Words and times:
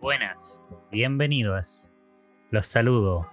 Buenas, 0.00 0.62
bienvenidos. 0.92 1.90
Los 2.52 2.66
saludo 2.66 3.28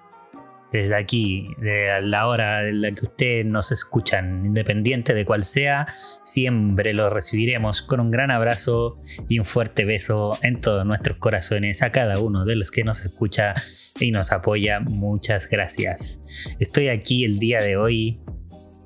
desde 0.71 0.95
aquí, 0.95 1.53
de 1.59 2.01
la 2.01 2.27
hora 2.27 2.67
en 2.67 2.81
la 2.81 2.91
que 2.91 3.05
ustedes 3.05 3.45
nos 3.45 3.71
escuchan, 3.71 4.43
independiente 4.47 5.13
de 5.13 5.25
cual 5.25 5.43
sea, 5.43 5.85
siempre 6.23 6.93
los 6.93 7.13
recibiremos 7.13 7.83
con 7.83 7.99
un 7.99 8.09
gran 8.09 8.31
abrazo 8.31 8.95
y 9.29 9.37
un 9.37 9.45
fuerte 9.45 9.85
beso 9.85 10.39
en 10.41 10.59
todos 10.59 10.87
nuestros 10.87 11.17
corazones 11.17 11.83
a 11.83 11.91
cada 11.91 12.19
uno 12.19 12.45
de 12.45 12.55
los 12.55 12.71
que 12.71 12.83
nos 12.83 13.05
escucha 13.05 13.53
y 13.99 14.09
nos 14.09 14.31
apoya. 14.31 14.79
Muchas 14.79 15.47
gracias. 15.47 16.19
Estoy 16.59 16.89
aquí 16.89 17.25
el 17.25 17.37
día 17.37 17.61
de 17.61 17.77
hoy. 17.77 18.19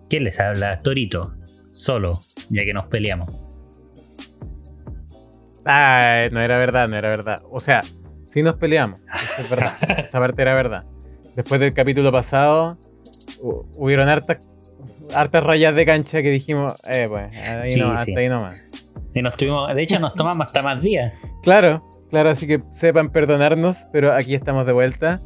¿Quién 0.09 0.25
les 0.25 0.41
habla? 0.41 0.81
Torito, 0.81 1.37
solo, 1.71 2.23
ya 2.49 2.65
que 2.65 2.73
nos 2.73 2.87
peleamos. 2.87 3.48
Ah, 5.65 6.27
no 6.31 6.41
era 6.41 6.57
verdad, 6.57 6.87
no 6.87 6.95
era 6.97 7.09
verdad. 7.09 7.41
O 7.51 7.59
sea, 7.59 7.83
sí 8.25 8.41
nos 8.43 8.55
peleamos. 8.55 8.99
Eso 9.13 9.41
es 9.43 9.49
verdad. 9.49 9.73
Esa 9.99 10.19
parte 10.19 10.41
era 10.41 10.53
verdad. 10.53 10.85
Después 11.35 11.59
del 11.61 11.73
capítulo 11.73 12.11
pasado, 12.11 12.77
hu- 13.41 13.65
hubieron 13.77 14.09
hartas, 14.09 14.37
hartas 15.13 15.43
rayas 15.43 15.75
de 15.75 15.85
cancha 15.85 16.21
que 16.21 16.31
dijimos, 16.31 16.73
eh, 16.87 17.05
pues, 17.09 17.35
ahí 17.37 17.67
Sí, 17.69 17.79
no, 17.79 17.91
sí. 17.97 18.11
hasta 18.11 18.19
ahí 18.19 18.29
nomás. 18.29 18.57
Y 19.13 19.21
nos 19.21 19.35
tuvimos, 19.37 19.73
de 19.73 19.81
hecho, 19.81 19.99
nos 19.99 20.13
tomamos 20.13 20.47
hasta 20.47 20.61
más 20.61 20.81
días. 20.81 21.13
Claro, 21.43 21.83
claro, 22.09 22.29
así 22.29 22.45
que 22.47 22.61
sepan 22.73 23.09
perdonarnos, 23.11 23.87
pero 23.91 24.13
aquí 24.13 24.35
estamos 24.35 24.65
de 24.67 24.73
vuelta, 24.73 25.21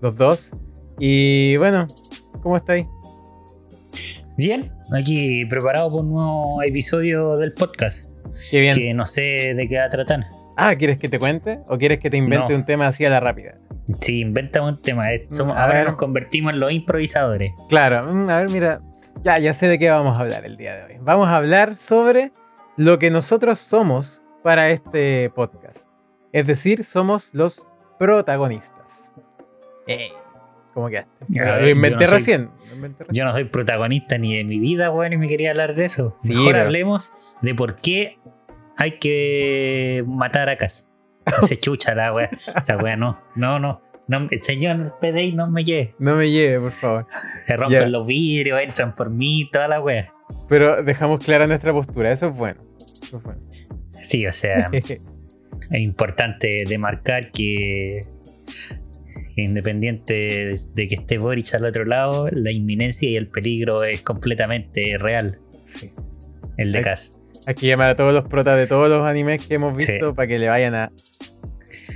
los 0.00 0.16
dos. 0.16 0.52
Y 0.98 1.56
bueno, 1.58 1.86
¿cómo 2.42 2.56
estáis? 2.56 2.86
Bien, 4.36 4.72
aquí 4.96 5.44
preparado 5.46 5.90
para 5.90 6.02
un 6.02 6.10
nuevo 6.12 6.62
episodio 6.62 7.36
del 7.36 7.52
podcast. 7.52 8.07
Qué 8.50 8.60
bien. 8.60 8.74
Que 8.74 8.94
no 8.94 9.06
sé 9.06 9.54
de 9.54 9.68
qué 9.68 9.78
va 9.78 9.84
a 9.84 9.90
tratar. 9.90 10.26
Ah, 10.56 10.74
¿quieres 10.76 10.98
que 10.98 11.08
te 11.08 11.18
cuente? 11.18 11.60
¿O 11.68 11.78
quieres 11.78 11.98
que 11.98 12.10
te 12.10 12.16
invente 12.16 12.48
No. 12.52 12.56
un 12.56 12.64
tema 12.64 12.86
así 12.88 13.04
a 13.04 13.10
la 13.10 13.20
rápida? 13.20 13.58
Sí, 14.00 14.20
inventamos 14.20 14.72
un 14.72 14.82
tema. 14.82 15.12
eh, 15.12 15.26
somos- 15.30 15.52
A 15.54 15.62
ahora 15.64 15.74
ver. 15.78 15.86
nos 15.86 15.96
convertimos 15.96 16.52
en 16.52 16.60
los 16.60 16.72
improvisadores. 16.72 17.52
Claro, 17.68 18.02
mm, 18.12 18.28
a 18.28 18.36
ver, 18.40 18.48
mira, 18.50 18.80
ya, 19.22 19.38
ya 19.38 19.52
sé 19.52 19.68
de 19.68 19.78
qué 19.78 19.88
vamos 19.90 20.16
a 20.16 20.20
hablar 20.20 20.44
el 20.44 20.56
día 20.56 20.76
de 20.76 20.84
hoy. 20.84 21.00
Vamos 21.00 21.28
a 21.28 21.36
hablar 21.36 21.76
sobre 21.76 22.32
lo 22.76 22.98
que 22.98 23.10
nosotros 23.10 23.58
somos 23.58 24.22
para 24.42 24.70
este 24.70 25.30
podcast. 25.30 25.88
Es 26.32 26.46
decir, 26.46 26.84
somos 26.84 27.32
los 27.34 27.66
protagonistas. 27.98 29.12
Ey, 29.86 30.10
¿Cómo 30.78 30.90
quedaste? 30.90 31.24
Ver, 31.28 31.60
lo 31.62 31.68
inventé 31.68 32.04
no 32.04 32.10
recién. 32.12 32.50
lo 32.68 32.74
inventé 32.76 33.02
recién. 33.04 33.16
Yo 33.20 33.24
no 33.24 33.32
soy 33.32 33.44
protagonista 33.44 34.16
ni 34.16 34.36
de 34.36 34.44
mi 34.44 34.60
vida, 34.60 34.92
weón, 34.92 35.12
y 35.12 35.16
me 35.16 35.26
quería 35.26 35.50
hablar 35.50 35.74
de 35.74 35.86
eso. 35.86 36.16
Sí, 36.22 36.34
Mejor 36.34 36.52
pero- 36.52 36.64
hablemos 36.66 37.12
de 37.42 37.54
por 37.56 37.76
qué 37.80 38.18
hay 38.76 39.00
que 39.00 40.04
matar 40.06 40.48
a 40.48 40.56
Cas. 40.56 40.92
Se 41.48 41.58
chucha 41.58 41.96
la 41.96 42.12
weá. 42.14 42.30
Esa 42.62 42.76
weá 42.76 42.94
no. 42.96 43.20
No, 43.34 43.58
no. 43.58 43.82
no 44.06 44.28
el 44.30 44.40
señor 44.40 44.94
PDI 45.00 45.32
no 45.32 45.50
me 45.50 45.64
lleve. 45.64 45.96
No 45.98 46.14
me 46.14 46.30
lleve, 46.30 46.60
por 46.60 46.70
favor. 46.72 47.06
Se 47.46 47.56
rompen 47.56 47.80
Ya. 47.80 47.88
los 47.88 48.06
vidrios, 48.06 48.60
entran 48.60 48.94
por 48.94 49.10
mí, 49.10 49.48
toda 49.52 49.66
la 49.66 49.80
weá. 49.80 50.12
Pero 50.48 50.80
dejamos 50.84 51.18
clara 51.24 51.48
nuestra 51.48 51.72
postura, 51.72 52.12
eso 52.12 52.28
es 52.28 52.36
bueno. 52.36 52.62
Eso 53.02 53.16
es 53.16 53.22
bueno. 53.24 53.40
Sí, 54.00 54.24
o 54.28 54.32
sea, 54.32 54.70
es 54.72 55.00
importante 55.80 56.64
demarcar 56.68 57.32
que 57.32 58.02
independiente 59.42 60.12
de, 60.14 60.58
de 60.74 60.88
que 60.88 60.94
esté 60.96 61.18
Boris 61.18 61.54
al 61.54 61.64
otro 61.64 61.84
lado, 61.84 62.28
la 62.30 62.50
inminencia 62.52 63.08
y 63.08 63.16
el 63.16 63.28
peligro 63.28 63.84
es 63.84 64.02
completamente 64.02 64.96
real. 64.98 65.38
sí. 65.64 65.92
El 66.56 66.72
de 66.72 66.78
Hay- 66.78 66.84
Cas. 66.84 67.16
Hay 67.46 67.54
que 67.54 67.66
llamar 67.68 67.88
a 67.90 67.94
todos 67.94 68.12
los 68.12 68.24
protas 68.24 68.56
de 68.58 68.66
todos 68.66 68.88
los 68.90 69.06
animes 69.06 69.46
que 69.46 69.54
hemos 69.54 69.80
Sí. 69.82 69.92
visto 69.92 70.14
para 70.14 70.26
que 70.26 70.38
le 70.38 70.48
vayan 70.48 70.74
a 70.74 70.90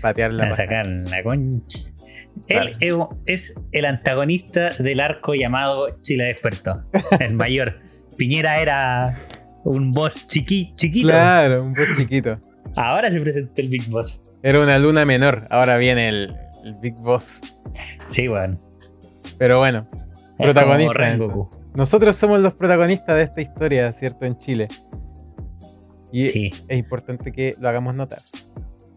patear 0.00 0.32
la 0.32 0.44
a 0.50 0.54
sacar 0.54 0.86
la 0.86 1.22
concha. 1.22 1.78
Él 2.48 2.72
es- 2.80 2.94
es 3.26 3.54
el 3.72 3.84
antagonista 3.84 4.70
del 4.78 5.00
arco 5.00 5.34
llamado 5.34 5.88
Chile 6.02 6.24
Despertó. 6.24 6.84
El 7.20 7.34
mayor. 7.34 7.80
Piñera 8.16 8.60
era 8.62 9.16
un 9.64 9.92
boss 9.92 10.26
chiqui, 10.26 10.72
chiquito. 10.76 11.08
Claro, 11.08 11.64
un 11.64 11.74
poco 11.74 11.88
chiquito. 11.96 12.38
Ahora 12.76 13.10
se 13.10 13.20
presentó 13.20 13.60
el 13.62 13.68
Big 13.68 13.88
Boss. 13.90 14.22
Era 14.42 14.60
una 14.60 14.78
luna 14.78 15.04
menor, 15.04 15.46
ahora 15.50 15.76
viene 15.76 16.08
el, 16.08 16.36
el 16.62 16.74
Big 16.74 16.94
Boss. 16.96 17.40
Sí, 18.08 18.28
bueno. 18.28 18.56
Pero 19.38 19.58
bueno, 19.58 19.86
Es 19.92 20.36
Protagonista, 20.38 21.16
nosotros 21.74 22.16
somos 22.16 22.40
los 22.40 22.54
protagonistas 22.54 23.16
de 23.16 23.22
esta 23.22 23.40
historia, 23.40 23.90
¿cierto? 23.92 24.24
En 24.26 24.36
Chile. 24.38 24.68
Y 26.12 26.28
Sí. 26.28 26.50
es 26.68 26.78
importante 26.78 27.32
que 27.32 27.56
lo 27.58 27.68
hagamos 27.68 27.94
notar. 27.94 28.22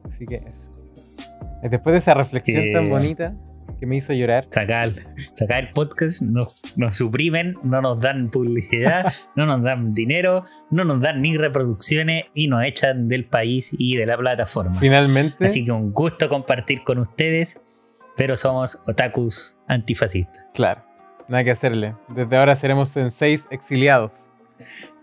Así 0.04 0.26
que 0.26 0.44
eso. 0.48 0.72
Después 1.64 1.94
de 1.94 1.98
esa 1.98 2.14
reflexión 2.14 2.66
tan 2.74 2.90
bonita 2.90 3.34
que 3.80 3.86
me 3.86 3.98
hizo 3.98 4.14
llorar, 4.14 4.48
Sacar, 4.52 4.92
sacar 5.34 5.66
el 5.66 5.72
podcast, 5.72 6.22
nos, 6.22 6.56
nos 6.76 6.96
suprimen, 6.98 7.56
no 7.64 7.82
nos 7.82 8.00
dan 8.00 8.30
publicidad, 8.30 9.14
no 9.36 9.46
nos 9.46 9.62
dan 9.64 9.94
dinero, 9.94 10.46
no 10.72 10.84
nos 10.86 11.02
dan 11.02 11.22
ni 11.22 11.36
reproducciones 11.38 12.26
y 12.34 12.48
nos 12.48 12.64
echan 12.64 13.08
del 13.08 13.26
país 13.26 13.76
y 13.78 13.98
de 13.98 14.06
la 14.06 14.18
plataforma. 14.18 14.74
finalmente, 14.76 15.46
Así 15.46 15.66
que 15.66 15.72
un 15.72 15.92
gusto 15.92 16.30
compartir 16.30 16.84
con 16.84 17.00
ustedes, 17.00 17.62
pero 18.16 18.38
somos 18.38 18.82
otakus 18.88 19.58
antifascistas. 19.68 20.46
claro, 20.54 20.82
nada 21.28 21.44
que 21.44 21.52
hacerle. 21.52 21.96
Desde 22.08 22.38
ahora 22.38 22.56
seremos 22.56 22.90
senseis 22.90 23.48
exiliados. 23.52 24.32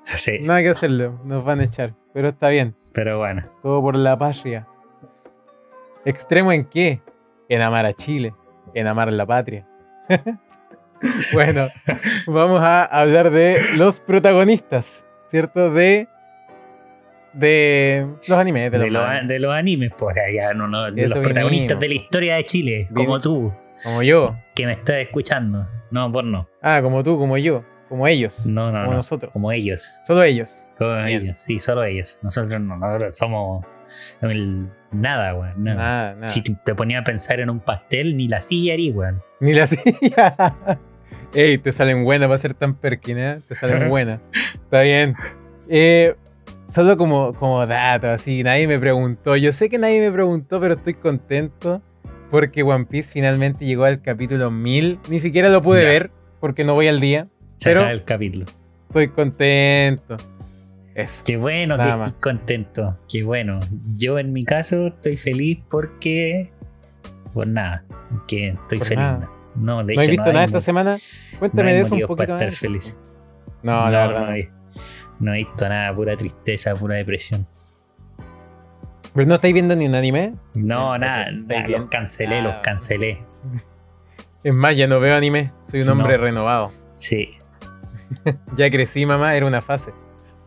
Sí, 0.04 0.38
Nada 0.40 0.62
que 0.62 0.70
hacerle, 0.70 1.10
nos 1.24 1.44
van 1.44 1.60
a 1.60 1.64
echar. 1.64 1.94
Pero 2.14 2.28
está 2.28 2.48
bien, 2.48 2.74
pero 2.92 3.18
bueno. 3.18 3.44
todo 3.62 3.80
por 3.82 3.96
la 3.96 4.18
patria. 4.18 4.66
¿Extremo 6.04 6.52
en 6.52 6.64
qué? 6.64 7.00
En 7.48 7.60
amar 7.62 7.86
a 7.86 7.92
Chile, 7.92 8.34
en 8.74 8.86
amar 8.86 9.12
la 9.12 9.26
patria. 9.26 9.66
bueno, 11.32 11.68
vamos 12.26 12.60
a 12.60 12.84
hablar 12.84 13.30
de 13.30 13.60
los 13.76 14.00
protagonistas, 14.00 15.06
¿cierto? 15.26 15.70
De, 15.72 16.08
de 17.32 18.06
los 18.26 18.38
animes, 18.38 18.70
de 18.70 18.78
De, 18.78 18.90
los 18.90 19.02
mangas. 19.06 19.28
de 19.28 19.38
los 19.38 19.54
animes, 19.54 19.92
pues, 19.96 20.12
o 20.16 20.20
sea, 20.20 20.24
ya 20.32 20.54
no, 20.54 20.68
no, 20.68 20.90
de 20.90 21.02
los 21.02 21.12
protagonistas 21.14 21.78
vinimos. 21.78 21.80
de 21.80 21.88
la 21.88 21.94
historia 21.94 22.34
de 22.36 22.44
Chile, 22.44 22.88
Vin- 22.90 23.04
como 23.06 23.20
tú, 23.20 23.52
Como 23.82 24.02
yo. 24.02 24.36
que 24.54 24.66
me 24.66 24.72
estás 24.72 24.96
escuchando. 24.96 25.66
No, 25.90 26.10
por 26.12 26.24
no. 26.24 26.48
Ah, 26.62 26.80
como 26.82 27.02
tú, 27.02 27.18
como 27.18 27.36
yo, 27.38 27.64
como 27.88 28.06
ellos. 28.06 28.46
No, 28.46 28.66
no, 28.72 28.78
como 28.80 28.90
no. 28.90 28.96
nosotros. 28.96 29.32
Como 29.32 29.52
ellos. 29.52 29.98
Solo 30.02 30.22
ellos. 30.22 30.70
Como 30.78 30.94
Bien. 31.04 31.22
ellos, 31.22 31.38
sí, 31.38 31.58
solo 31.58 31.84
ellos. 31.84 32.18
Nosotros 32.22 32.60
no, 32.60 32.76
nosotros 32.78 33.16
somos 33.16 33.64
el- 34.20 34.68
nada, 34.90 35.34
weón. 35.34 35.52
Nada. 35.62 35.76
Nada, 35.78 36.14
nada. 36.14 36.28
Si 36.28 36.42
te 36.42 36.74
ponía 36.74 37.00
a 37.00 37.04
pensar 37.04 37.40
en 37.40 37.50
un 37.50 37.60
pastel, 37.60 38.16
ni 38.16 38.28
la 38.28 38.40
silla 38.42 38.74
haría, 38.74 38.92
weón. 38.92 39.22
Ni 39.40 39.54
la 39.54 39.66
silla. 39.68 40.36
Ey, 41.34 41.58
te 41.58 41.72
salen 41.72 42.04
buenas 42.04 42.28
para 42.28 42.38
ser 42.38 42.54
tan 42.54 42.74
perkin, 42.74 43.18
¿eh? 43.18 43.40
Te 43.48 43.54
salen 43.54 43.88
buenas. 43.88 44.20
Está 44.54 44.82
bien. 44.82 45.14
Eh, 45.68 46.14
solo 46.68 46.96
como, 46.96 47.32
como 47.34 47.66
dato, 47.66 48.08
así, 48.10 48.42
nadie 48.42 48.66
me 48.66 48.78
preguntó. 48.78 49.36
Yo 49.36 49.50
sé 49.52 49.68
que 49.68 49.78
nadie 49.78 50.00
me 50.00 50.12
preguntó, 50.12 50.60
pero 50.60 50.74
estoy 50.74 50.94
contento 50.94 51.80
porque 52.30 52.62
One 52.62 52.86
Piece 52.86 53.12
finalmente 53.12 53.64
llegó 53.64 53.84
al 53.84 54.00
capítulo 54.02 54.50
1000. 54.50 54.98
Ni 55.08 55.20
siquiera 55.20 55.48
lo 55.48 55.62
pude 55.62 55.82
Ya. 55.82 55.88
ver 55.88 56.10
porque 56.40 56.64
no 56.64 56.74
voy 56.74 56.88
al 56.88 57.00
día. 57.00 57.28
Se 57.58 57.70
Pero- 57.70 57.88
el 57.88 58.04
capítulo. 58.04 58.46
Estoy 58.88 59.08
contento. 59.08 60.18
Eso. 60.94 61.24
Qué 61.26 61.36
bueno 61.36 61.76
que 61.76 61.84
más. 61.84 62.08
estés 62.08 62.20
contento. 62.20 62.98
Qué 63.08 63.22
bueno. 63.22 63.60
Yo 63.96 64.18
en 64.18 64.32
mi 64.32 64.44
caso 64.44 64.88
estoy 64.88 65.16
feliz 65.16 65.60
porque. 65.70 66.52
Por 67.32 67.46
nada. 67.46 67.84
Que 68.28 68.48
estoy 68.48 68.78
Por 68.78 68.86
feliz. 68.86 69.02
nada. 69.04 69.30
No, 69.54 69.84
de 69.84 69.94
¿No 69.94 70.02
he 70.02 70.06
visto 70.06 70.22
hay 70.24 70.32
nada 70.32 70.44
esta 70.46 70.60
semana? 70.60 70.96
no 71.32 71.38
Cuéntame 71.38 71.70
hay 71.70 71.74
de 71.76 71.80
eso 71.82 71.94
un 71.94 72.00
poquito 72.02 72.16
para 72.16 72.34
más. 72.34 72.42
estar 72.42 72.52
feliz. 72.58 72.98
No, 73.62 73.76
la 73.90 74.06
verdad. 74.06 74.26
No, 74.26 74.34
he, 74.34 74.50
no 75.20 75.34
he 75.34 75.38
visto 75.38 75.68
nada, 75.68 75.94
pura 75.94 76.16
tristeza, 76.16 76.74
pura 76.74 76.96
depresión. 76.96 77.46
¿Pero 79.14 79.28
no 79.28 79.34
estáis 79.34 79.52
viendo 79.52 79.76
ni 79.76 79.86
un 79.86 79.94
anime? 79.94 80.34
No, 80.54 80.96
nada, 80.98 81.30
los 81.30 81.88
cancelé, 81.90 82.38
Ah. 82.38 82.42
los 82.42 82.54
cancelé. 82.62 83.22
Es 84.44 84.52
más, 84.52 84.76
ya 84.76 84.88
no 84.88 84.98
veo 84.98 85.14
anime. 85.16 85.52
Soy 85.62 85.82
un 85.82 85.86
No. 85.86 85.92
hombre 85.92 86.16
renovado. 86.16 86.72
Sí. 86.94 87.30
Ya 88.56 88.68
crecí, 88.70 89.06
mamá. 89.06 89.34
Era 89.36 89.46
una 89.46 89.60
fase. 89.62 89.92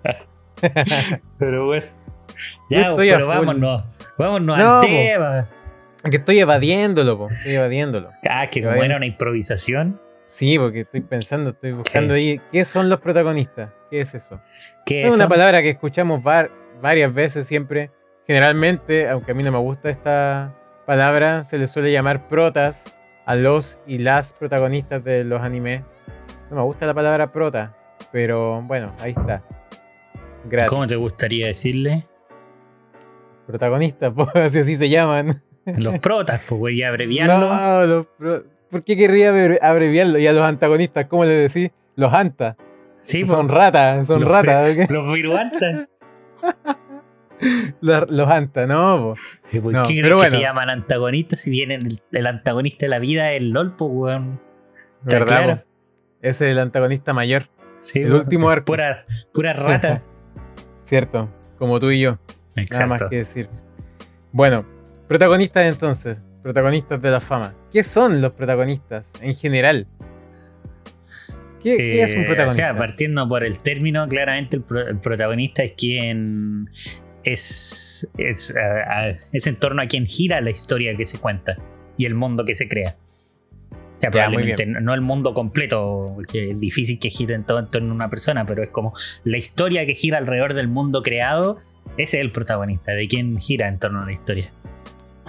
Pero 1.39 1.65
bueno. 1.67 1.85
Ya, 2.69 2.89
estoy 2.89 3.09
pero 3.11 3.27
vámonos. 3.27 3.83
Vámonos 4.17 4.57
No, 4.57 4.77
al 4.79 4.85
tema. 4.85 5.47
Que 6.09 6.17
estoy 6.17 6.39
evadiéndolo, 6.39 7.17
po. 7.17 7.29
Estoy 7.29 7.53
evadiéndolo. 7.55 8.09
Ah, 8.29 8.47
que 8.49 8.61
como 8.61 8.83
era 8.83 8.97
una 8.97 9.05
improvisación. 9.05 9.99
Sí, 10.23 10.57
porque 10.57 10.81
estoy 10.81 11.01
pensando, 11.01 11.51
estoy 11.51 11.71
buscando 11.73 12.13
ahí. 12.15 12.41
¿Qué 12.51 12.65
son 12.65 12.89
los 12.89 12.99
protagonistas? 12.99 13.71
¿Qué 13.89 13.99
es 13.99 14.15
eso? 14.15 14.41
¿Qué 14.85 15.07
Es 15.07 15.13
una 15.13 15.27
palabra 15.27 15.61
que 15.61 15.69
escuchamos 15.69 16.21
var- 16.23 16.51
varias 16.81 17.13
veces 17.13 17.47
siempre. 17.47 17.91
Generalmente, 18.27 19.07
aunque 19.07 19.31
a 19.31 19.35
mí 19.35 19.43
no 19.43 19.51
me 19.51 19.59
gusta 19.59 19.89
esta 19.89 20.53
palabra, 20.85 21.43
se 21.43 21.57
le 21.59 21.67
suele 21.67 21.91
llamar 21.91 22.27
protas 22.27 22.95
a 23.25 23.35
los 23.35 23.79
y 23.87 23.99
las 23.99 24.33
protagonistas 24.33 25.03
de 25.03 25.23
los 25.23 25.41
animes. 25.41 25.83
No 26.49 26.57
me 26.57 26.61
gusta 26.63 26.85
la 26.87 26.93
palabra 26.93 27.31
prota, 27.31 27.75
pero 28.11 28.61
bueno, 28.63 28.93
ahí 28.99 29.11
está. 29.11 29.43
Gratis. 30.49 30.69
¿Cómo 30.69 30.87
te 30.87 30.95
gustaría 30.95 31.47
decirle? 31.47 32.07
Protagonistas, 33.47 34.13
así, 34.35 34.59
así 34.59 34.75
se 34.75 34.89
llaman. 34.89 35.41
Los 35.65 35.99
protas, 35.99 36.41
pues, 36.47 36.59
güey, 36.59 36.83
abreviarlo. 36.83 37.49
No, 37.49 37.85
los 37.85 38.07
pro- 38.07 38.43
¿por 38.69 38.83
qué 38.83 38.95
querría 38.97 39.31
abre- 39.31 39.59
abreviarlo? 39.61 40.17
Y 40.19 40.27
a 40.27 40.33
los 40.33 40.43
antagonistas, 40.43 41.05
¿cómo 41.05 41.25
le 41.25 41.31
decís? 41.31 41.71
Los 41.95 42.13
anta. 42.13 42.55
sí, 43.01 43.23
son 43.23 43.49
ratas, 43.49 44.07
son 44.07 44.21
ratas. 44.25 44.89
Los 44.89 45.11
viruantas. 45.13 45.87
Los, 47.81 48.09
los 48.09 48.29
anta, 48.29 48.65
no, 48.65 49.15
po. 49.51 49.59
¿Por 49.61 49.73
No, 49.73 49.83
qué 49.83 49.99
pero 50.01 50.21
que 50.21 50.27
se 50.27 50.39
llaman 50.39 50.69
antagonistas 50.69 51.41
si 51.41 51.51
bien 51.51 51.71
el, 51.71 52.01
el 52.11 52.27
antagonista 52.27 52.85
de 52.85 52.89
la 52.89 52.99
vida 52.99 53.31
es 53.33 53.41
el 53.41 53.49
LOL, 53.49 53.75
weón? 53.79 54.39
Está 55.05 55.19
¿Verdad? 55.19 55.27
claro. 55.27 55.55
po? 55.57 55.63
Ese 56.21 56.45
es 56.49 56.51
el 56.55 56.59
antagonista 56.59 57.13
mayor, 57.13 57.43
Sí, 57.79 57.99
el 57.99 58.13
último 58.13 58.49
arco. 58.49 58.65
Pura, 58.65 59.05
pura 59.33 59.53
rata. 59.53 60.01
Cierto, 60.85 61.29
como 61.57 61.79
tú 61.79 61.89
y 61.89 61.99
yo. 62.01 62.11
Nada 62.11 62.17
más 62.55 63.01
Exacto. 63.01 63.09
que 63.09 63.15
decir. 63.17 63.49
Bueno, 64.31 64.65
protagonistas 65.07 65.65
entonces, 65.65 66.21
protagonistas 66.43 67.01
de 67.01 67.09
la 67.09 67.19
fama. 67.19 67.55
¿Qué 67.71 67.83
son 67.83 68.21
los 68.21 68.33
protagonistas 68.33 69.13
en 69.21 69.33
general? 69.33 69.87
¿Qué, 71.61 71.75
qué 71.77 72.03
es 72.03 72.13
un 72.13 72.21
Eh, 72.21 72.25
protagonista? 72.25 72.63
O 72.63 72.73
sea, 72.73 72.77
partiendo 72.77 73.27
por 73.27 73.43
el 73.43 73.59
término, 73.59 74.07
claramente 74.07 74.57
el, 74.57 74.63
pro- 74.63 74.87
el 74.87 74.99
protagonista 74.99 75.63
es 75.63 75.71
quien 75.75 76.69
es, 77.23 78.07
es, 78.17 78.53
es 79.33 79.47
en 79.47 79.55
torno 79.55 79.81
a 79.81 79.87
quien 79.87 80.05
gira 80.05 80.39
la 80.41 80.51
historia 80.51 80.95
que 80.95 81.05
se 81.05 81.17
cuenta 81.17 81.57
y 81.97 82.05
el 82.05 82.13
mundo 82.13 82.45
que 82.45 82.53
se 82.53 82.67
crea. 82.67 82.95
Sea, 84.11 84.25
probablemente 84.25 84.65
no 84.65 84.93
el 84.93 85.01
mundo 85.01 85.33
completo, 85.33 86.17
que 86.31 86.51
es 86.51 86.59
difícil 86.59 86.99
que 86.99 87.09
gire 87.09 87.35
en 87.35 87.43
todo 87.43 87.59
en 87.59 87.67
torno 87.67 87.91
a 87.91 87.95
una 87.95 88.09
persona, 88.09 88.45
pero 88.45 88.63
es 88.63 88.69
como 88.69 88.93
la 89.23 89.37
historia 89.37 89.85
que 89.85 89.95
gira 89.95 90.17
alrededor 90.17 90.53
del 90.53 90.67
mundo 90.67 91.01
creado, 91.03 91.59
ese 91.97 92.17
es 92.17 92.23
el 92.25 92.31
protagonista, 92.31 92.91
de 92.93 93.07
quien 93.07 93.37
gira 93.39 93.67
en 93.67 93.79
torno 93.79 94.03
a 94.03 94.05
la 94.05 94.11
historia. 94.11 94.51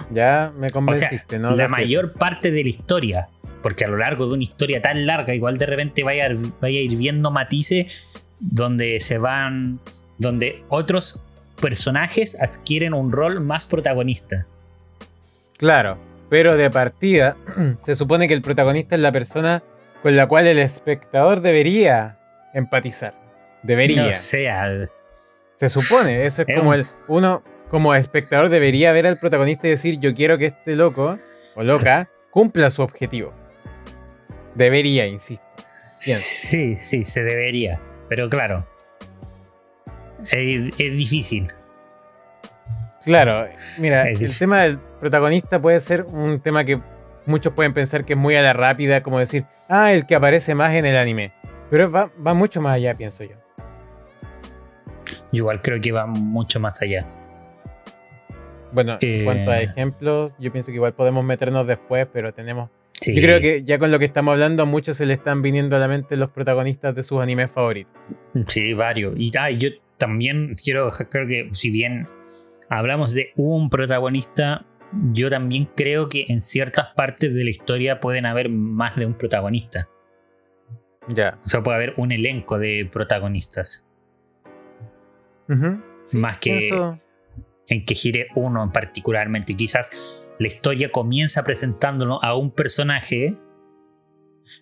ya 0.09 0.51
me 0.55 0.67
O 0.67 0.69
sea, 0.69 0.73
convenciste, 0.73 1.39
¿no? 1.39 1.55
la 1.55 1.67
mayor 1.67 2.13
parte 2.13 2.51
de 2.51 2.63
la 2.63 2.69
historia. 2.69 3.29
Porque 3.63 3.85
a 3.85 3.87
lo 3.87 3.97
largo 3.97 4.27
de 4.27 4.33
una 4.33 4.43
historia 4.43 4.81
tan 4.81 5.05
larga, 5.07 5.33
igual 5.33 5.57
de 5.57 5.65
repente 5.65 6.03
vaya, 6.03 6.29
vaya 6.61 6.79
a 6.79 6.81
ir 6.81 6.95
viendo 6.95 7.31
matices 7.31 7.91
donde 8.39 8.99
se 8.99 9.17
van. 9.17 9.79
donde 10.19 10.63
otros 10.69 11.23
personajes 11.59 12.39
adquieren 12.39 12.93
un 12.93 13.11
rol 13.11 13.41
más 13.41 13.65
protagonista. 13.65 14.45
Claro, 15.57 15.97
pero 16.29 16.57
de 16.57 16.69
partida 16.69 17.37
se 17.81 17.95
supone 17.95 18.27
que 18.27 18.33
el 18.33 18.41
protagonista 18.41 18.95
es 18.95 19.01
la 19.01 19.11
persona 19.11 19.63
con 20.03 20.15
la 20.15 20.27
cual 20.27 20.47
el 20.47 20.59
espectador 20.59 21.41
debería 21.41 22.19
empatizar. 22.53 23.13
Debería. 23.63 24.07
O 24.07 24.13
sea, 24.13 24.87
Se 25.51 25.69
supone, 25.69 26.25
eso 26.25 26.43
es 26.43 26.49
Es 26.49 26.55
como 26.57 26.69
un- 26.69 26.75
el 26.75 26.85
uno 27.07 27.43
como 27.69 27.93
espectador 27.95 28.49
debería 28.49 28.91
ver 28.93 29.07
al 29.07 29.17
protagonista 29.17 29.67
y 29.67 29.71
decir, 29.71 29.99
"Yo 29.99 30.13
quiero 30.13 30.37
que 30.37 30.45
este 30.47 30.75
loco 30.75 31.19
o 31.55 31.63
loca 31.63 32.09
cumpla 32.31 32.69
su 32.69 32.81
objetivo." 32.83 33.33
Debería, 34.55 35.05
insisto. 35.07 35.45
Sí, 35.99 36.77
sí, 36.79 37.03
se 37.03 37.23
debería. 37.23 37.81
Pero 38.07 38.29
claro, 38.29 38.65
es, 40.31 40.73
es 40.77 40.97
difícil. 40.97 41.51
Claro, 43.07 43.47
mira, 43.77 44.09
el 44.09 44.37
tema 44.37 44.63
del 44.63 44.79
protagonista 44.99 45.61
puede 45.61 45.79
ser 45.79 46.03
un 46.03 46.41
tema 46.41 46.65
que 46.65 46.79
muchos 47.25 47.53
pueden 47.53 47.73
pensar 47.73 48.03
que 48.03 48.13
es 48.13 48.19
muy 48.19 48.35
a 48.35 48.41
la 48.41 48.51
rápida, 48.51 49.01
como 49.01 49.17
decir, 49.17 49.45
ah, 49.69 49.93
el 49.93 50.05
que 50.05 50.13
aparece 50.15 50.53
más 50.55 50.73
en 50.75 50.85
el 50.85 50.97
anime. 50.97 51.31
Pero 51.69 51.89
va, 51.89 52.11
va 52.25 52.33
mucho 52.33 52.61
más 52.61 52.75
allá, 52.75 52.95
pienso 52.95 53.23
yo. 53.23 53.35
Igual 55.31 55.61
creo 55.61 55.79
que 55.79 55.91
va 55.93 56.05
mucho 56.05 56.59
más 56.59 56.81
allá. 56.81 57.05
Bueno, 58.73 58.97
en 58.99 59.21
Eh. 59.21 59.23
cuanto 59.23 59.51
a 59.51 59.59
ejemplos, 59.61 60.33
yo 60.37 60.51
pienso 60.51 60.71
que 60.71 60.75
igual 60.75 60.93
podemos 60.93 61.23
meternos 61.23 61.65
después, 61.65 62.07
pero 62.11 62.33
tenemos... 62.33 62.69
Sí. 62.91 63.15
Yo 63.15 63.21
creo 63.21 63.39
que 63.39 63.63
ya 63.63 63.79
con 63.79 63.89
lo 63.91 63.99
que 63.99 64.05
estamos 64.05 64.33
hablando, 64.33 64.63
a 64.63 64.65
muchos 64.65 64.97
se 64.97 65.05
le 65.05 65.13
están 65.13 65.41
viniendo 65.41 65.75
a 65.77 65.79
la 65.79 65.87
mente 65.87 66.17
los 66.17 66.29
protagonistas 66.31 66.93
de 66.93 67.03
sus 67.03 67.21
animes 67.21 67.49
favoritos. 67.51 67.93
Sí, 68.47 68.73
varios. 68.73 69.13
Y 69.17 69.31
ah, 69.39 69.49
yo 69.51 69.69
también 69.97 70.55
quiero 70.61 70.85
dejar 70.85 71.07
claro 71.07 71.27
que 71.27 71.47
si 71.51 71.69
bien 71.69 72.07
hablamos 72.69 73.13
de 73.13 73.31
un 73.35 73.69
protagonista, 73.69 74.65
yo 75.11 75.29
también 75.29 75.69
creo 75.75 76.09
que 76.09 76.25
en 76.29 76.39
ciertas 76.41 76.87
partes 76.95 77.33
de 77.35 77.43
la 77.43 77.49
historia 77.49 77.99
pueden 77.99 78.25
haber 78.25 78.49
más 78.49 78.95
de 78.95 79.05
un 79.05 79.13
protagonista. 79.13 79.89
Ya. 81.09 81.39
O 81.45 81.47
sea, 81.49 81.63
puede 81.63 81.75
haber 81.77 81.93
un 81.97 82.11
elenco 82.11 82.57
de 82.59 82.89
protagonistas. 82.91 83.85
Sí, 86.03 86.17
Más 86.17 86.37
que- 86.37 86.57
En 87.69 87.83
que 87.85 87.95
gire 87.95 88.27
uno 88.35 88.63
en 88.63 88.71
particularmente. 88.71 89.53
Quizás 89.55 89.91
la 90.39 90.47
historia 90.47 90.91
comienza 90.91 91.43
presentándolo 91.43 92.23
a 92.23 92.35
un 92.35 92.51
personaje, 92.51 93.35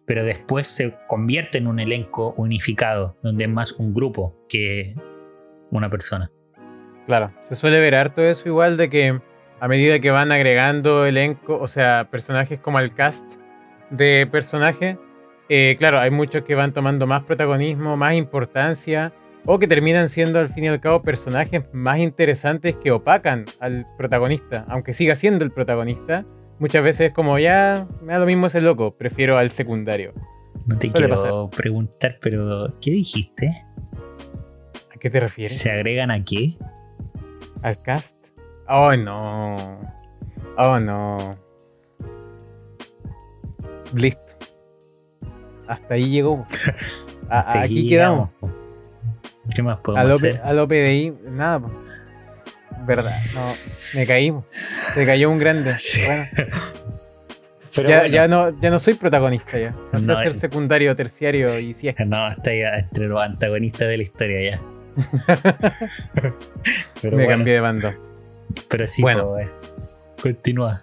pero 0.06 0.24
después 0.24 0.66
se 0.68 0.96
convierte 1.08 1.60
en 1.60 1.68
un 1.68 1.80
elenco 1.80 2.34
unificado, 2.38 3.18
donde 3.22 3.44
es 3.44 3.50
más 3.50 3.74
un 3.74 3.94
grupo 3.94 4.36
que 4.50 4.96
una 5.70 5.90
persona. 5.90 6.32
Claro, 7.06 7.32
se 7.42 7.56
suele 7.56 7.80
ver 7.80 7.96
harto 7.96 8.22
eso 8.22 8.48
igual 8.50 8.78
de 8.78 8.90
que 8.90 9.20
a 9.60 9.68
medida 9.68 10.00
que 10.00 10.12
van 10.12 10.32
agregando 10.32 11.06
elenco, 11.06 11.58
o 11.60 11.68
sea, 11.68 12.08
personajes 12.12 12.60
como 12.60 12.78
al 12.78 12.94
cast 12.94 13.36
de 13.90 14.28
personajes, 14.32 14.98
eh, 15.50 15.76
claro, 15.78 16.00
hay 16.00 16.12
muchos 16.12 16.44
que 16.44 16.56
van 16.56 16.74
tomando 16.74 17.06
más 17.08 17.24
protagonismo, 17.24 17.96
más 17.96 18.16
importancia, 18.16 19.14
o 19.46 19.60
que 19.60 19.68
terminan 19.68 20.10
siendo 20.10 20.40
al 20.40 20.50
fin 20.50 20.64
y 20.64 20.68
al 20.70 20.80
cabo 20.80 21.04
personajes 21.04 21.66
más 21.72 22.00
interesantes 22.00 22.76
que 22.76 22.92
opacan 22.92 23.46
al 23.60 23.86
protagonista, 23.98 24.66
aunque 24.68 24.92
siga 24.92 25.16
siendo 25.16 25.46
el 25.46 25.52
protagonista. 25.52 26.26
Muchas 26.58 26.84
veces 26.84 27.08
es 27.08 27.14
como 27.14 27.38
ya, 27.38 27.88
me 28.02 28.14
da 28.14 28.20
lo 28.20 28.26
mismo 28.26 28.48
ese 28.48 28.62
loco, 28.62 28.96
prefiero 28.98 29.38
al 29.38 29.52
secundario. 29.52 30.14
No 30.66 30.80
te 30.80 30.88
Suele 30.88 30.94
quiero 30.94 31.10
pasar. 31.10 31.32
preguntar, 31.56 32.18
pero 32.22 32.68
¿qué 32.82 32.92
dijiste? 32.92 33.66
¿A 34.94 34.98
qué 34.98 35.10
te 35.12 35.20
refieres? 35.20 35.58
¿Se 35.58 35.70
agregan 35.70 36.10
a 36.10 36.24
qué? 36.24 36.58
¿Al 37.66 37.82
cast? 37.82 38.16
Oh, 38.68 38.96
no. 38.96 39.80
Oh, 40.56 40.80
no. 40.80 41.36
Listo. 43.94 44.36
Hasta 45.68 45.96
ahí 45.96 46.12
llegó. 46.12 46.46
A- 47.30 47.40
Hasta 47.40 47.62
aquí 47.64 47.90
quedamos. 47.90 48.30
¿Qué 49.56 49.64
más 49.64 49.80
A 49.80 49.82
podemos 49.82 50.10
lo, 50.10 50.16
hacer? 50.16 50.42
a 50.44 50.54
lo 50.54 50.68
PDI, 50.68 51.12
nada. 51.32 51.60
po. 51.62 51.72
Verdad, 52.86 53.20
no. 53.34 53.54
Me 53.96 54.06
caí. 54.06 54.32
po. 54.32 54.46
Se 54.94 55.04
cayó 55.08 55.32
un 55.32 55.40
grande. 55.40 55.76
Sí. 55.80 56.02
Bueno, 56.06 56.28
Pero 57.76 57.90
ya, 57.90 58.00
bueno, 58.02 58.14
ya 58.14 58.28
no, 58.28 58.60
ya 58.60 58.70
no 58.70 58.78
soy 58.80 58.94
protagonista 58.94 59.58
ya. 59.58 59.76
Pasé 59.92 60.12
a 60.12 60.14
No, 60.16 60.22
ser 60.22 60.34
secundario, 60.34 60.96
terciario 60.96 61.58
y 61.60 61.74
si 61.74 61.88
es 61.90 61.96
que 61.96 62.06
No, 62.06 62.30
está 62.32 62.54
ya 62.54 62.76
entre 62.78 63.08
los 63.08 63.20
antagonistas 63.22 63.88
de 63.90 63.98
la 63.98 64.04
historia 64.04 64.52
ya. 64.52 64.62
Pero 67.06 67.18
me 67.18 67.24
bueno, 67.26 67.38
cambié 67.38 67.54
de 67.56 67.60
bando. 67.62 67.94
pero 68.70 68.88
sí, 68.88 69.02
Bueno. 69.02 69.24
po, 69.30 69.40
eh. 69.40 69.50
continúa. 70.22 70.82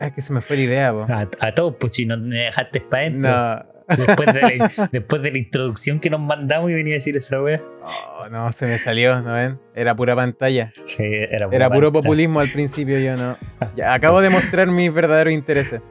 Es 0.00 0.12
que 0.12 0.20
se 0.20 0.32
me 0.32 0.40
fue 0.40 0.56
la 0.56 0.62
idea, 0.62 0.92
po. 0.92 1.06
A, 1.08 1.28
a 1.40 1.52
todos, 1.54 1.76
pues 1.78 1.92
si 1.94 2.06
no 2.06 2.16
me 2.18 2.36
dejaste 2.36 2.80
para 2.80 3.02
adentro. 3.04 3.30
No. 3.30 3.74
Después, 3.86 4.32
de 4.32 4.40
la, 4.40 4.88
después 4.92 5.22
de 5.22 5.30
la 5.30 5.36
introducción 5.38 6.00
que 6.00 6.08
nos 6.08 6.18
mandamos 6.18 6.70
y 6.70 6.74
venía 6.74 6.94
a 6.94 6.96
decir 6.96 7.16
esa 7.18 7.42
wea. 7.42 7.62
Oh, 7.82 8.28
no, 8.30 8.50
se 8.50 8.66
me 8.66 8.78
salió, 8.78 9.20
¿no 9.20 9.34
ven? 9.34 9.58
Era 9.74 9.94
pura 9.94 10.16
pantalla. 10.16 10.72
Sí, 10.86 11.02
era 11.04 11.48
Era 11.52 11.68
puro 11.70 11.92
populismo 11.92 12.40
al 12.40 12.48
principio, 12.48 12.98
yo 12.98 13.14
no. 13.16 13.36
Ya, 13.76 13.92
acabo 13.92 14.22
de 14.22 14.30
mostrar 14.30 14.68
mis 14.68 14.92
verdaderos 14.92 15.34
intereses. 15.34 15.82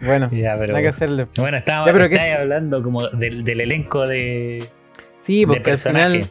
Bueno, 0.00 0.28
Ya, 0.32 0.56
pero. 0.58 0.72
nada 0.72 0.82
que 0.82 0.88
hacerle. 0.88 1.28
Bueno, 1.36 1.58
estábamos 1.58 1.86
Ya, 1.86 1.92
pero 1.92 2.08
¿qué- 2.08 2.14
estáis 2.16 2.36
hablando 2.36 2.82
como 2.82 3.06
del, 3.08 3.44
del 3.44 3.60
elenco 3.60 4.04
de, 4.06 4.68
Sí, 5.20 5.42
de 5.42 5.46
porque 5.46 5.70
al 5.70 5.78
final. 5.78 6.26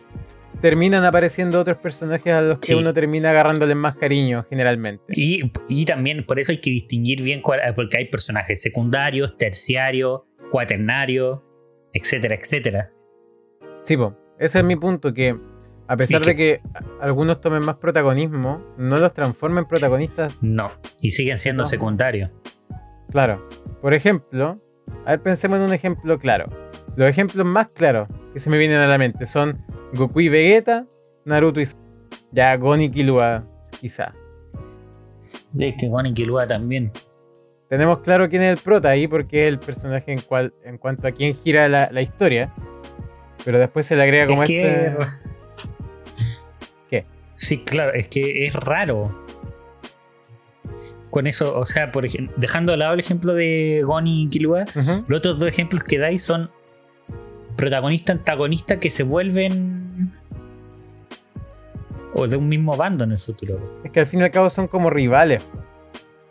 Terminan 0.60 1.04
apareciendo 1.06 1.60
otros 1.60 1.78
personajes 1.78 2.34
a 2.34 2.42
los 2.42 2.60
que 2.60 2.76
uno 2.76 2.94
termina 2.94 3.30
agarrándoles 3.32 3.76
más 3.76 3.96
cariño, 3.96 4.46
generalmente. 4.50 5.04
Y, 5.10 5.52
y 5.68 5.86
también 5.86 6.26
por 6.26 6.40
eso 6.40 6.52
hay 6.52 6.60
que 6.62 6.70
distinguir 6.70 7.22
bien 7.24 7.42
cuál- 7.42 7.62
porque 7.76 7.98
hay 7.98 8.06
personajes 8.06 8.62
secundarios, 8.62 9.38
terciarios, 9.38 10.22
cuaternarios, 10.52 11.40
etcétera, 11.94 12.36
etcétera. 12.36 12.92
Sí, 13.82 13.98
po. 13.98 14.16
ese 14.38 14.60
es 14.60 14.66
mi 14.66 14.76
punto, 14.76 15.14
que 15.14 15.36
a 15.88 15.96
pesar 15.98 16.24
de 16.24 16.36
que 16.36 16.62
algunos 17.02 17.42
tomen 17.42 17.64
más 17.64 17.76
protagonismo, 17.78 18.64
no 18.78 18.98
los 19.00 19.14
transforma 19.14 19.60
en 19.62 19.66
protagonistas, 19.68 20.34
No, 20.42 20.72
y 21.02 21.12
siguen 21.12 21.40
siendo 21.40 21.64
No. 21.64 21.66
secundarios. 21.68 22.30
claro. 23.10 23.48
Por 23.82 23.94
ejemplo, 23.96 24.62
a 25.06 25.12
ver, 25.12 25.22
pensemos 25.24 25.58
en 25.58 25.64
un 25.66 25.74
ejemplo 25.74 26.20
claro. 26.20 26.46
Los 26.96 27.10
ejemplos 27.10 27.46
más 27.48 27.72
claros 27.72 28.08
que 28.32 28.38
se 28.40 28.50
me 28.52 28.58
vienen 28.60 28.78
a 28.78 28.86
la 28.88 28.98
mente 29.00 29.26
son 29.26 29.66
Goku 29.94 30.22
y 30.22 30.30
Vegeta, 30.30 30.86
Naruto 31.26 31.62
y 31.62 31.66
ya 32.32 32.56
Gon 32.58 32.82
y 32.82 32.90
Killua, 32.90 33.44
quizá. 33.80 34.12
Y 35.54 35.66
es 35.66 35.76
que 35.78 35.88
Gon 35.88 36.06
y 36.06 36.14
Killua 36.14 36.48
también. 36.48 36.92
Tenemos 37.68 38.00
claro 38.00 38.28
quién 38.28 38.42
es 38.42 38.52
el 38.52 38.58
prota 38.58 38.90
ahí 38.90 39.08
porque 39.08 39.48
es 39.48 39.54
el 39.54 39.60
personaje 39.60 40.12
en, 40.12 40.22
cual, 40.22 40.54
en 40.64 40.78
cuanto 40.78 41.08
a 41.08 41.12
quién 41.12 41.34
gira 41.34 41.70
la, 41.70 41.90
la 41.92 42.02
historia. 42.02 42.54
Pero 43.46 43.60
después 43.60 43.86
se 43.86 43.96
le 43.96 44.04
agrega 44.04 44.28
como 44.28 44.44
es 44.44 44.50
que. 44.50 44.88
este. 44.88 44.98
¿Qué? 46.90 47.06
Sí, 47.36 47.64
claro, 47.64 47.94
es 47.94 48.08
que 48.08 48.46
es 48.46 48.54
raro. 48.54 49.26
con 51.10 51.28
eso, 51.28 51.58
o 51.58 51.66
sea, 51.66 51.92
por 51.92 52.06
ejemplo, 52.06 52.34
dejando 52.38 52.72
de 52.72 52.78
lado 52.78 52.94
el 52.94 53.00
ejemplo 53.00 53.34
de 53.34 53.84
Goni 53.86 54.24
y 54.24 54.30
Killua, 54.30 54.66
los 55.08 55.18
otros 55.20 55.40
dos 55.40 55.50
ejemplos 55.50 55.84
que 55.84 55.98
dais 55.98 56.22
son 56.24 56.50
protagonista 57.56 58.12
antagonista 58.14 58.80
que 58.80 58.90
se 58.90 59.04
vuelven 59.04 60.12
o 62.14 62.28
de 62.28 62.36
un 62.36 62.48
mismo 62.50 62.76
bando 62.76 63.04
en 63.04 63.12
el 63.12 63.18
futuro. 63.18 63.82
Es 63.84 63.92
que 63.92 64.00
al 64.02 64.06
fin 64.06 64.20
y 64.20 64.24
al 64.24 64.32
cabo 64.32 64.50
son 64.50 64.68
como 64.68 64.90
rivales. 64.90 65.42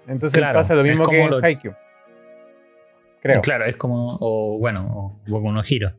Entonces 0.07 0.39
Claro, 0.39 0.59
pasa 0.59 0.75
lo 0.75 0.83
mismo 0.83 1.05
que 1.05 1.23
en 1.23 1.31
lo- 1.31 1.43
Haikyuu. 1.43 1.75
Creo. 3.23 3.41
Claro, 3.43 3.65
es 3.67 3.77
como 3.77 4.17
o 4.21 4.59
bueno, 4.59 4.87
o 4.95 5.21
Boku 5.31 5.53
no 5.53 5.63
Hero. 5.69 5.93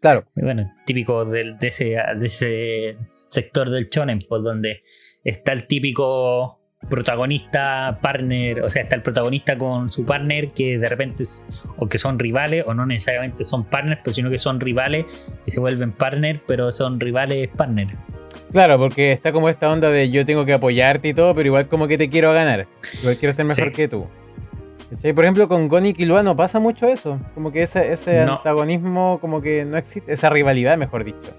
Claro. 0.00 0.24
Y 0.34 0.42
bueno, 0.42 0.72
típico 0.86 1.24
del- 1.24 1.58
de, 1.58 1.68
ese, 1.68 1.84
de 2.16 2.26
ese 2.26 2.96
sector 3.28 3.70
del 3.70 3.88
shonen, 3.88 4.18
pues 4.28 4.42
donde 4.42 4.82
está 5.24 5.52
el 5.52 5.66
típico 5.66 6.59
protagonista 6.88 7.98
partner, 8.00 8.62
o 8.62 8.70
sea, 8.70 8.82
está 8.82 8.96
el 8.96 9.02
protagonista 9.02 9.56
con 9.56 9.90
su 9.90 10.04
partner 10.04 10.50
que 10.50 10.78
de 10.78 10.88
repente 10.88 11.22
es- 11.22 11.44
o 11.76 11.88
que 11.88 11.98
son 11.98 12.18
rivales 12.18 12.64
o 12.66 12.74
no 12.74 12.84
necesariamente 12.86 13.44
son 13.44 13.64
partners, 13.64 14.00
pero 14.04 14.14
sino 14.14 14.30
que 14.30 14.38
son 14.38 14.60
rivales 14.60 15.06
y 15.46 15.50
se 15.50 15.60
vuelven 15.60 15.92
partner, 15.92 16.40
pero 16.46 16.70
son 16.70 16.98
rivales 17.00 17.48
partner. 17.48 17.88
Claro, 18.52 18.78
porque 18.78 19.12
está 19.12 19.32
como 19.32 19.48
esta 19.48 19.70
onda 19.70 19.90
de 19.90 20.10
yo 20.10 20.26
tengo 20.26 20.44
que 20.44 20.52
apoyarte 20.52 21.08
y 21.08 21.14
todo, 21.14 21.34
pero 21.34 21.46
igual 21.46 21.68
como 21.68 21.86
que 21.86 21.96
te 21.96 22.08
quiero 22.08 22.32
ganar. 22.32 22.66
Igual 23.00 23.16
quiero 23.16 23.32
ser 23.32 23.46
mejor 23.46 23.66
Sí. 23.68 23.72
que 23.72 23.88
tú. 23.88 24.06
¿Cachai? 24.90 25.12
Por 25.12 25.24
ejemplo, 25.24 25.46
con 25.46 25.68
Gon 25.68 25.86
y 25.86 25.94
Killua 25.94 26.24
no 26.24 26.34
pasa 26.34 26.58
mucho 26.58 26.88
eso. 26.88 27.20
Como 27.34 27.52
que 27.52 27.62
ese, 27.62 27.92
ese 27.92 28.24
No. 28.24 28.38
antagonismo 28.38 29.18
como 29.20 29.40
que 29.40 29.64
no 29.64 29.76
existe. 29.76 30.12
Esa 30.12 30.30
rivalidad, 30.30 30.76
mejor 30.76 31.04
dicho. 31.04 31.32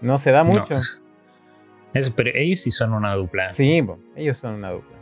No 0.00 0.16
se 0.16 0.30
da 0.32 0.42
mucho. 0.42 0.76
No. 0.76 0.80
Eso, 1.94 2.12
pero 2.14 2.30
ellos 2.34 2.60
sí 2.60 2.70
son 2.70 2.92
una 2.92 3.14
dupla. 3.14 3.52
Sí, 3.52 3.82
po, 3.82 3.98
ellos 4.16 4.36
son 4.36 4.54
una 4.54 4.70
dupla. 4.70 4.96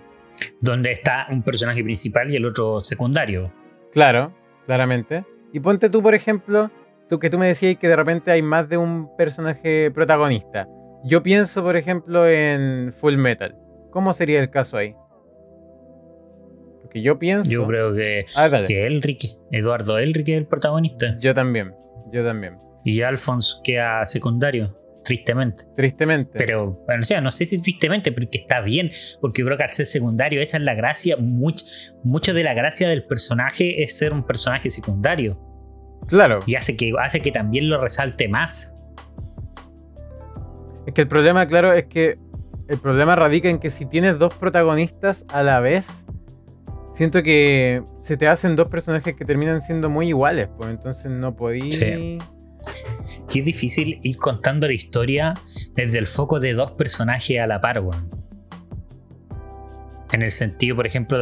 Donde 0.60 0.92
está 0.92 1.26
un 1.30 1.42
personaje 1.42 1.82
principal 1.82 2.30
y 2.30 2.36
el 2.36 2.44
otro 2.44 2.82
secundario. 2.82 3.52
Claro, 3.92 4.34
claramente. 4.66 5.24
Y 5.52 5.60
ponte 5.60 5.88
tú, 5.90 6.02
por 6.02 6.14
ejemplo, 6.14 6.70
tú 7.08 7.18
que 7.18 7.30
tú 7.30 7.38
me 7.38 7.46
decías 7.46 7.76
que 7.76 7.88
de 7.88 7.96
repente 7.96 8.30
hay 8.30 8.42
más 8.42 8.68
de 8.68 8.76
un 8.76 9.16
personaje 9.16 9.90
protagonista. 9.90 10.68
Yo 11.04 11.22
pienso, 11.22 11.62
por 11.62 11.76
ejemplo, 11.76 12.28
en 12.28 12.92
Full 12.92 13.16
Metal. 13.16 13.56
¿Cómo 13.90 14.12
sería 14.12 14.40
el 14.40 14.50
caso 14.50 14.76
ahí? 14.76 14.94
Porque 16.82 17.00
yo 17.00 17.18
pienso. 17.18 17.50
Yo 17.50 17.66
creo 17.66 17.94
que, 17.94 18.26
Ah, 18.36 18.50
que 18.66 18.86
Eduardo 19.52 19.98
Elric 19.98 20.28
es 20.28 20.36
el 20.38 20.46
protagonista. 20.46 21.16
Yo 21.18 21.32
también. 21.32 21.74
Yo 22.12 22.24
también. 22.24 22.58
Y 22.84 23.02
Alphonse 23.02 23.56
queda 23.64 24.04
secundario, 24.06 24.76
tristemente. 25.06 25.64
Tristemente. 25.74 26.32
Pero, 26.36 26.82
bueno, 26.86 27.00
o 27.00 27.04
sea, 27.04 27.20
no 27.22 27.30
sé 27.30 27.44
si 27.46 27.58
tristemente, 27.62 28.12
pero 28.12 28.28
que 28.30 28.38
está 28.38 28.60
bien, 28.60 28.90
porque 29.20 29.40
yo 29.40 29.46
creo 29.46 29.56
que 29.56 29.62
al 29.64 29.70
ser 29.70 29.86
secundario, 29.86 30.42
esa 30.42 30.56
es 30.58 30.62
la 30.64 30.74
gracia, 30.74 31.16
much- 31.16 31.64
mucho 32.04 32.34
de 32.34 32.42
la 32.42 32.52
gracia 32.52 32.88
del 32.88 33.04
personaje 33.06 33.82
es 33.82 33.96
ser 33.96 34.12
un 34.12 34.24
personaje 34.26 34.68
secundario. 34.68 35.40
claro. 36.08 36.40
Y 36.46 36.56
hace 36.56 36.76
que, 36.76 36.92
hace 37.00 37.20
que 37.20 37.30
también 37.32 37.68
lo 37.70 37.80
resalte 37.80 38.28
más. 38.28 38.74
Es 40.86 40.92
que 40.94 41.00
el 41.02 41.08
problema, 41.08 41.46
claro, 41.46 41.72
es 41.72 41.84
que 41.86 42.18
el 42.68 42.78
problema 42.78 43.16
radica 43.16 43.48
en 43.48 43.58
que 43.58 43.70
si 43.70 43.86
tienes 43.86 44.18
dos 44.18 44.34
protagonistas 44.34 45.24
a 45.28 45.42
la 45.42 45.60
vez, 45.60 46.06
siento 46.92 47.22
que 47.22 47.82
se 48.00 48.16
te 48.16 48.28
hacen 48.28 48.56
dos 48.56 48.68
personajes 48.68 49.14
que 49.14 49.24
terminan 49.24 49.60
siendo 49.60 49.90
muy 49.90 50.08
iguales, 50.08 50.48
pues 50.56 50.70
entonces 50.70 51.10
no 51.10 51.34
podí. 51.36 51.72
Sí. 51.72 52.18
Que 53.30 53.40
es 53.40 53.44
difícil 53.44 54.00
ir 54.02 54.16
contando 54.18 54.66
la 54.66 54.74
historia 54.74 55.34
desde 55.74 55.98
el 55.98 56.06
foco 56.06 56.40
de 56.40 56.54
dos 56.54 56.72
personajes 56.72 57.40
a 57.40 57.46
la 57.46 57.60
par, 57.60 57.80
weón. 57.80 58.08
En 60.12 60.22
el 60.22 60.30
sentido, 60.30 60.76
por 60.76 60.86
ejemplo, 60.86 61.18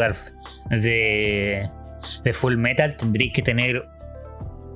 de, 0.71 1.71
Full 2.33 2.57
Metal, 2.57 2.97
tendréis 2.97 3.33
que 3.33 3.43
tener 3.43 3.85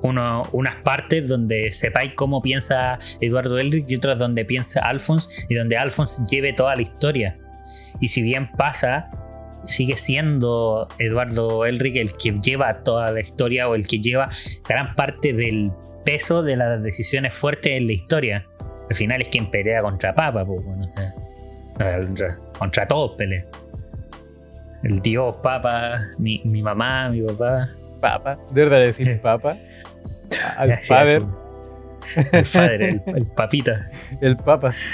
unas 0.01 0.75
partes 0.77 1.27
donde 1.27 1.71
sepáis 1.71 2.13
cómo 2.15 2.41
piensa 2.41 2.99
Eduardo 3.19 3.59
Elric 3.59 3.85
y 3.89 3.95
otras 3.97 4.17
donde 4.17 4.45
piensa 4.45 4.81
Alphonse 4.81 5.45
y 5.49 5.55
donde 5.55 5.77
Alphonse 5.77 6.23
lleve 6.29 6.53
toda 6.53 6.75
la 6.75 6.81
historia. 6.81 7.37
Y 7.99 8.07
si 8.07 8.21
bien 8.21 8.49
pasa, 8.51 9.09
sigue 9.65 9.97
siendo 9.97 10.87
Eduardo 10.97 11.65
Elric 11.65 11.97
el 11.97 12.13
que 12.13 12.31
lleva 12.41 12.81
toda 12.83 13.11
la 13.11 13.19
historia 13.19 13.69
o 13.69 13.75
el 13.75 13.87
que 13.87 13.99
lleva 13.99 14.29
gran 14.67 14.95
parte 14.95 15.33
del 15.33 15.71
peso 16.09 16.41
de 16.41 16.55
las 16.55 16.81
decisiones 16.81 17.35
fuertes 17.35 17.73
en 17.73 17.85
la 17.85 17.93
historia. 17.93 18.47
Al 18.89 18.95
final 18.95 19.21
es 19.21 19.27
quien 19.27 19.51
pelea 19.51 19.83
contra 19.83 20.15
Papa, 20.15 20.43
pues, 20.43 20.65
bueno, 20.65 20.89
o 20.89 20.93
sea, 21.77 21.97
contra, 21.99 22.37
contra 22.57 22.87
todos 22.87 23.11
pelea. 23.15 23.45
El 24.81 25.01
dios 25.01 25.37
Papa, 25.43 25.99
mi, 26.17 26.41
mi 26.45 26.63
mamá, 26.63 27.09
mi 27.09 27.21
papá. 27.21 27.69
Papa. 28.01 28.39
De 28.51 28.63
verdad 28.63 28.79
decir 28.79 29.21
papa. 29.21 29.57
Al 30.57 30.79
padre. 30.87 31.21
El 32.31 32.45
padre, 32.45 32.89
el, 32.89 33.15
el 33.15 33.25
papita. 33.27 33.89
el 34.19 34.37
papas. 34.37 34.85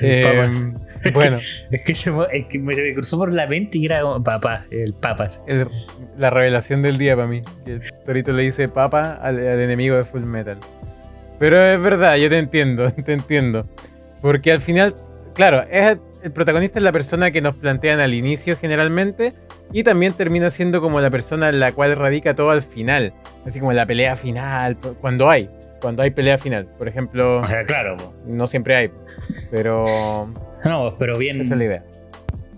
El 0.00 0.10
Eh, 0.10 0.22
papas. 0.22 0.64
bueno, 1.14 1.38
Es 1.70 1.82
que, 1.84 1.94
se, 1.94 2.10
es 2.32 2.46
que 2.46 2.58
me, 2.58 2.74
me 2.74 2.94
cruzó 2.94 3.18
por 3.18 3.32
la 3.32 3.46
mente 3.46 3.78
y 3.78 3.86
era 3.86 4.00
como 4.02 4.22
papá, 4.22 4.64
el 4.70 4.94
papas. 4.94 5.44
el- 5.46 5.68
la 6.16 6.30
revelación 6.30 6.82
del 6.82 6.98
día 6.98 7.14
para 7.14 7.28
mí. 7.28 7.42
Que 7.64 7.80
Torito 8.04 8.32
le 8.32 8.42
dice 8.42 8.68
papa 8.68 9.12
al, 9.22 9.38
al 9.38 9.60
enemigo 9.60 9.96
de 9.96 10.04
Full 10.04 10.22
Metal. 10.22 10.58
Pero 11.38 11.62
es 11.62 11.80
verdad, 11.80 12.16
yo 12.16 12.28
te 12.28 12.38
entiendo, 12.38 12.90
te 13.04 13.12
entiendo. 13.12 13.66
Porque 14.20 14.50
al 14.50 14.60
final, 14.60 14.94
claro, 15.34 15.62
es 15.70 15.92
el, 15.92 16.00
el 16.24 16.32
protagonista 16.32 16.80
es 16.80 16.82
la 16.82 16.90
persona 16.90 17.30
que 17.30 17.40
nos 17.40 17.54
plantean 17.54 18.00
al 18.00 18.14
inicio 18.14 18.56
generalmente. 18.56 19.32
Y 19.72 19.82
también 19.82 20.14
termina 20.14 20.48
siendo 20.50 20.80
como 20.80 20.98
la 21.00 21.10
persona 21.10 21.50
en 21.50 21.60
la 21.60 21.72
cual 21.72 21.94
radica 21.94 22.34
todo 22.34 22.50
al 22.50 22.62
final. 22.62 23.12
Así 23.46 23.60
como 23.60 23.72
la 23.74 23.84
pelea 23.86 24.16
final, 24.16 24.78
cuando 25.00 25.28
hay. 25.30 25.48
Cuando 25.80 26.02
hay 26.02 26.10
pelea 26.10 26.38
final. 26.38 26.66
Por 26.78 26.88
ejemplo, 26.88 27.42
O 27.42 27.46
sea, 27.46 27.64
claro, 27.64 27.96
po. 27.96 28.14
no 28.26 28.46
siempre 28.46 28.76
hay. 28.76 28.90
Pero 29.50 29.84
no, 30.64 30.96
pero 30.98 31.18
bien. 31.18 31.40
esa 31.40 31.54
es 31.54 31.58
la 31.58 31.64
idea. 31.64 31.84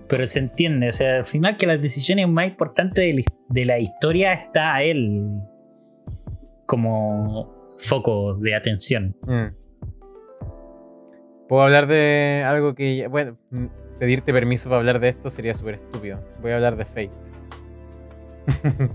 Pero 0.09 0.27
se 0.27 0.41
entiende, 0.41 0.89
o 0.89 0.93
sea, 0.93 1.19
al 1.19 1.27
final 1.27 1.57
que 1.57 1.67
las 1.67 1.81
decisiones 1.81 2.27
más 2.29 2.47
importantes 2.49 3.15
de 3.49 3.65
la, 3.65 3.79
historia 3.79 4.33
está 4.33 4.75
a 4.75 4.83
él 4.83 5.41
como 6.67 7.71
foco 7.77 8.35
de 8.35 8.57
atención. 8.57 9.17
Mm. 9.23 9.55
Puedo 11.49 11.63
hablar 11.63 11.87
de 11.87 12.45
algo 12.47 12.75
que. 12.75 13.07
Bueno, 13.09 13.39
mm, 13.51 13.67
pedirte 14.01 14.33
permiso 14.33 14.69
para 14.69 14.79
hablar 14.79 14.99
de 14.99 15.09
esto 15.09 15.31
sería 15.31 15.55
súper 15.55 15.75
estúpido. 15.77 16.21
Voy 16.41 16.51
a 16.53 16.57
hablar 16.57 16.77
de 16.77 16.85
Fate. 16.85 17.11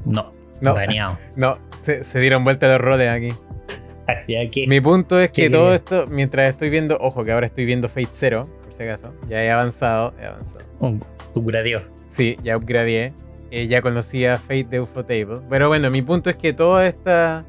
No, 0.03 0.33
No, 0.61 0.75
no, 1.35 1.57
se, 1.77 2.03
se 2.03 2.19
dieron 2.19 2.43
vuelta 2.43 2.67
los 2.67 2.79
roles 2.79 3.09
aquí. 3.09 3.33
Ya 4.27 4.49
que- 4.51 4.67
Mi 4.67 4.81
punto 4.81 5.19
es 5.19 5.31
que 5.31 5.49
todo 5.49 5.73
esto, 5.73 6.05
mientras 6.07 6.49
estoy 6.49 6.69
viendo, 6.69 6.97
ojo 6.99 7.23
que 7.23 7.31
ahora 7.31 7.45
estoy 7.47 7.65
viendo 7.65 7.87
Fate 7.89 8.07
0, 8.11 8.47
por 8.63 8.73
si 8.73 8.83
acaso, 8.83 9.13
ya 9.29 9.43
he 9.43 9.49
avanzado, 9.51 10.13
he 10.21 10.25
avanzado. 10.25 10.65
un, 10.79 11.03
gradio. 11.35 11.81
Sí, 12.07 12.37
ya 12.43 12.55
upgradeé. 12.57 13.13
Eh, 13.51 13.67
ya 13.67 13.81
conocía 13.81 14.37
Fate 14.37 14.65
de 14.65 14.79
Ufotable. 14.81 15.39
Pero 15.49 15.67
bueno, 15.69 15.89
mi 15.89 16.01
punto 16.01 16.29
es 16.29 16.35
que 16.35 16.51
toda 16.53 16.87
esta 16.87 17.45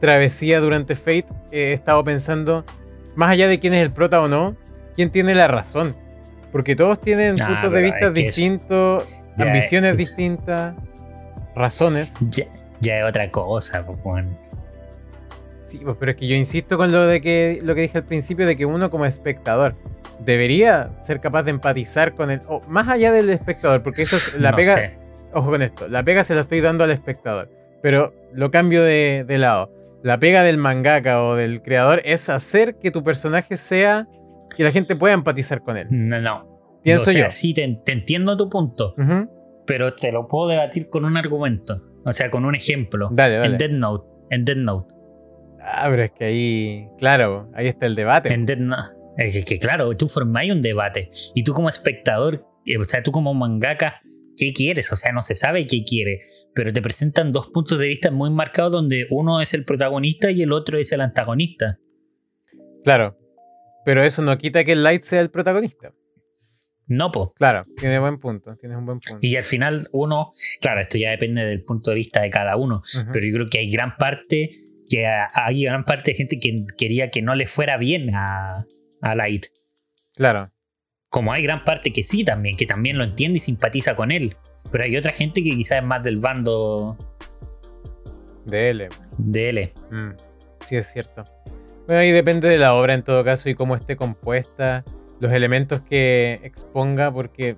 travesía 0.00 0.60
durante 0.60 0.94
Fate 0.94 1.26
eh, 1.50 1.70
he 1.70 1.72
estado 1.72 2.02
pensando, 2.04 2.64
más 3.14 3.30
allá 3.30 3.48
de 3.48 3.58
quién 3.58 3.72
es 3.74 3.82
el 3.82 3.90
prota 3.92 4.20
o 4.20 4.28
no, 4.28 4.56
quién 4.94 5.10
tiene 5.10 5.34
la 5.34 5.46
razón. 5.48 5.94
Porque 6.52 6.76
todos 6.76 7.00
tienen 7.00 7.40
Ah, 7.40 7.46
puntos 7.48 7.72
de 7.72 7.82
vista 7.82 8.10
distintos, 8.10 9.04
ambiciones 9.38 9.92
es- 9.92 9.98
distintas, 9.98 10.74
razones. 11.54 12.16
Ya, 12.30 12.44
ya 12.80 12.98
es 13.00 13.04
otra 13.04 13.30
cosa, 13.30 13.84
pues. 13.86 14.24
Sí, 15.66 15.80
pues, 15.82 15.96
pero 15.98 16.12
es 16.12 16.16
que 16.16 16.26
yo 16.28 16.36
insisto 16.36 16.76
con 16.78 16.92
lo 16.92 17.06
de 17.06 17.20
que 17.20 17.58
lo 17.62 17.74
que 17.74 17.80
dije 17.80 17.98
al 17.98 18.04
principio 18.04 18.46
de 18.46 18.56
que 18.56 18.64
uno 18.66 18.88
como 18.90 19.04
espectador 19.04 19.74
debería 20.20 20.90
ser 20.96 21.20
capaz 21.20 21.42
de 21.42 21.50
empatizar 21.50 22.14
con 22.14 22.30
el 22.30 22.40
o 22.48 22.60
más 22.68 22.88
allá 22.88 23.12
del 23.12 23.30
espectador, 23.30 23.82
porque 23.82 24.02
eso 24.02 24.16
es 24.16 24.34
la 24.40 24.50
No 24.52 24.56
pega. 24.56 24.74
sé. 24.74 24.98
Ojo 25.34 25.50
con 25.50 25.62
esto, 25.62 25.88
la 25.88 26.02
pega 26.04 26.24
se 26.24 26.34
la 26.34 26.40
estoy 26.40 26.60
dando 26.60 26.84
al 26.84 26.90
espectador, 26.90 27.50
pero 27.82 28.14
lo 28.32 28.50
cambio 28.50 28.82
de, 28.82 29.24
de 29.26 29.38
lado. 29.38 29.70
La 30.02 30.18
pega 30.20 30.44
del 30.44 30.56
mangaka 30.56 31.22
o 31.22 31.34
del 31.34 31.62
creador 31.62 32.00
es 32.04 32.30
hacer 32.30 32.76
que 32.76 32.90
tu 32.92 33.02
personaje 33.02 33.56
sea 33.56 34.06
que 34.56 34.62
la 34.62 34.70
gente 34.70 34.94
pueda 34.94 35.14
empatizar 35.14 35.62
con 35.62 35.76
él. 35.76 35.88
No, 35.90 36.20
no. 36.20 36.78
Pienso 36.84 37.10
O 37.10 37.12
sea, 37.12 37.24
yo. 37.24 37.30
Sí, 37.30 37.52
te, 37.54 37.80
te 37.84 37.92
entiendo 37.92 38.36
tu 38.36 38.48
punto, 38.48 38.94
Ujú. 38.96 39.28
pero 39.66 39.92
te 39.94 40.12
lo 40.12 40.28
puedo 40.28 40.48
debatir 40.48 40.88
con 40.88 41.04
un 41.04 41.16
argumento. 41.16 41.82
O 42.04 42.12
sea, 42.12 42.30
con 42.30 42.44
un 42.44 42.54
ejemplo. 42.54 43.08
Dale, 43.10 43.34
En 43.36 43.40
dale. 43.42 43.56
Dead 43.58 43.70
Note. 43.70 44.06
En 44.30 44.44
Dead 44.44 44.56
Note. 44.56 44.94
Ah, 45.68 45.86
pero 45.90 46.04
es 46.04 46.12
que 46.12 46.24
ahí, 46.24 46.88
claro, 46.96 47.50
ahí 47.54 47.66
está 47.66 47.86
el 47.86 47.96
debate. 47.96 48.36
Note. 48.36 48.94
Es 49.16 49.34
que, 49.34 49.44
que 49.44 49.58
claro, 49.58 49.96
tú 49.96 50.08
formáis 50.08 50.52
un 50.52 50.62
debate. 50.62 51.10
Y 51.34 51.42
tú 51.42 51.52
como 51.52 51.68
espectador, 51.68 52.46
eh, 52.64 52.78
o 52.78 52.84
sea, 52.84 53.02
tú 53.02 53.10
como 53.10 53.34
mangaka, 53.34 54.00
¿qué 54.36 54.52
quieres? 54.52 54.92
O 54.92 54.96
sea, 54.96 55.12
no 55.12 55.22
se 55.22 55.34
sabe 55.34 55.66
qué 55.66 55.84
quiere. 55.84 56.22
Pero 56.54 56.72
te 56.72 56.80
presentan 56.80 57.32
dos 57.32 57.48
puntos 57.48 57.78
de 57.78 57.88
vista 57.88 58.10
muy 58.10 58.30
marcados 58.30 58.72
donde 58.72 59.06
uno 59.10 59.40
es 59.40 59.54
el 59.54 59.64
protagonista 59.64 60.30
y 60.30 60.42
el 60.42 60.52
otro 60.52 60.78
es 60.78 60.92
el 60.92 61.00
antagonista. 61.00 61.78
Claro. 62.84 63.18
Pero 63.84 64.04
eso 64.04 64.22
no 64.22 64.36
quita 64.38 64.64
que 64.64 64.72
el 64.72 64.82
Light 64.82 65.02
sea 65.02 65.20
el 65.20 65.30
protagonista. 65.30 65.92
No, 66.88 67.10
po. 67.10 67.32
Claro, 67.34 67.64
tiene 67.76 67.98
buen 67.98 68.18
punto, 68.18 68.56
tienes 68.56 68.78
un 68.78 68.86
buen 68.86 69.00
punto. 69.00 69.18
Y 69.20 69.34
al 69.36 69.44
final 69.44 69.88
uno, 69.92 70.32
claro, 70.60 70.80
esto 70.80 70.98
ya 70.98 71.10
depende 71.10 71.44
del 71.44 71.64
punto 71.64 71.90
de 71.90 71.96
vista 71.96 72.22
de 72.22 72.30
cada 72.30 72.56
uno, 72.56 72.82
pero 73.12 73.26
yo 73.26 73.32
creo 73.34 73.50
que 73.50 73.58
hay 73.58 73.70
gran 73.70 73.96
parte, 73.96 74.65
que 74.88 75.06
hay 75.06 75.64
gran 75.64 75.84
parte 75.84 76.12
de 76.12 76.16
gente 76.16 76.38
que 76.38 76.64
quería 76.76 77.10
que 77.10 77.22
no 77.22 77.34
le 77.34 77.46
fuera 77.46 77.76
bien 77.76 78.14
a, 78.14 78.64
a 79.02 79.14
Light. 79.14 79.46
Claro, 80.14 80.50
Como 81.08 81.32
hay 81.32 81.42
gran 81.42 81.64
parte 81.64 81.92
que 81.92 82.02
sí 82.02 82.24
también, 82.24 82.56
que 82.56 82.66
también 82.66 82.98
lo 82.98 83.04
entiende 83.04 83.38
y 83.38 83.40
simpatiza 83.40 83.94
con 83.96 84.10
él. 84.10 84.36
Pero 84.70 84.84
hay 84.84 84.96
otra 84.96 85.12
gente 85.12 85.42
que 85.42 85.50
quizás 85.50 85.78
es 85.78 85.84
más 85.84 86.02
del 86.02 86.16
bando 86.16 86.96
de 88.44 88.70
L. 88.70 88.88
de 89.18 89.48
él. 89.48 89.70
Mm, 89.90 90.10
sí, 90.60 90.76
es 90.76 90.86
cierto. 90.86 91.24
Bueno, 91.86 92.00
ahí 92.00 92.10
depende 92.10 92.48
de 92.48 92.58
la 92.58 92.74
obra 92.74 92.94
en 92.94 93.02
todo 93.02 93.24
caso 93.24 93.48
y 93.48 93.54
cómo 93.54 93.76
esté 93.76 93.96
compuesta, 93.96 94.84
los 95.20 95.32
elementos 95.32 95.82
que 95.82 96.40
exponga, 96.42 97.12
porque 97.12 97.56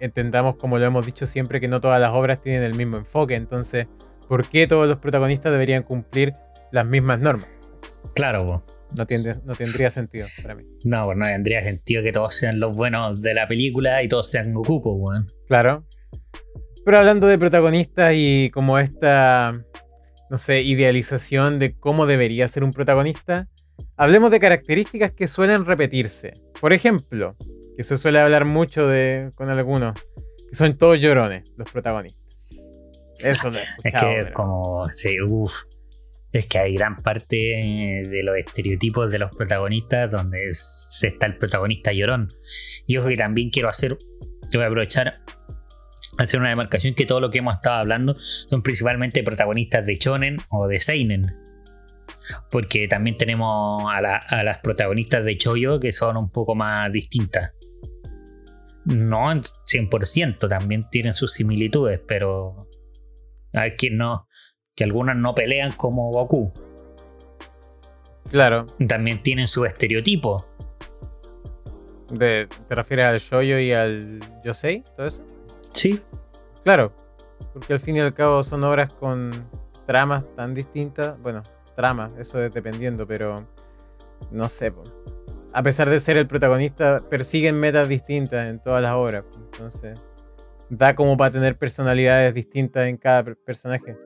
entendamos, 0.00 0.56
como 0.56 0.78
lo 0.78 0.84
hemos 0.86 1.04
dicho 1.04 1.26
siempre, 1.26 1.60
que 1.60 1.68
no 1.68 1.80
todas 1.80 2.00
las 2.00 2.12
obras 2.12 2.40
tienen 2.40 2.62
el 2.62 2.74
mismo 2.74 2.96
enfoque. 2.96 3.34
Entonces, 3.34 3.86
¿por 4.28 4.48
qué 4.48 4.66
todos 4.66 4.88
los 4.88 4.98
protagonistas 4.98 5.52
deberían 5.52 5.82
cumplir 5.82 6.32
las 6.72 6.86
mismas 6.86 7.20
normas? 7.20 7.48
Claro, 8.14 8.46
po. 8.46 8.62
No, 8.96 9.06
tiende- 9.06 9.40
no 9.44 9.54
tendría 9.56 9.90
sentido 9.90 10.26
para 10.42 10.54
mí. 10.54 10.64
no, 10.84 11.04
pues 11.06 11.18
no 11.18 11.26
tendría 11.26 11.62
sentido 11.62 12.02
que 12.02 12.12
todos 12.12 12.34
sean 12.34 12.60
los 12.60 12.74
buenos 12.76 13.20
de 13.22 13.34
la 13.34 13.46
película 13.48 14.02
y 14.02 14.08
todos 14.08 14.28
sean 14.30 14.54
Goku, 14.54 14.82
po, 14.82 14.92
weón. 14.94 15.26
Claro. 15.48 15.84
Pero 16.84 16.98
hablando 16.98 17.26
de 17.26 17.38
protagonistas 17.38 18.12
y 18.14 18.50
como 18.54 18.78
esta, 18.78 19.60
no 20.30 20.36
sé, 20.36 20.62
idealización 20.62 21.58
de 21.58 21.74
cómo 21.76 22.06
debería 22.06 22.46
ser 22.48 22.62
un 22.64 22.72
protagonista, 22.72 23.48
hablemos 23.96 24.30
de 24.30 24.38
características 24.40 25.10
que 25.12 25.26
suelen 25.26 25.64
repetirse. 25.64 26.34
Por 26.60 26.72
ejemplo, 26.72 27.36
que 27.76 27.82
se 27.82 27.96
suele 27.96 28.20
hablar 28.20 28.44
mucho 28.44 28.86
de 28.86 29.30
con 29.34 29.50
algunos, 29.50 29.98
que 30.48 30.54
son 30.54 30.76
todos 30.78 31.00
llorones, 31.00 31.50
los 31.56 31.70
protagonistas. 31.70 32.24
Eso 33.18 33.50
lo 33.50 33.58
he 33.58 33.62
Es 33.84 33.92
que 33.94 34.00
pero- 34.22 34.32
como, 34.32 34.88
sí, 34.90 35.20
uff. 35.20 35.52
Es 36.36 36.46
que 36.46 36.58
hay 36.58 36.74
gran 36.74 36.96
parte 36.96 37.36
de 37.36 38.20
los 38.22 38.36
estereotipos 38.36 39.10
de 39.10 39.18
los 39.18 39.34
protagonistas 39.34 40.12
donde 40.12 40.48
es- 40.48 40.98
está 41.00 41.24
el 41.26 41.38
protagonista 41.38 41.92
llorón. 41.94 42.28
Y 42.86 42.98
ojo 42.98 43.08
que 43.08 43.16
también 43.16 43.48
quiero 43.48 43.70
hacer, 43.70 43.96
voy 44.52 44.62
a 44.62 44.66
aprovechar, 44.66 45.20
hacer 46.18 46.38
una 46.40 46.50
demarcación 46.50 46.94
que 46.94 47.06
todo 47.06 47.20
lo 47.20 47.30
que 47.30 47.38
hemos 47.38 47.54
estado 47.54 47.76
hablando 47.76 48.16
son 48.20 48.62
principalmente 48.62 49.22
protagonistas 49.22 49.86
de 49.86 49.96
Shonen 49.96 50.36
o 50.50 50.66
de 50.68 50.78
Seinen. 50.78 51.34
Porque 52.50 52.86
también 52.86 53.16
tenemos 53.16 53.84
a, 53.90 54.02
la- 54.02 54.16
a 54.18 54.42
las 54.42 54.58
protagonistas 54.58 55.24
de 55.24 55.38
Choyo 55.38 55.80
que 55.80 55.92
son 55.94 56.18
un 56.18 56.30
poco 56.30 56.54
más 56.54 56.92
distintas. 56.92 57.52
No 58.84 59.32
en 59.32 59.40
100%, 59.64 60.48
también 60.48 60.84
tienen 60.90 61.14
sus 61.14 61.32
similitudes, 61.32 62.00
pero 62.06 62.68
hay 63.54 63.74
que 63.76 63.90
no 63.90 64.25
que 64.76 64.84
algunas 64.84 65.16
no 65.16 65.34
pelean 65.34 65.72
como 65.72 66.10
Goku. 66.12 66.52
Claro, 68.30 68.66
También 68.86 69.22
tienen 69.22 69.48
su 69.48 69.64
estereotipo. 69.64 70.44
de- 72.10 72.46
¿te 72.68 72.74
refieres 72.76 73.06
al 73.06 73.18
Shoyo 73.18 73.58
y 73.58 73.72
al 73.72 74.20
Yosei? 74.44 74.84
¿Todo 74.94 75.06
eso? 75.06 75.24
Sí. 75.72 76.00
Claro, 76.62 76.92
porque 77.52 77.72
al 77.72 77.80
fin 77.80 77.96
y 77.96 78.00
al 78.00 78.14
cabo 78.14 78.44
son 78.44 78.62
obras 78.62 78.92
con 78.94 79.32
tramas 79.86 80.24
tan 80.36 80.54
distintas. 80.54 81.20
Bueno, 81.20 81.42
tramas, 81.74 82.12
eso 82.18 82.40
es 82.40 82.52
dependiendo, 82.54 83.06
pero 83.08 83.44
no 84.30 84.48
sé. 84.48 84.72
A 85.52 85.62
pesar 85.64 85.88
de 85.90 85.98
ser 85.98 86.16
el 86.16 86.28
protagonista, 86.28 87.00
persiguen 87.10 87.58
metas 87.58 87.88
distintas 87.88 88.48
en 88.50 88.60
todas 88.62 88.82
las 88.82 88.92
obras. 88.94 89.24
Entonces, 89.52 90.00
da 90.70 90.94
como 90.94 91.16
para 91.16 91.32
tener 91.32 91.58
personalidades 91.58 92.32
distintas 92.34 92.86
en 92.86 92.98
cada 92.98 93.24
per- 93.24 93.36
personaje. 93.36 93.96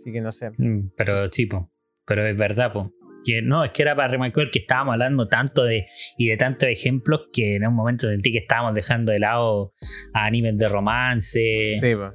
Así 0.00 0.12
que 0.12 0.20
no 0.20 0.30
sé. 0.32 0.50
Mm, 0.56 0.90
Pero 0.96 1.26
sí, 1.28 1.46
po. 1.46 1.70
Pero 2.06 2.26
es 2.26 2.36
verdad, 2.36 2.72
po. 2.72 2.92
Que 3.24 3.42
no, 3.42 3.64
es 3.64 3.72
que 3.72 3.82
era 3.82 3.96
para 3.96 4.08
remarcar 4.08 4.50
que 4.50 4.60
estábamos 4.60 4.92
hablando 4.92 5.26
tanto 5.28 5.64
de 5.64 5.86
y 6.16 6.28
de 6.28 6.36
tantos 6.36 6.68
ejemplos 6.68 7.22
que 7.32 7.56
en 7.56 7.66
un 7.66 7.74
momento 7.74 8.08
sentí 8.08 8.30
que 8.32 8.38
estábamos 8.38 8.74
dejando 8.74 9.10
de 9.12 9.18
lado 9.18 9.74
a 10.14 10.24
animes 10.24 10.56
de 10.56 10.68
romance 10.68 11.68
Sí, 11.80 11.94
po. 11.96 12.12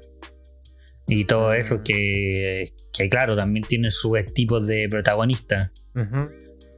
y 1.07 1.25
todo 1.25 1.49
Mm. 1.49 1.55
eso 1.55 1.83
que, 1.83 2.67
que 2.93 3.09
claro, 3.09 3.35
también 3.35 3.65
tienen 3.67 3.91
sus 3.91 4.17
tipos 4.33 4.65
de 4.65 4.87
protagonistas. 4.89 5.71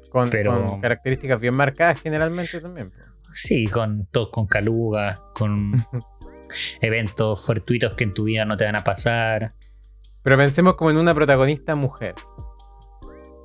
Con, 0.10 0.30
Pero- 0.32 0.66
con 0.66 0.82
características 0.82 1.40
bien 1.40 1.56
marcadas 1.56 2.02
generalmente 2.02 2.60
también. 2.60 2.92
Sí, 3.34 3.68
con 3.68 4.08
todos 4.12 4.30
con 4.32 4.48
calugas, 4.48 5.20
con 5.36 5.74
eventos 6.82 7.46
fortuitos 7.46 7.94
que 7.96 8.06
en 8.06 8.14
tu 8.14 8.24
vida 8.24 8.46
no 8.46 8.58
te 8.58 8.66
van 8.66 8.76
a 8.76 8.84
pasar. 8.84 9.54
Pero 10.26 10.36
pensemos 10.38 10.74
como 10.76 10.90
en 10.90 10.98
una 10.98 11.14
protagonista 11.14 11.76
mujer. 11.76 12.16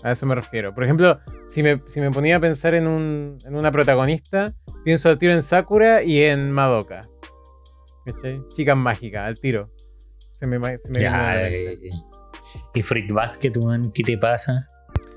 A 0.02 0.10
eso 0.12 0.26
me 0.26 0.34
refiero. 0.34 0.74
Por 0.74 0.82
ejemplo, 0.82 1.20
si 1.46 1.62
me, 1.62 1.82
si 1.86 2.00
me 2.00 2.10
ponía 2.10 2.36
a 2.36 2.40
pensar 2.40 2.74
en, 2.74 2.86
un, 2.88 3.38
en 3.44 3.54
una 3.54 3.70
protagonista, 3.70 4.54
pienso 4.82 5.08
al 5.10 5.18
tiro 5.18 5.32
en 5.34 5.42
Sakura 5.42 6.02
y 6.02 6.22
en 6.24 6.50
Madoka. 6.50 7.02
¿Cachai? 8.06 8.40
Chicas 8.54 8.76
mágicas, 8.76 9.26
al 9.26 9.38
tiro. 9.38 9.70
Se 10.32 10.46
me, 10.46 10.56
se 10.78 10.90
me 10.90 10.98
viene 11.00 11.14
a 11.14 11.34
la 11.34 11.42
Ya, 11.48 11.50
mente. 11.50 11.86
eh, 11.86 11.90
y 12.74 12.82
Fruit 12.82 13.12
Basket, 13.12 13.52
weón, 13.56 13.92
¿qué 13.92 14.02
te 14.02 14.16
pasa? 14.16 14.68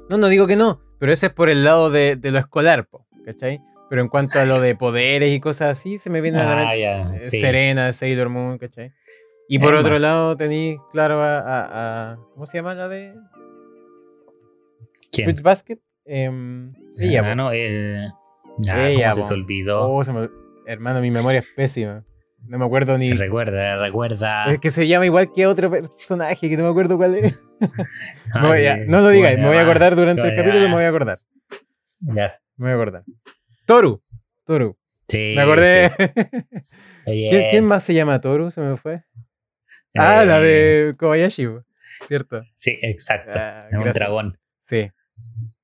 No, 0.09 0.17
no 0.17 0.27
digo 0.27 0.45
que 0.47 0.57
no, 0.57 0.81
pero 0.99 1.13
ese 1.13 1.27
es 1.27 1.33
por 1.33 1.49
el 1.49 1.63
lado 1.63 1.89
de, 1.89 2.17
de 2.17 2.31
lo 2.31 2.39
escolar, 2.39 2.85
po, 2.87 3.07
¿cachai? 3.25 3.61
Pero 3.89 4.01
en 4.01 4.09
cuanto 4.09 4.37
a 4.39 4.45
lo 4.45 4.59
de 4.59 4.75
poderes 4.75 5.33
y 5.33 5.39
cosas 5.39 5.77
así, 5.77 5.97
se 5.97 6.09
me 6.09 6.19
viene 6.19 6.39
a 6.41 6.43
la 6.43 6.51
Ah, 6.51 6.55
mente 6.65 6.79
ya, 6.81 7.13
eh, 7.15 7.19
sí. 7.19 7.39
Serena 7.39 7.85
de 7.85 7.93
Sailor 7.93 8.27
Moon, 8.27 8.57
¿cachai? 8.57 8.91
Y 9.49 9.59
por 9.59 9.75
otro 9.75 9.93
más. 9.93 10.01
lado 10.01 10.37
tenéis, 10.37 10.79
claro, 10.91 11.21
a, 11.21 11.39
a- 11.39 12.11
a- 12.13 12.17
¿Cómo 12.33 12.45
se 12.45 12.57
llama 12.57 12.73
la 12.73 12.87
de 12.87 13.13
¿Quién? 15.11 15.25
Fruits 15.25 15.41
Basket? 15.41 15.79
Em, 16.05 16.73
ella, 16.97 17.21
Ah, 17.21 17.29
po. 17.29 17.35
no, 17.35 17.51
eh, 17.53 18.07
ya, 18.59 18.87
Ella, 18.89 19.11
¿cómo 19.11 19.27
se 19.27 19.33
te 19.33 19.39
olvidó? 19.39 19.89
Oh, 19.89 20.03
se 20.03 20.11
me- 20.13 20.29
Hermano, 20.65 21.01
mi 21.01 21.11
memoria 21.11 21.41
es 21.41 21.45
pésima. 21.55 22.03
No 22.45 22.57
me 22.57 22.65
acuerdo 22.65 22.97
ni. 22.97 23.13
Recuerda, 23.13 23.77
recuerda. 23.77 24.45
Es 24.51 24.59
que 24.59 24.69
se 24.69 24.87
llama 24.87 25.05
igual 25.05 25.31
que 25.33 25.45
otro 25.47 25.69
personaje 25.71 26.49
que 26.49 26.57
no 26.57 26.63
me 26.63 26.69
acuerdo 26.69 26.97
cuál 26.97 27.15
es. 27.15 27.41
Ah, 28.33 28.41
no 28.87 29.01
lo 29.01 29.09
digáis, 29.09 29.37
me 29.39 29.47
voy 29.47 29.57
a 29.57 29.61
acordar 29.61 29.95
durante 29.95 30.21
el 30.27 30.35
capítulo, 30.35 30.67
me 30.67 30.73
voy 30.75 30.83
a 30.83 30.89
acordar. 30.89 31.17
Ya. 32.01 32.39
Me 32.57 32.65
voy 32.65 32.71
a 32.71 32.75
acordar. 32.75 33.03
Toru. 33.65 34.01
Toru. 34.45 34.77
Sí, 35.07 35.33
Me 35.35 35.41
acordé. 35.41 35.91
sí. 35.97 36.23
¿Quién, 37.05 37.49
quién 37.49 37.65
más 37.65 37.83
se 37.83 37.93
llama 37.93 38.19
Toru? 38.19 38.51
Se 38.51 38.59
me 38.61 38.75
fue. 38.77 39.03
Ah, 39.95 40.23
Eh, 40.23 40.25
la 40.25 40.39
de 40.39 40.95
Kobayashi, 40.97 41.47
po. 41.47 41.63
¿cierto? 42.07 42.43
Sí, 42.55 42.77
exacto. 42.81 43.31
Ah, 43.35 43.67
es 43.71 43.77
un 43.77 43.91
dragón. 43.91 44.39
Sí. 44.61 44.89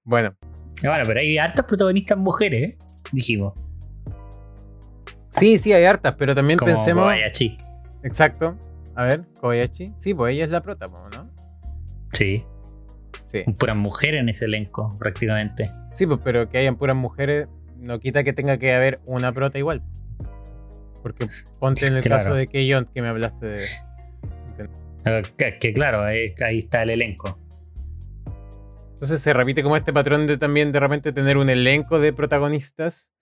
Bueno, 0.03 0.35
Bueno, 0.81 1.03
pero 1.05 1.19
hay 1.19 1.37
hartas 1.37 1.65
protagonistas 1.65 2.17
mujeres, 2.17 2.61
¿eh? 2.71 2.77
dijimos. 3.11 3.53
sí, 5.31 5.57
sí, 5.57 5.73
hay 5.73 5.85
hartas, 5.85 6.15
pero 6.15 6.33
también 6.35 6.57
Como 6.59 6.71
pensemos. 6.71 7.03
Kobayashi. 7.03 7.57
Exacto. 8.03 8.57
A 8.95 9.05
ver, 9.05 9.25
Kobayashi. 9.39 9.93
Sí, 9.95 10.13
pues 10.13 10.33
ella 10.33 10.43
es 10.45 10.49
la 10.49 10.61
prota, 10.61 10.87
¿no? 10.87 11.31
Sí, 12.13 12.43
Sí. 13.25 13.43
puras 13.57 13.75
mujeres 13.75 14.21
en 14.21 14.29
ese 14.29 14.45
elenco, 14.45 14.95
prácticamente. 14.97 15.69
Sí, 15.91 16.07
pues, 16.07 16.19
pero 16.23 16.49
que 16.49 16.57
hayan 16.57 16.77
puras 16.77 16.95
mujeres 16.95 17.47
no 17.77 17.99
quita 17.99 18.23
que 18.23 18.33
tenga 18.33 18.57
que 18.57 18.73
haber 18.73 18.99
una 19.05 19.31
prota 19.31 19.57
igual. 19.59 19.83
Porque 21.03 21.27
ponte 21.59 21.85
en 21.87 21.95
el 21.95 22.01
Claro. 22.03 22.17
caso 22.17 22.33
de 22.33 22.47
Keyon 22.47 22.85
que 22.93 23.01
me 23.01 23.07
hablaste 23.07 23.45
de. 23.45 23.65
Eh, 25.05 25.21
Que, 25.37 25.57
que 25.59 25.73
claro, 25.73 26.01
ahí, 26.03 26.33
ahí 26.45 26.59
está 26.59 26.83
el 26.83 26.89
elenco. 26.91 27.39
Entonces 28.93 29.19
se 29.21 29.31
repite 29.33 29.63
como 29.63 29.77
este 29.77 29.93
patrón 29.93 30.27
de 30.27 30.37
también 30.37 30.71
de 30.71 30.79
repente 30.79 31.13
tener 31.13 31.37
un 31.37 31.49
elenco 31.49 31.99
de 31.99 32.11
protagonistas 32.11 33.13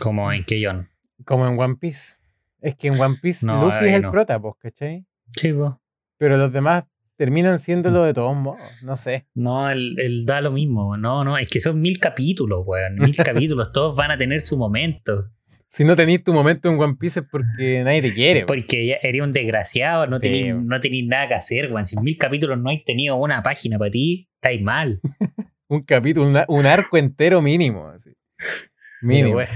Como 0.00 0.30
en 0.32 0.44
Keyon. 0.44 0.88
como 1.24 1.46
en 1.48 1.58
One 1.58 1.76
Piece. 1.76 2.18
Es 2.60 2.76
que 2.76 2.88
en 2.88 3.00
One 3.00 3.18
Piece 3.20 3.44
No, 3.46 3.64
Luffy 3.64 3.86
es 3.86 3.94
el 3.94 4.02
no. 4.02 4.10
prota, 4.12 4.40
pues, 4.40 4.54
¿cachai? 4.60 5.04
Sí, 5.38 5.52
po. 5.52 5.78
Pero 6.18 6.36
los 6.36 6.52
demás 6.52 6.84
terminan 7.16 7.58
siéndolo 7.58 8.04
de 8.04 8.14
todos 8.14 8.34
modos. 8.36 8.60
No 8.82 8.94
sé. 8.96 9.26
No, 9.34 9.68
él, 9.70 9.96
él 9.98 10.24
da 10.24 10.40
lo 10.40 10.52
mismo. 10.52 10.96
No, 10.96 11.24
no, 11.24 11.36
es 11.36 11.50
que 11.50 11.60
son 11.60 11.80
mil 11.80 11.98
capítulos, 11.98 12.62
weón. 12.64 12.94
Mil 12.94 13.14
capítulos, 13.16 13.70
todos 13.70 13.96
van 13.96 14.12
a 14.12 14.16
tener 14.18 14.40
su 14.40 14.56
momento. 14.56 15.30
Si 15.66 15.82
no 15.84 15.96
tenéis 15.96 16.22
tu 16.22 16.32
momento 16.32 16.70
en 16.70 16.78
One 16.78 16.96
Piece 16.98 17.20
es 17.20 17.26
porque 17.30 17.82
nadie 17.84 18.02
te 18.02 18.14
quiere. 18.14 18.44
Porque 18.46 18.98
eres 19.02 19.22
un 19.22 19.32
desgraciado, 19.32 20.06
no 20.06 20.18
Sí, 20.18 20.28
weón. 20.52 20.66
no 20.68 20.78
nada 21.04 21.28
que 21.28 21.34
hacer, 21.34 21.72
weón. 21.72 21.84
Si 21.86 21.96
en 21.96 22.02
mil 22.04 22.16
capítulos 22.16 22.58
no 22.58 22.70
hay 22.70 22.84
tenido 22.84 23.16
una 23.16 23.42
página 23.42 23.78
para 23.78 23.90
ti, 23.90 24.28
estáis 24.36 24.62
mal. 24.62 25.00
Un 25.66 25.82
capítulo, 25.82 26.28
una- 26.28 26.44
un 26.48 26.66
arco 26.66 26.98
entero 26.98 27.40
mínimo. 27.40 27.88
así. 27.88 28.10
Mínimo. 29.02 29.38
Pero 29.38 29.38
bueno, 29.38 29.52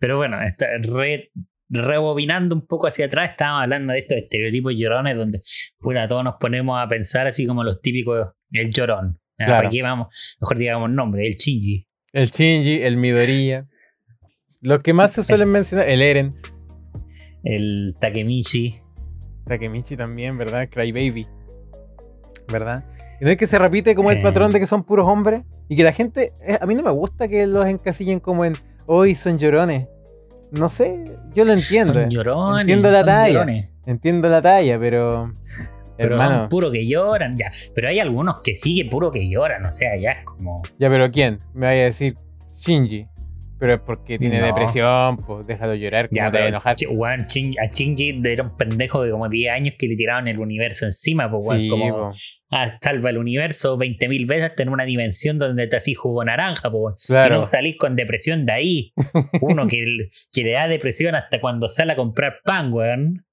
Pero 0.00 0.16
bueno, 0.16 0.42
está 0.42 0.66
re- 0.82 1.30
rebobinando 1.70 2.54
un 2.54 2.66
poco 2.66 2.88
hacia 2.88 3.06
atrás, 3.06 3.30
estábamos 3.30 3.62
hablando 3.62 3.92
de 3.92 4.00
estos 4.00 4.18
estereotipos 4.18 4.74
llorones 4.76 5.16
donde 5.16 5.40
puta, 5.78 6.06
todos 6.08 6.24
nos 6.24 6.34
ponemos 6.36 6.78
a 6.82 6.88
pensar 6.88 7.26
así 7.28 7.46
como 7.46 7.62
los 7.64 7.80
típicos, 7.80 8.28
el 8.50 8.70
llorón. 8.70 9.20
Ah. 9.38 9.62
Mejor 9.70 10.58
digamos 10.58 10.90
nombre, 10.90 11.26
el 11.26 11.34
Shinji. 11.36 11.88
El 12.12 12.28
Shinji, 12.28 12.82
el 12.82 12.96
Midoriya. 12.96 13.66
Los 14.62 14.80
que 14.82 14.92
más 14.92 15.12
se 15.12 15.22
suelen 15.22 15.48
mencionar, 15.50 15.88
el 15.88 16.00
Eren, 16.02 16.34
El 17.44 17.94
Takemichi. 18.00 18.78
Takemichi 19.46 19.96
también, 19.96 20.38
¿verdad? 20.38 20.68
Crybaby. 20.70 21.26
¿Verdad? 22.50 22.84
Y 23.20 23.24
no 23.24 23.30
es 23.30 23.36
que 23.36 23.46
se 23.46 23.58
repite 23.58 23.94
como 23.94 24.10
el 24.10 24.18
Eh. 24.18 24.22
patrón 24.22 24.52
de 24.52 24.60
que 24.60 24.66
son 24.66 24.84
puros 24.84 25.06
hombres 25.08 25.42
y 25.68 25.76
que 25.76 25.82
la 25.84 25.92
gente, 25.92 26.32
eh, 26.46 26.58
a 26.60 26.66
mí 26.66 26.74
no 26.74 26.82
me 26.82 26.90
gusta 26.90 27.28
que 27.28 27.46
los 27.46 27.66
encasillen 27.66 28.20
como 28.20 28.44
en, 28.44 28.54
hoy 28.86 29.14
son 29.14 29.38
llorones. 29.38 29.88
No 30.52 30.68
sé, 30.68 31.04
yo 31.34 31.44
lo 31.44 31.52
entiendo. 31.52 31.94
Son 31.94 32.10
llorones. 32.10 32.60
Entiendo 32.62 32.90
la 32.90 33.04
talla. 33.04 33.32
llorones. 33.32 33.70
Entiendo 33.86 34.28
la 34.28 34.42
talla, 34.42 34.78
pero... 34.78 35.32
Pero 35.96 36.14
hermano, 36.14 36.38
son 36.40 36.48
puro 36.48 36.70
que 36.70 36.86
lloran, 36.86 37.36
ya. 37.36 37.50
Pero 37.74 37.88
hay 37.88 37.98
algunos 38.00 38.40
que 38.42 38.54
sigue 38.54 38.88
puro 38.88 39.10
que 39.10 39.28
lloran, 39.28 39.64
o 39.66 39.72
sea, 39.72 39.96
ya 39.96 40.12
es 40.12 40.24
como. 40.24 40.62
ya, 40.78 40.88
pero 40.88 41.10
¿quién? 41.10 41.38
Me 41.54 41.66
vaya 41.66 41.82
a 41.82 41.84
decir 41.84 42.16
Shinji. 42.56 43.06
Pero 43.62 43.74
es 43.74 43.80
porque 43.86 44.18
tiene 44.18 44.40
No. 44.40 44.46
depresión, 44.46 45.18
pues 45.18 45.46
déjalo 45.46 45.76
llorar, 45.76 46.08
como 46.08 46.32
te 46.32 46.46
enojar. 46.48 46.74
A 46.74 47.66
Shinji 47.72 48.20
era 48.24 48.42
un 48.42 48.56
pendejo 48.56 49.04
de 49.04 49.12
como 49.12 49.28
10 49.28 49.52
años 49.52 49.74
que 49.78 49.86
le 49.86 49.94
tiraban 49.94 50.26
el 50.26 50.40
universo 50.40 50.84
encima, 50.84 51.30
pues, 51.30 51.44
weón, 51.48 51.60
Sí, 51.60 51.68
como, 51.68 51.88
po. 51.96 52.12
ah, 52.50 52.76
salva 52.82 53.10
el 53.10 53.18
universo 53.18 53.78
20.000 53.78 54.26
veces 54.26 54.46
hasta 54.50 54.64
en 54.64 54.68
una 54.70 54.82
dimensión 54.84 55.38
donde 55.38 55.68
te 55.68 55.76
así 55.76 55.94
jugo 55.94 56.24
naranja, 56.24 56.72
pues, 56.72 56.82
weón. 56.82 56.94
Claro. 57.06 57.36
Si 57.36 57.40
no 57.44 57.50
salís 57.52 57.76
con 57.76 57.94
depresión 57.94 58.46
de 58.46 58.52
ahí, 58.52 58.92
uno 59.40 59.68
que, 59.68 60.08
le 60.42 60.50
da 60.50 60.66
depresión 60.66 61.14
hasta 61.14 61.40
cuando 61.40 61.68
sale 61.68 61.92
a 61.92 61.96
comprar 61.96 62.40
pan, 62.44 62.72
weón. 62.72 63.24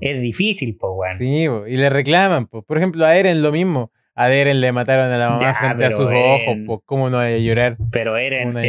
Es 0.00 0.20
difícil, 0.20 0.76
pues, 0.80 0.92
weón. 0.96 1.14
Sí, 1.14 1.46
po, 1.46 1.64
y 1.68 1.76
le 1.76 1.90
reclaman, 1.90 2.48
pues. 2.48 2.64
Por 2.64 2.76
ejemplo, 2.76 3.06
a 3.06 3.14
Eren 3.16 3.40
lo 3.40 3.52
mismo. 3.52 3.92
A 4.18 4.32
Eren 4.32 4.62
le 4.62 4.72
mataron 4.72 5.12
a 5.12 5.18
la 5.18 5.28
mamá 5.28 5.42
Ya, 5.42 5.54
frente 5.54 5.84
a 5.84 5.90
sus 5.90 6.06
Eren- 6.06 6.34
ojos, 6.42 6.56
pues. 6.66 6.80
¿Cómo 6.86 7.10
no 7.10 7.18
hay 7.18 7.34
a 7.34 7.38
llorar? 7.38 7.76
Pero 7.92 8.16
Eren, 8.16 8.54
no. 8.54 8.60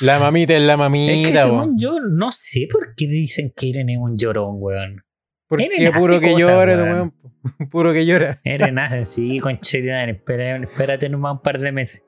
La 0.00 0.18
mamita 0.18 0.54
es 0.56 0.62
la 0.62 0.72
Es 0.72 0.76
que 0.76 0.80
mamita, 0.82 1.42
según 1.42 1.78
yo 1.80 2.00
no 2.00 2.32
sé 2.32 2.66
por 2.70 2.94
qué 2.96 3.06
dicen 3.06 3.52
que 3.56 3.70
Eren 3.70 3.88
es 3.90 3.96
un 3.98 4.18
llorón, 4.18 4.56
weón. 4.58 5.04
Porque 5.48 5.66
Eren 5.66 5.92
puro 5.92 6.18
que 6.18 6.36
llora, 6.36 6.82
weón. 6.82 7.14
Puro 7.70 7.92
que 7.92 8.04
llora. 8.04 8.40
Eren 8.42 8.76
hace 8.80 8.98
así, 8.98 9.38
con 9.38 9.52
espérate, 9.62 10.64
espérate 10.64 11.08
nomás 11.08 11.34
un 11.34 11.42
par 11.42 11.60
de 11.60 11.70
meses. 11.70 12.02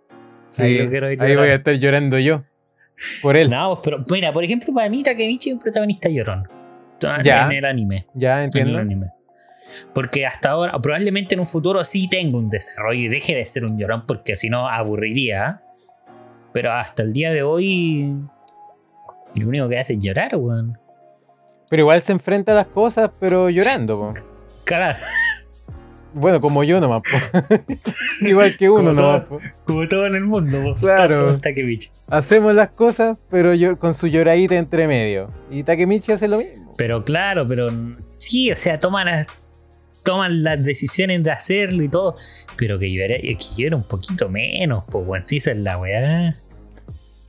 Sí, 0.48 0.62
Ahí 0.62 1.36
voy 1.36 1.48
a 1.50 1.54
estar 1.54 1.74
llorando 1.76 2.18
yo. 2.18 2.42
Por 3.22 3.36
él. 3.36 3.48
No, 3.48 3.80
pero 3.80 4.04
mira, 4.10 4.32
por 4.32 4.42
ejemplo, 4.42 4.74
para 4.74 4.88
mí 4.90 5.04
Takemichi 5.04 5.50
es 5.50 5.54
un 5.54 5.60
protagonista 5.60 6.08
llorón. 6.08 6.48
Ya. 7.22 7.46
En 7.46 7.52
el 7.52 7.64
anime. 7.64 8.06
Ya 8.14 8.32
En 8.32 8.38
el 8.38 8.44
entiendo. 8.46 8.78
anime. 8.80 9.06
Porque 9.94 10.26
hasta 10.26 10.50
ahora, 10.50 10.78
probablemente 10.80 11.34
en 11.34 11.40
un 11.40 11.46
futuro 11.46 11.84
sí 11.84 12.08
tenga 12.08 12.38
un 12.38 12.50
desarrollo 12.50 13.00
y 13.00 13.08
deje 13.08 13.34
de 13.34 13.44
ser 13.44 13.64
un 13.64 13.78
llorón, 13.78 14.04
porque 14.06 14.36
si 14.36 14.48
no 14.50 14.68
aburriría. 14.68 15.62
Pero 16.52 16.72
hasta 16.72 17.02
el 17.02 17.12
día 17.12 17.30
de 17.30 17.42
hoy. 17.42 18.14
Lo 19.34 19.48
único 19.48 19.68
que 19.68 19.78
hace 19.78 19.94
es 19.94 20.00
llorar, 20.00 20.34
weón. 20.36 20.78
Pero 21.68 21.82
igual 21.82 22.00
se 22.00 22.12
enfrenta 22.12 22.52
a 22.52 22.54
las 22.54 22.66
cosas, 22.68 23.10
pero 23.20 23.50
llorando, 23.50 23.96
po. 23.98 24.14
Cara, 24.64 24.98
Bueno, 26.14 26.40
como 26.40 26.64
yo 26.64 26.80
nomás, 26.80 27.02
igual 28.22 28.56
que 28.56 28.70
uno 28.70 28.90
Como 28.90 28.92
nomás, 29.00 29.28
todo. 29.28 29.38
como 29.66 29.88
todo 29.88 30.06
en 30.06 30.14
el 30.14 30.24
mundo, 30.24 30.58
po. 30.62 30.74
Claro. 30.80 31.38
Takemichi. 31.38 31.90
Hacemos 32.08 32.54
las 32.54 32.70
cosas, 32.70 33.18
pero 33.30 33.52
yo, 33.52 33.78
con 33.78 33.92
su 33.92 34.06
lloradita 34.06 34.56
entre 34.56 34.88
medio. 34.88 35.30
Y 35.50 35.62
Takemichi 35.62 36.12
hace 36.12 36.26
lo 36.26 36.38
mismo. 36.38 36.72
Pero 36.78 37.04
claro, 37.04 37.46
pero 37.46 37.68
sí, 38.16 38.50
o 38.50 38.56
sea, 38.56 38.80
toman 38.80 39.06
las, 39.06 39.26
toman 40.08 40.42
las 40.42 40.64
decisiones 40.64 41.22
de 41.22 41.30
hacerlo 41.30 41.82
y 41.82 41.88
todo. 41.90 42.16
Pero 42.56 42.78
que 42.78 42.90
yo 42.90 43.02
era, 43.02 43.16
que 43.18 43.36
yo 43.58 43.66
era 43.66 43.76
un 43.76 43.82
poquito 43.82 44.30
menos, 44.30 44.84
pues 44.90 45.04
bueno, 45.04 45.22
sí, 45.28 45.36
esa 45.36 45.50
es 45.50 45.58
la 45.58 45.76
weá. 45.78 46.34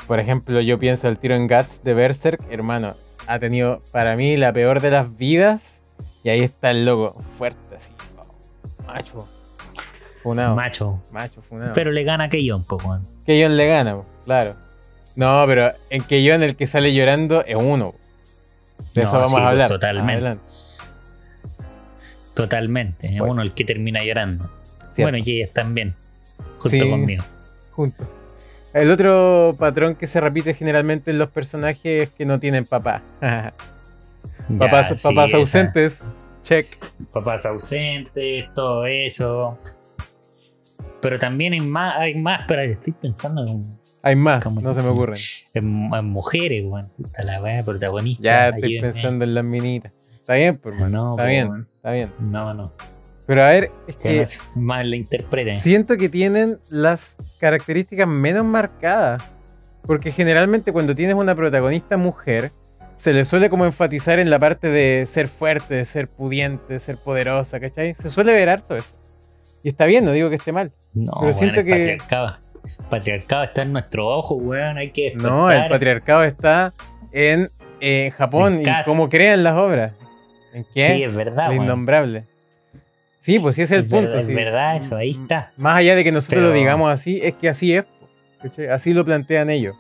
Por 0.08 0.22
ejemplo, 0.22 0.62
yo 0.62 0.80
pienso 0.80 1.10
el 1.10 1.20
tiro 1.20 1.36
en 1.36 1.48
Guts 1.50 1.84
de 1.84 1.94
Berserk, 1.94 2.42
hermano, 2.50 2.96
ha 3.28 3.38
tenido 3.38 3.82
para 3.92 4.15
mí 4.15 4.38
la 4.38 4.54
peor 4.54 4.80
de 4.80 4.92
las 4.92 5.18
vidas. 5.18 5.84
Y 6.24 6.30
ahí 6.30 6.39
está 6.39 6.72
el 6.72 6.86
loco, 6.86 7.20
fuerte 7.22 7.76
así. 7.76 7.92
oh, 8.18 8.84
macho. 8.88 9.28
Funado. 10.24 10.56
Macho. 10.56 11.04
macho, 11.12 11.42
funado. 11.42 11.74
Pero 11.74 11.92
le 11.92 12.04
gana 12.06 12.26
a 12.26 12.30
Keyon, 12.30 12.63
pues 12.63 12.84
weón. 12.86 13.06
Keyon 13.26 13.58
le 13.58 13.68
gana, 13.68 13.96
po, 13.96 14.06
claro. 14.24 14.56
No, 15.18 15.44
pero 15.48 15.74
en 15.89 16.02
Keyon 16.02 16.44
el 16.44 16.56
que 16.56 16.65
sale 16.65 16.94
llorando 16.94 17.44
es 17.46 17.56
uno. 17.58 17.94
De 18.94 19.02
No, 19.02 19.08
eso 19.08 19.18
vamos 19.18 19.32
sí, 19.32 19.38
a 19.42 19.50
hablar. 19.50 19.68
totalmente. 19.70 20.13
Adelante. 20.13 20.44
Totalmente. 22.43 23.08
Es 23.08 23.21
uno 23.21 23.41
el 23.41 23.54
que 23.54 23.63
termina 23.65 24.04
llorando. 24.04 24.49
Cierto, 24.88 25.04
Bueno, 25.12 25.17
y 25.17 25.32
ellas 25.32 25.52
también. 25.54 25.93
Junto 26.58 26.69
Sí. 26.69 26.80
conmigo. 26.89 27.23
juntos. 27.71 28.08
El 28.73 28.91
otro 28.91 29.56
patrón 29.58 29.95
que 29.95 30.06
se 30.06 30.19
repite 30.21 30.54
generalmente 30.54 31.12
en 31.12 31.17
los 31.17 31.30
personajes 31.32 32.04
es 32.04 32.10
que 32.10 32.25
no 32.25 32.39
tienen 32.39 32.65
papá. 32.65 33.02
papás 34.60 34.89
Ya, 34.89 34.95
sí, 34.95 35.08
papás 35.08 35.34
ausentes. 35.34 36.04
Check. 36.43 36.67
Papás 37.13 37.45
ausentes, 37.45 38.45
todo 38.54 38.86
eso. 38.86 39.58
Pero 41.02 41.17
también 41.19 41.54
hay 41.54 41.62
más, 41.62 41.97
hay 41.97 42.15
más, 42.15 42.41
pero 42.47 42.62
estoy 42.62 42.93
pensando 42.93 43.45
en, 43.47 43.78
Hay 44.02 44.15
más, 44.15 44.41
¿Cómo 44.43 44.62
no 44.62 44.73
se 44.73 44.82
me 44.82 44.89
ocurren. 44.89 45.19
en- 45.54 45.93
en 45.93 46.06
mujeres. 46.06 46.63
Puta 46.95 47.23
la 47.23 47.63
protagonista. 47.65 48.23
Ya 48.23 48.49
estoy 48.49 48.63
ayúdenme. 48.63 48.82
pensando 48.88 49.25
en 49.25 49.34
las 49.36 49.43
minitas. 49.43 49.91
Está 50.30 50.36
bien, 50.38 50.58
por 50.60 50.76
No, 50.76 50.88
no, 50.89 51.12
Está 51.15 51.26
bien, 51.26 51.50
weón. 51.50 51.68
está 51.74 51.92
bien. 51.92 52.10
No, 52.20 52.54
no. 52.54 52.72
Pero 53.26 53.44
a 53.44 53.48
ver, 53.50 53.72
es 53.88 53.96
Que 53.96 54.26
que 54.26 54.26
la 54.56 54.96
interpreten. 54.96 55.56
siento 55.56 55.98
que 55.98 56.08
tienen 56.08 56.60
las 56.70 57.18
características 57.39 58.08
menos 58.08 58.46
marcadas. 58.46 59.24
Porque 59.88 60.12
generalmente 60.12 60.72
cuando 60.72 60.94
tienes 60.94 61.15
una 61.15 61.34
protagonista 61.34 61.98
mujer, 61.98 62.52
se 62.96 63.12
le 63.12 63.26
suele 63.26 63.50
como 63.50 63.65
enfatizar 63.65 64.20
en 64.20 64.30
la 64.30 64.38
parte 64.38 64.68
de 64.70 65.08
ser 65.08 65.28
fuerte, 65.28 65.74
de 65.74 65.86
ser 65.86 66.08
pudiente, 66.08 66.74
de 66.74 66.80
ser 66.80 66.98
poderosa, 66.98 67.60
¿cachai? 67.60 67.96
Se 67.96 68.08
suele 68.08 68.32
ver 68.32 68.50
harto 68.50 68.76
eso. 68.76 68.94
Y 69.63 69.70
está 69.70 69.86
bien, 69.88 70.06
no 70.06 70.12
digo 70.12 70.30
que 70.30 70.36
esté 70.36 70.52
mal. 70.52 70.72
No, 70.94 71.12
pero 71.22 71.34
siento 71.34 71.62
el 71.62 71.65
que- 71.65 71.72
Patriarcado. 71.72 72.38
Patriarcado 72.92 73.44
está 73.46 73.62
en 73.63 73.74
nuestro 73.74 74.08
ojo, 74.10 74.36
weón. 74.36 74.78
Hay 74.78 74.92
que. 74.92 75.15
No, 75.15 75.50
el 75.50 75.56
despertar. 75.56 75.70
patriarcado 75.72 76.24
está 76.24 76.74
en 77.13 77.50
eh, 77.82 78.12
Japón 78.15 78.60
En 78.60 78.68
y 78.70 78.84
cómo 78.86 79.10
crean 79.10 79.44
las 79.44 79.56
obras. 79.56 79.94
¿En 80.54 80.66
qué? 80.74 80.82
Sí, 80.84 81.04
es 81.04 81.16
verdad, 81.16 81.52
El 81.54 81.62
innombrable. 81.64 82.26
Sí, 83.18 83.38
pues 83.40 83.56
sí 83.56 83.64
ese 83.64 83.76
es 83.76 83.80
el 83.82 83.86
Es 83.86 83.92
punto. 83.92 84.06
verdad, 84.08 84.20
es 84.20 84.26
sí. 84.28 84.34
verdad 84.36 84.76
eso, 84.78 84.96
ahí 84.96 85.12
está. 85.12 85.52
Más 85.58 85.78
allá 85.78 85.96
de 85.96 86.04
que 86.04 86.12
nosotros 86.12 86.44
lo 86.44 86.52
digamos 86.54 86.92
así, 86.92 87.20
es 87.22 87.34
que 87.34 87.50
así 87.50 87.74
es. 87.74 87.86
Así 88.72 88.94
lo 88.94 89.04
plantean 89.04 89.50
ellos. 89.50 89.76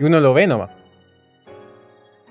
Y 0.00 0.04
uno 0.04 0.18
lo 0.20 0.34
ve 0.34 0.46
nomás. 0.48 0.70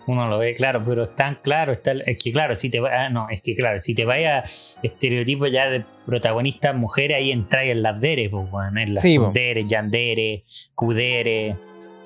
Uno 0.08 0.28
lo 0.28 0.38
ve 0.38 0.54
claro, 0.54 0.84
pero 0.86 1.04
es 1.04 1.15
tan 1.15 1.36
claro. 1.41 1.71
Está, 1.71 1.93
es 1.93 2.17
que 2.21 2.32
claro, 2.32 2.54
si 2.54 2.69
te 2.69 2.80
va, 2.80 3.06
ah, 3.06 3.10
no, 3.10 3.28
es 3.30 3.41
que 3.41 3.56
claro, 3.56 3.82
si 3.82 3.95
te 3.95 4.06
vaya 4.06 4.43
estereotipo 4.84 5.47
ya 5.47 5.67
de 5.69 5.84
protagonistas 6.06 6.75
mujeres, 6.75 7.17
ahí 7.17 7.32
entras 7.32 7.63
en 7.63 7.82
las 7.82 7.99
deres, 7.99 8.30
pues. 8.30 8.45
En 8.75 8.93
las 8.93 9.01
Sí, 9.01 9.17
po. 9.17 9.25
Sundere, 9.25 9.65
Yandere, 9.65 10.43
Kudere, 10.75 11.56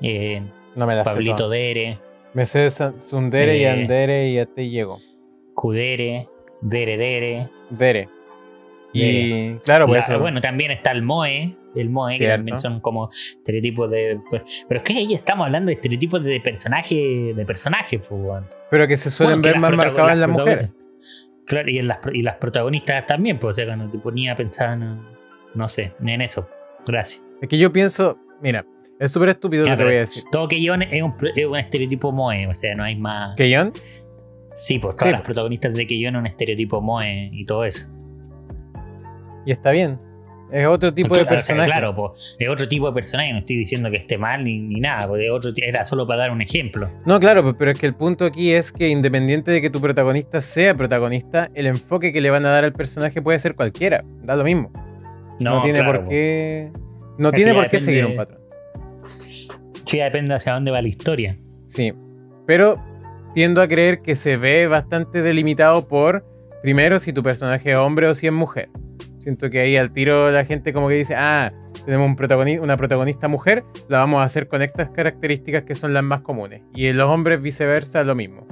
eh, 0.01 0.41
No 0.75 0.85
me 0.87 0.95
la 0.95 1.03
sé. 1.03 1.11
Pablito 1.11 1.35
todas. 1.35 1.51
Dere, 1.51 1.97
Me 2.33 2.45
sé 2.45 2.69
Sundere 2.69 3.57
y 3.57 3.63
Eh. 3.63 3.69
Andere 3.69 4.29
y 4.29 4.37
ahí 4.37 4.69
llego. 4.69 5.01
Kudere, 5.59 6.29
Dere 6.61 6.95
Dere. 6.97 7.49
Dere. 7.69 8.07
Y 8.93 9.55
claro, 9.65 9.87
pues 9.87 10.07
La- 10.07 10.15
eso. 10.15 10.19
Bueno, 10.21 10.39
también 10.39 10.71
está 10.71 10.91
el 10.91 11.01
Moe, 11.03 11.53
el 11.75 11.89
Moe, 11.89 12.17
que 12.17 12.27
también 12.27 12.57
son 12.59 12.79
como 12.79 13.09
estereotipos 13.11 13.91
de. 13.91 14.21
Pero 14.31 14.79
es 14.79 14.81
que 14.83 14.93
ahí 14.93 15.13
estamos 15.13 15.45
hablando 15.47 15.67
de 15.67 15.73
estereotipos 15.73 16.23
de 16.23 16.39
personaje, 16.39 17.33
de 17.35 17.45
personajes, 17.45 17.99
pues, 18.07 18.43
pero 18.71 18.87
que 18.87 18.95
se 18.95 19.09
suelen 19.09 19.41
Bueno, 19.41 19.53
ver 19.53 19.59
más 19.61 19.85
marcadas 19.85 20.13
en 20.13 20.19
las 20.21 20.29
mujeres. 20.29 20.71
protagonistas- 20.73 20.85
Claro, 21.45 21.69
y, 21.71 21.79
en 21.79 21.87
las, 21.87 21.99
y 22.13 22.21
las 22.21 22.35
protagonistas 22.35 23.05
también, 23.05 23.37
pues, 23.37 23.51
o 23.51 23.55
sea, 23.55 23.65
cuando 23.65 23.89
te 23.89 23.97
ponía 23.97 24.31
a 24.31 24.35
pensar, 24.37 24.77
no, 24.77 25.03
no 25.55 25.67
sé, 25.67 25.91
en 26.05 26.21
eso. 26.21 26.47
Gracias. 26.87 27.25
Es 27.41 27.49
que 27.49 27.57
yo 27.57 27.69
pienso, 27.73 28.17
mira, 28.41 28.65
es 28.97 29.11
súper 29.11 29.29
estúpido 29.29 29.65
Ya, 29.65 29.71
lo 29.73 29.77
que 29.79 29.83
voy 29.83 29.95
a 29.95 29.99
decir. 29.99 30.23
Todo 30.31 30.47
Keyon 30.47 30.83
es 30.83 31.01
un, 31.03 31.13
es 31.35 31.45
un 31.45 31.57
estereotipo 31.57 32.11
Moe, 32.13 32.47
o 32.47 32.53
sea, 32.53 32.75
no 32.75 32.83
hay 32.83 32.95
más. 32.95 33.35
¿Keyon? 33.35 33.73
Sí, 34.59 34.77
pues 34.77 34.95
Sí, 34.95 34.99
todas 34.99 35.13
las 35.13 35.21
protagonistas 35.21 35.73
de 35.73 35.87
Keyon 35.87 36.15
es 36.15 36.19
un 36.19 36.27
estereotipo 36.27 36.81
Moe 36.81 37.29
y 37.31 37.45
todo 37.45 37.63
eso. 37.63 37.87
Y 39.45 39.51
está 39.51 39.71
bien. 39.71 39.97
Es 40.51 40.67
otro 40.67 40.93
tipo 40.93 41.09
Claro, 41.09 41.23
de 41.23 41.29
personaje. 41.29 41.69
Claro, 41.69 41.95
pues, 41.95 42.35
es 42.37 42.49
otro 42.49 42.67
tipo 42.67 42.87
de 42.87 42.93
personaje, 42.93 43.31
no 43.31 43.39
estoy 43.39 43.55
diciendo 43.55 43.89
que 43.89 43.97
esté 43.97 44.17
mal 44.17 44.43
ni, 44.43 44.59
ni 44.59 44.81
nada, 44.81 45.07
porque 45.07 45.29
otro, 45.29 45.51
era 45.55 45.85
solo 45.85 46.05
para 46.05 46.21
dar 46.21 46.31
un 46.31 46.41
ejemplo. 46.41 46.89
No, 47.05 47.19
claro, 47.21 47.41
pues, 47.41 47.55
pero 47.57 47.71
es 47.71 47.79
que 47.79 47.85
el 47.85 47.95
punto 47.95 48.25
aquí 48.25 48.51
es 48.51 48.73
que 48.73 48.89
independiente 48.89 49.51
de 49.51 49.61
que 49.61 49.69
tu 49.69 49.79
protagonista 49.79 50.41
sea 50.41 50.75
protagonista, 50.75 51.49
el 51.53 51.67
enfoque 51.67 52.11
que 52.11 52.19
le 52.19 52.29
van 52.29 52.45
a 52.45 52.49
dar 52.49 52.65
al 52.65 52.73
personaje 52.73 53.21
puede 53.21 53.39
ser 53.39 53.55
cualquiera. 53.55 54.03
Da 54.23 54.35
lo 54.35 54.43
mismo. 54.43 54.71
No, 55.39 55.61
tiene 55.61 55.79
claro, 55.79 55.99
por 55.99 56.09
qué. 56.09 56.71
No 57.17 57.31
tiene 57.31 57.51
que 57.51 57.57
por 57.57 57.69
qué 57.69 57.79
seguir 57.79 58.05
un 58.07 58.15
patrón. 58.17 58.39
Sí, 59.85 59.99
depende 59.99 60.33
hacia 60.33 60.53
dónde 60.53 60.71
va 60.71 60.81
la 60.81 60.89
historia. 60.89 61.37
Sí. 61.65 61.93
Pero 62.45 62.75
tiendo 63.39 63.61
a 63.61 63.69
creer 63.69 63.99
que 63.99 64.15
se 64.15 64.35
ve 64.35 64.67
bastante 64.67 65.21
delimitado 65.21 65.87
por, 65.87 66.25
primero, 66.61 66.99
si 66.99 67.13
tu 67.13 67.23
personaje 67.23 67.71
es 67.71 67.77
hombre 67.77 68.05
o 68.05 68.13
si 68.13 68.27
es 68.27 68.33
mujer. 68.33 68.69
Siento 69.19 69.49
que 69.49 69.61
ahí 69.61 69.77
al 69.77 69.93
tiro 69.93 70.29
la 70.29 70.43
gente 70.43 70.73
como 70.73 70.89
que 70.89 70.95
dice, 70.95 71.15
ah, 71.15 71.49
tenemos 71.85 72.05
un 72.05 72.17
protagonista, 72.17 72.61
una 72.61 72.75
protagonista 72.75 73.29
mujer, 73.29 73.63
la 73.87 73.99
vamos 73.99 74.19
a 74.19 74.25
hacer 74.25 74.49
con 74.49 74.61
estas 74.61 74.89
características 74.89 75.63
que 75.63 75.73
son 75.73 75.93
las 75.93 76.03
más 76.03 76.19
comunes. 76.19 76.63
Y 76.75 76.87
en 76.87 76.97
los 76.97 77.07
hombres 77.07 77.41
viceversa 77.41 78.03
lo 78.03 78.13
mismo. 78.13 78.45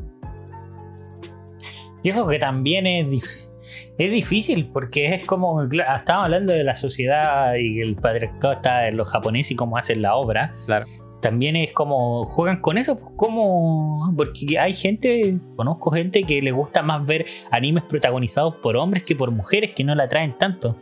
Yo 2.01 2.13
creo 2.13 2.27
que 2.29 2.39
también 2.39 2.87
es, 2.87 3.51
es 3.97 4.09
difícil 4.09 4.69
porque 4.71 5.13
es 5.15 5.25
como, 5.25 5.63
estamos 5.63 6.23
hablando 6.23 6.53
de 6.53 6.63
la 6.63 6.77
sociedad 6.77 7.55
y 7.55 7.81
el 7.81 7.97
patriarcado 7.97 8.53
está 8.53 8.87
en 8.87 8.95
los 8.95 9.11
japoneses 9.11 9.51
y 9.51 9.55
cómo 9.57 9.75
hacen 9.75 10.01
la 10.01 10.15
obra. 10.15 10.53
Claro 10.65 10.85
también 11.21 11.55
es 11.55 11.73
como 11.73 12.25
juegan 12.25 12.61
con 12.61 12.77
eso, 12.77 12.97
pues 12.97 13.11
como 13.15 14.13
porque 14.15 14.59
hay 14.59 14.73
gente, 14.73 15.37
conozco 15.55 15.91
gente 15.91 16.23
que 16.23 16.41
le 16.41 16.51
gusta 16.51 16.83
más 16.83 17.05
ver 17.05 17.25
animes 17.51 17.83
protagonizados 17.83 18.55
por 18.55 18.75
hombres 18.77 19.03
que 19.03 19.15
por 19.15 19.31
mujeres 19.31 19.71
que 19.71 19.83
no 19.83 19.95
la 19.95 20.07
traen 20.07 20.37
tanto. 20.37 20.77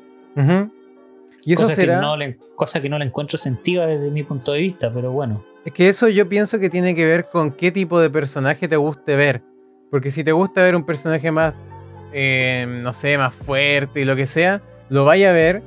Y 1.46 1.54
eso 1.54 1.64
cosa 1.64 1.76
será 1.76 1.96
que 1.96 2.02
no 2.02 2.18
le, 2.18 2.38
cosa 2.56 2.82
que 2.82 2.90
no 2.90 3.00
le 3.00 3.06
encuentro 3.06 3.38
sentido 3.38 3.86
desde 3.86 4.12
mi 4.12 4.24
punto 4.24 4.52
de 4.52 4.60
vista, 4.60 4.92
pero 4.94 5.12
bueno. 5.12 5.46
Es 5.64 5.72
que 5.72 5.88
eso 5.88 6.10
yo 6.10 6.28
pienso 6.28 6.60
que 6.60 6.70
tiene 6.70 6.94
que 6.94 7.06
ver 7.06 7.28
con 7.30 7.52
qué 7.52 7.72
tipo 7.72 8.00
de 8.00 8.10
personaje 8.10 8.68
te 8.68 8.76
guste 8.76 9.16
ver. 9.16 9.42
Porque 9.90 10.12
si 10.12 10.24
te 10.24 10.32
gusta 10.32 10.62
ver 10.62 10.76
un 10.76 10.84
personaje 10.84 11.32
más, 11.32 11.56
eh, 12.12 12.66
no 12.68 12.92
sé, 12.92 13.18
más 13.18 13.34
fuerte 13.34 14.02
y 14.02 14.06
lo 14.06 14.16
que 14.16 14.26
sea, 14.26 14.62
lo 14.90 15.06
vaya 15.06 15.30
a 15.30 15.34
ver, 15.34 15.64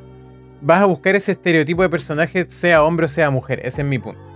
vas 0.60 0.82
a 0.82 0.86
buscar 0.86 1.16
ese 1.16 1.32
estereotipo 1.32 1.82
de 1.82 1.88
personaje, 1.88 2.44
sea 2.48 2.84
hombre 2.84 3.06
o 3.06 3.08
sea 3.08 3.30
mujer. 3.30 3.60
Ese 3.64 3.82
es 3.82 3.88
mi 3.88 3.98
punto. 3.98 4.27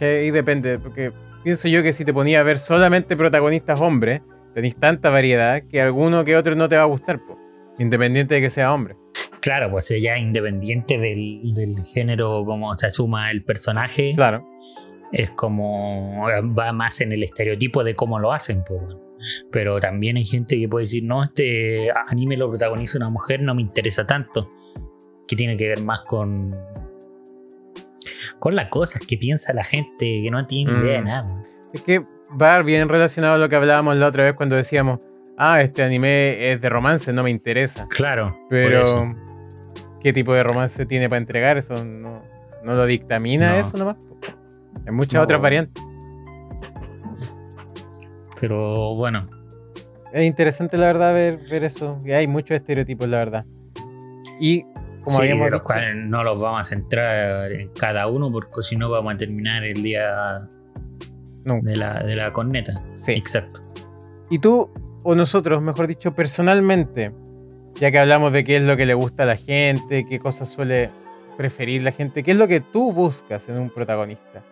Y 0.00 0.30
depende, 0.30 0.78
porque 0.78 1.12
pienso 1.42 1.68
yo 1.68 1.82
que 1.82 1.92
si 1.92 2.04
te 2.04 2.12
ponía 2.12 2.40
a 2.40 2.42
ver 2.42 2.58
solamente 2.58 3.16
protagonistas 3.16 3.80
hombres, 3.80 4.22
tenéis 4.54 4.76
tanta 4.76 5.10
variedad 5.10 5.62
que 5.62 5.80
alguno 5.80 6.24
que 6.24 6.36
otro 6.36 6.54
no 6.54 6.68
te 6.68 6.76
va 6.76 6.82
a 6.82 6.86
gustar, 6.86 7.20
independiente 7.78 8.34
de 8.34 8.40
que 8.40 8.50
sea 8.50 8.72
hombre. 8.72 8.96
Claro, 9.40 9.70
pues 9.70 9.88
ya 10.00 10.18
independiente 10.18 10.98
del, 10.98 11.76
género, 11.92 12.44
como 12.44 12.74
se 12.74 12.86
asuma 12.86 13.30
el 13.30 13.42
personaje. 13.42 14.12
Claro. 14.14 14.46
Es 15.12 15.30
como. 15.30 16.26
va 16.56 16.72
más 16.72 17.00
en 17.00 17.12
el 17.12 17.22
estereotipo 17.22 17.82
de 17.82 17.94
cómo 17.94 18.18
lo 18.18 18.32
hacen, 18.32 18.62
pues. 18.64 18.80
Pero 19.50 19.80
también 19.80 20.16
hay 20.16 20.24
gente 20.24 20.58
que 20.58 20.68
puede 20.68 20.84
decir, 20.84 21.04
no, 21.04 21.24
este 21.24 21.90
anime 22.06 22.36
lo 22.36 22.48
protagoniza 22.48 22.98
una 22.98 23.10
mujer, 23.10 23.42
no 23.42 23.54
me 23.54 23.62
interesa 23.62 24.06
tanto. 24.06 24.50
Que 25.26 25.36
tiene 25.36 25.56
que 25.56 25.68
ver 25.68 25.82
más 25.82 26.02
con 26.02 26.54
con 28.38 28.54
las 28.54 28.68
cosas 28.68 29.02
que 29.06 29.16
piensa 29.16 29.52
la 29.52 29.64
gente 29.64 30.20
que 30.22 30.30
no 30.30 30.46
tiene 30.46 30.72
idea 30.72 30.92
de 30.94 31.00
mm. 31.00 31.04
nada. 31.04 31.42
Es 31.72 31.82
que 31.82 32.00
va 32.40 32.62
bien 32.62 32.88
relacionado 32.88 33.34
a 33.34 33.38
lo 33.38 33.48
que 33.48 33.56
hablábamos 33.56 33.96
la 33.96 34.06
otra 34.06 34.24
vez 34.24 34.34
cuando 34.34 34.56
decíamos, 34.56 35.00
ah, 35.36 35.60
este 35.60 35.82
anime 35.82 36.52
es 36.52 36.60
de 36.60 36.68
romance, 36.68 37.12
no 37.12 37.22
me 37.22 37.30
interesa. 37.30 37.86
Claro. 37.88 38.36
Pero, 38.48 39.14
¿qué 40.00 40.12
tipo 40.12 40.34
de 40.34 40.42
romance 40.42 40.86
tiene 40.86 41.08
para 41.08 41.18
entregar? 41.18 41.56
Eso 41.56 41.84
no, 41.84 42.22
lo 42.62 42.86
dictamina 42.86 43.58
eso 43.58 43.78
nomás. 43.78 43.96
Hay 44.86 44.92
muchas 44.92 45.22
otras 45.22 45.40
variantes. 45.40 45.82
Pero 48.40 48.94
bueno. 48.94 49.28
Es 50.12 50.24
interesante 50.24 50.76
la 50.76 50.86
verdad 50.86 51.14
ver, 51.14 51.38
ver 51.48 51.62
eso. 51.64 52.00
Y 52.04 52.12
hay 52.12 52.26
muchos 52.26 52.56
estereotipos, 52.56 53.08
la 53.08 53.18
verdad. 53.18 53.44
Y 54.40 54.64
como 55.04 55.48
los 55.48 55.62
cuales 55.62 55.96
no 55.96 56.22
los 56.22 56.40
vamos 56.40 56.60
a 56.60 56.64
centrar 56.64 57.52
en 57.52 57.68
cada 57.70 58.06
uno 58.06 58.30
porque 58.30 58.62
si 58.62 58.76
no 58.76 58.90
vamos 58.90 59.14
a 59.14 59.16
terminar 59.16 59.64
el 59.64 59.82
día 59.82 60.48
de, 61.44 61.76
la, 61.76 62.02
de 62.02 62.16
la 62.16 62.32
corneta. 62.32 62.82
Sí. 62.96 63.12
Exacto. 63.12 63.60
Y 64.30 64.38
tú, 64.38 64.70
o 65.02 65.14
nosotros, 65.14 65.62
mejor 65.62 65.86
dicho, 65.86 66.14
personalmente, 66.14 67.12
ya 67.74 67.90
que 67.90 67.98
hablamos 67.98 68.32
de 68.32 68.44
qué 68.44 68.56
es 68.56 68.62
lo 68.62 68.76
que 68.76 68.86
le 68.86 68.94
gusta 68.94 69.24
a 69.24 69.26
la 69.26 69.36
gente, 69.36 70.06
qué 70.08 70.18
cosas 70.18 70.48
suele 70.48 70.90
preferir 71.36 71.82
la 71.82 71.92
gente, 71.92 72.22
¿qué 72.22 72.32
es 72.32 72.36
lo 72.36 72.46
que 72.46 72.60
tú 72.60 72.92
buscas 72.92 73.48
en 73.48 73.58
un 73.58 73.70
protagonista? 73.70 74.44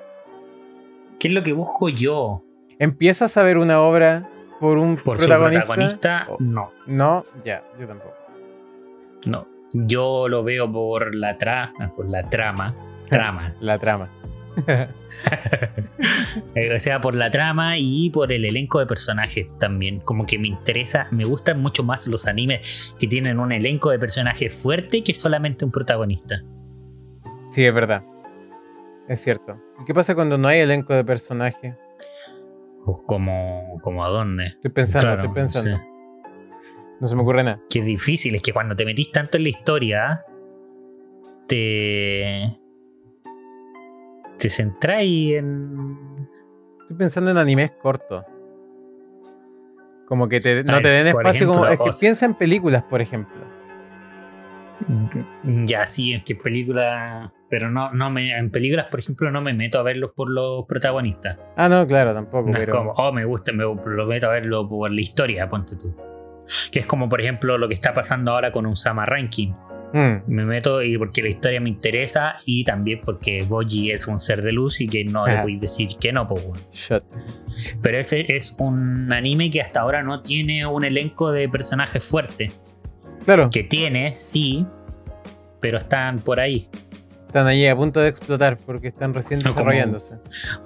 ¿Qué 1.19 1.29
es 1.29 1.35
lo 1.35 1.43
que 1.43 1.53
busco 1.53 1.89
yo? 1.89 2.43
¿Empiezas 2.79 3.37
a 3.37 3.43
ver 3.43 3.59
una 3.59 3.81
obra 3.81 4.29
por 4.61 4.79
un 4.79 4.97
por 4.97 5.19
protagonista? 5.19 5.67
protagonista? 5.67 6.27
No. 6.39 6.71
No, 6.87 7.25
ya, 7.45 7.63
yo 7.79 7.87
tampoco. 7.87 8.15
No. 9.27 9.47
Yo 9.73 10.29
lo 10.29 10.43
veo 10.43 10.71
por 10.71 11.15
la, 11.15 11.37
tra 11.37 11.73
por 11.97 12.09
la 12.09 12.29
trama. 12.29 12.75
Trama. 13.09 13.55
la 13.61 13.79
trama. 13.79 14.11
O 16.77 16.79
sea, 16.79 17.01
por 17.01 17.15
la 17.15 17.31
trama 17.31 17.79
y 17.79 18.11
por 18.11 18.33
el 18.33 18.45
elenco 18.45 18.79
de 18.81 18.87
personajes 18.87 19.47
también. 19.59 20.01
Como 20.01 20.27
que 20.27 20.39
me 20.39 20.49
interesa, 20.49 21.09
me 21.11 21.25
gustan 21.25 21.61
mucho 21.61 21.83
más 21.85 22.07
los 22.07 22.27
animes 22.27 22.95
que 22.99 23.07
tienen 23.07 23.39
un 23.39 23.53
elenco 23.53 23.91
de 23.91 23.99
personajes 23.99 24.61
fuerte 24.61 25.03
que 25.03 25.15
solamente 25.15 25.65
un 25.65 25.71
protagonista. 25.71 26.43
Sí, 27.51 27.65
es 27.65 27.75
verdad. 27.75 28.03
Es 29.09 29.21
cierto. 29.21 29.61
¿Y 29.81 29.85
qué 29.85 29.95
pasa 29.95 30.15
cuando 30.15 30.39
no 30.39 30.49
hay 30.49 30.61
elenco 30.61 30.95
de 30.95 31.05
personajes? 31.05 31.75
Pues 32.85 32.99
como, 33.07 33.79
como 33.83 34.05
a 34.05 34.09
dónde. 34.09 34.47
Estoy 34.49 34.71
pensando, 34.71 35.15
estoy 35.15 35.35
pensando. 35.35 35.81
No 37.01 37.07
se 37.07 37.15
me 37.15 37.23
ocurre 37.23 37.45
nada. 37.45 37.61
Que 37.71 37.83
difícil, 37.83 38.35
es 38.35 38.43
que 38.43 38.53
cuando 38.53 38.75
te 38.75 38.85
metís 38.85 39.13
tanto 39.13 39.37
en 39.37 39.45
la 39.45 39.49
historia, 39.51 40.25
te. 41.47 42.59
te 44.39 44.49
centráis 44.49 45.37
en. 45.37 46.29
Estoy 46.81 46.97
pensando 46.97 47.31
en 47.31 47.39
animes 47.39 47.73
cortos. 47.73 48.25
Como 50.07 50.29
que 50.29 50.41
no 50.65 50.81
te 50.81 50.89
den 50.89 51.07
espacio 51.09 51.47
como. 51.47 51.67
Es 51.67 51.79
que 51.79 51.91
piensa 51.99 52.27
en 52.27 52.35
películas, 52.35 52.83
por 52.85 53.01
ejemplo. 53.01 53.47
Ya, 55.45 55.87
sí, 55.87 56.15
es 56.15 56.25
que 56.25 56.35
películas. 56.35 57.31
Pero 57.49 57.71
no, 57.71 57.93
no 57.93 58.11
me. 58.11 58.37
En 58.37 58.51
películas, 58.51 58.87
por 58.91 59.01
ejemplo, 59.01 59.31
no 59.31 59.41
me 59.41 59.55
meto 59.55 59.79
a 59.79 59.83
verlos 59.83 60.13
por 60.17 60.31
los 60.31 60.65
protagonistas. 60.67 61.39
Ah, 61.57 61.69
no, 61.69 61.87
claro, 61.87 62.13
tampoco. 62.13 62.51
No 62.51 62.59
es 62.59 62.69
como, 62.69 62.93
oh, 62.93 63.13
me 63.13 63.25
gusta, 63.25 63.53
me 63.53 63.65
lo 63.65 64.07
meto 64.07 64.27
a 64.27 64.31
verlo 64.31 64.69
por 64.69 64.91
la 64.91 65.01
historia, 65.01 65.49
ponte 65.49 65.77
tú. 65.77 65.95
Que 66.71 66.81
es 66.81 66.87
como, 66.87 67.09
por 67.09 67.21
ejemplo, 67.21 67.59
lo 67.59 67.69
que 67.69 67.75
está 67.75 67.95
pasando 67.95 68.33
ahora 68.33 68.53
con 68.53 68.67
Usama 68.67 69.07
Ranking. 69.07 69.53
Mm. 69.93 70.17
Me 70.27 70.45
meto 70.45 70.83
y 70.83 70.99
porque 70.99 71.23
la 71.23 71.29
historia 71.29 71.61
me 71.61 71.71
interesa 71.71 72.37
y 72.45 72.65
también 72.65 73.01
porque 73.03 73.43
Boji 73.43 73.91
es 73.91 74.07
un 74.07 74.21
ser 74.21 74.43
de 74.43 74.53
luz 74.53 74.81
y 74.81 74.89
que 74.89 75.05
no 75.05 75.27
le 75.27 75.41
voy 75.41 75.57
a 75.57 75.61
decir 75.61 75.97
que 75.99 76.13
no, 76.13 76.29
pues 76.29 76.93
Pero 77.81 77.99
ese 77.99 78.37
es 78.37 78.55
un 78.59 79.11
anime 79.13 79.51
que 79.51 79.63
hasta 79.63 79.81
ahora 79.81 80.03
no 80.03 80.23
tiene 80.23 80.67
un 80.67 80.85
elenco 80.85 81.33
de 81.33 81.49
personajes 81.49 82.05
fuerte. 82.05 82.53
Claro. 83.25 83.49
Que 83.51 83.65
tiene, 83.65 84.15
sí, 84.19 84.67
pero 85.61 85.79
están 85.79 86.19
por 86.19 86.41
ahí. 86.41 86.69
Están 87.29 87.47
allí 87.47 87.67
a 87.67 87.77
punto 87.77 88.01
de 88.01 88.09
explotar 88.09 88.57
porque 88.57 88.89
están 88.89 89.13
recién 89.13 89.41
desarrollándose. 89.41 90.17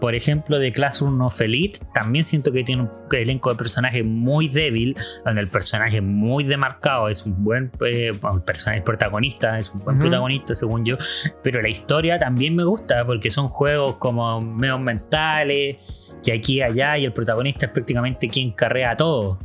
por 0.01 0.15
ejemplo, 0.15 0.61
de 0.61 0.71
Classroom 0.71 1.21
of 1.23 1.41
Elite, 1.41 1.81
también 1.93 2.25
siento 2.25 2.53
que 2.53 2.63
tiene 2.63 2.83
un 2.83 2.91
elenco 3.11 3.51
de 3.51 3.57
personajes 3.57 4.05
muy 4.05 4.47
débil, 4.47 4.97
donde 5.25 5.41
el 5.41 5.49
personaje 5.49 6.01
muy 6.01 6.45
demarcado 6.45 7.09
es 7.09 7.27
un 7.27 7.43
buen 7.43 7.73
eh, 7.85 8.13
personaje 8.47 8.81
protagonista, 8.81 9.59
es 9.59 9.73
un 9.73 9.81
buen 9.81 9.99
protagonista 9.99 10.55
según 10.55 10.85
yo, 10.85 10.97
pero 11.43 11.61
la 11.61 11.69
historia 11.69 12.17
también 12.21 12.55
me 12.55 12.63
gusta 12.63 13.05
porque 13.05 13.29
son 13.29 13.49
juegos 13.49 13.97
como 13.97 14.41
medios 14.41 14.79
mentales, 14.79 15.79
que 16.23 16.33
aquí 16.33 16.59
y 16.59 16.63
allá 16.63 16.97
y 16.97 17.05
el 17.05 17.13
protagonista 17.13 17.67
es 17.67 17.73
prácticamente 17.73 18.29
quien 18.29 18.53
carrea 18.53 18.97
todo. 18.97 19.41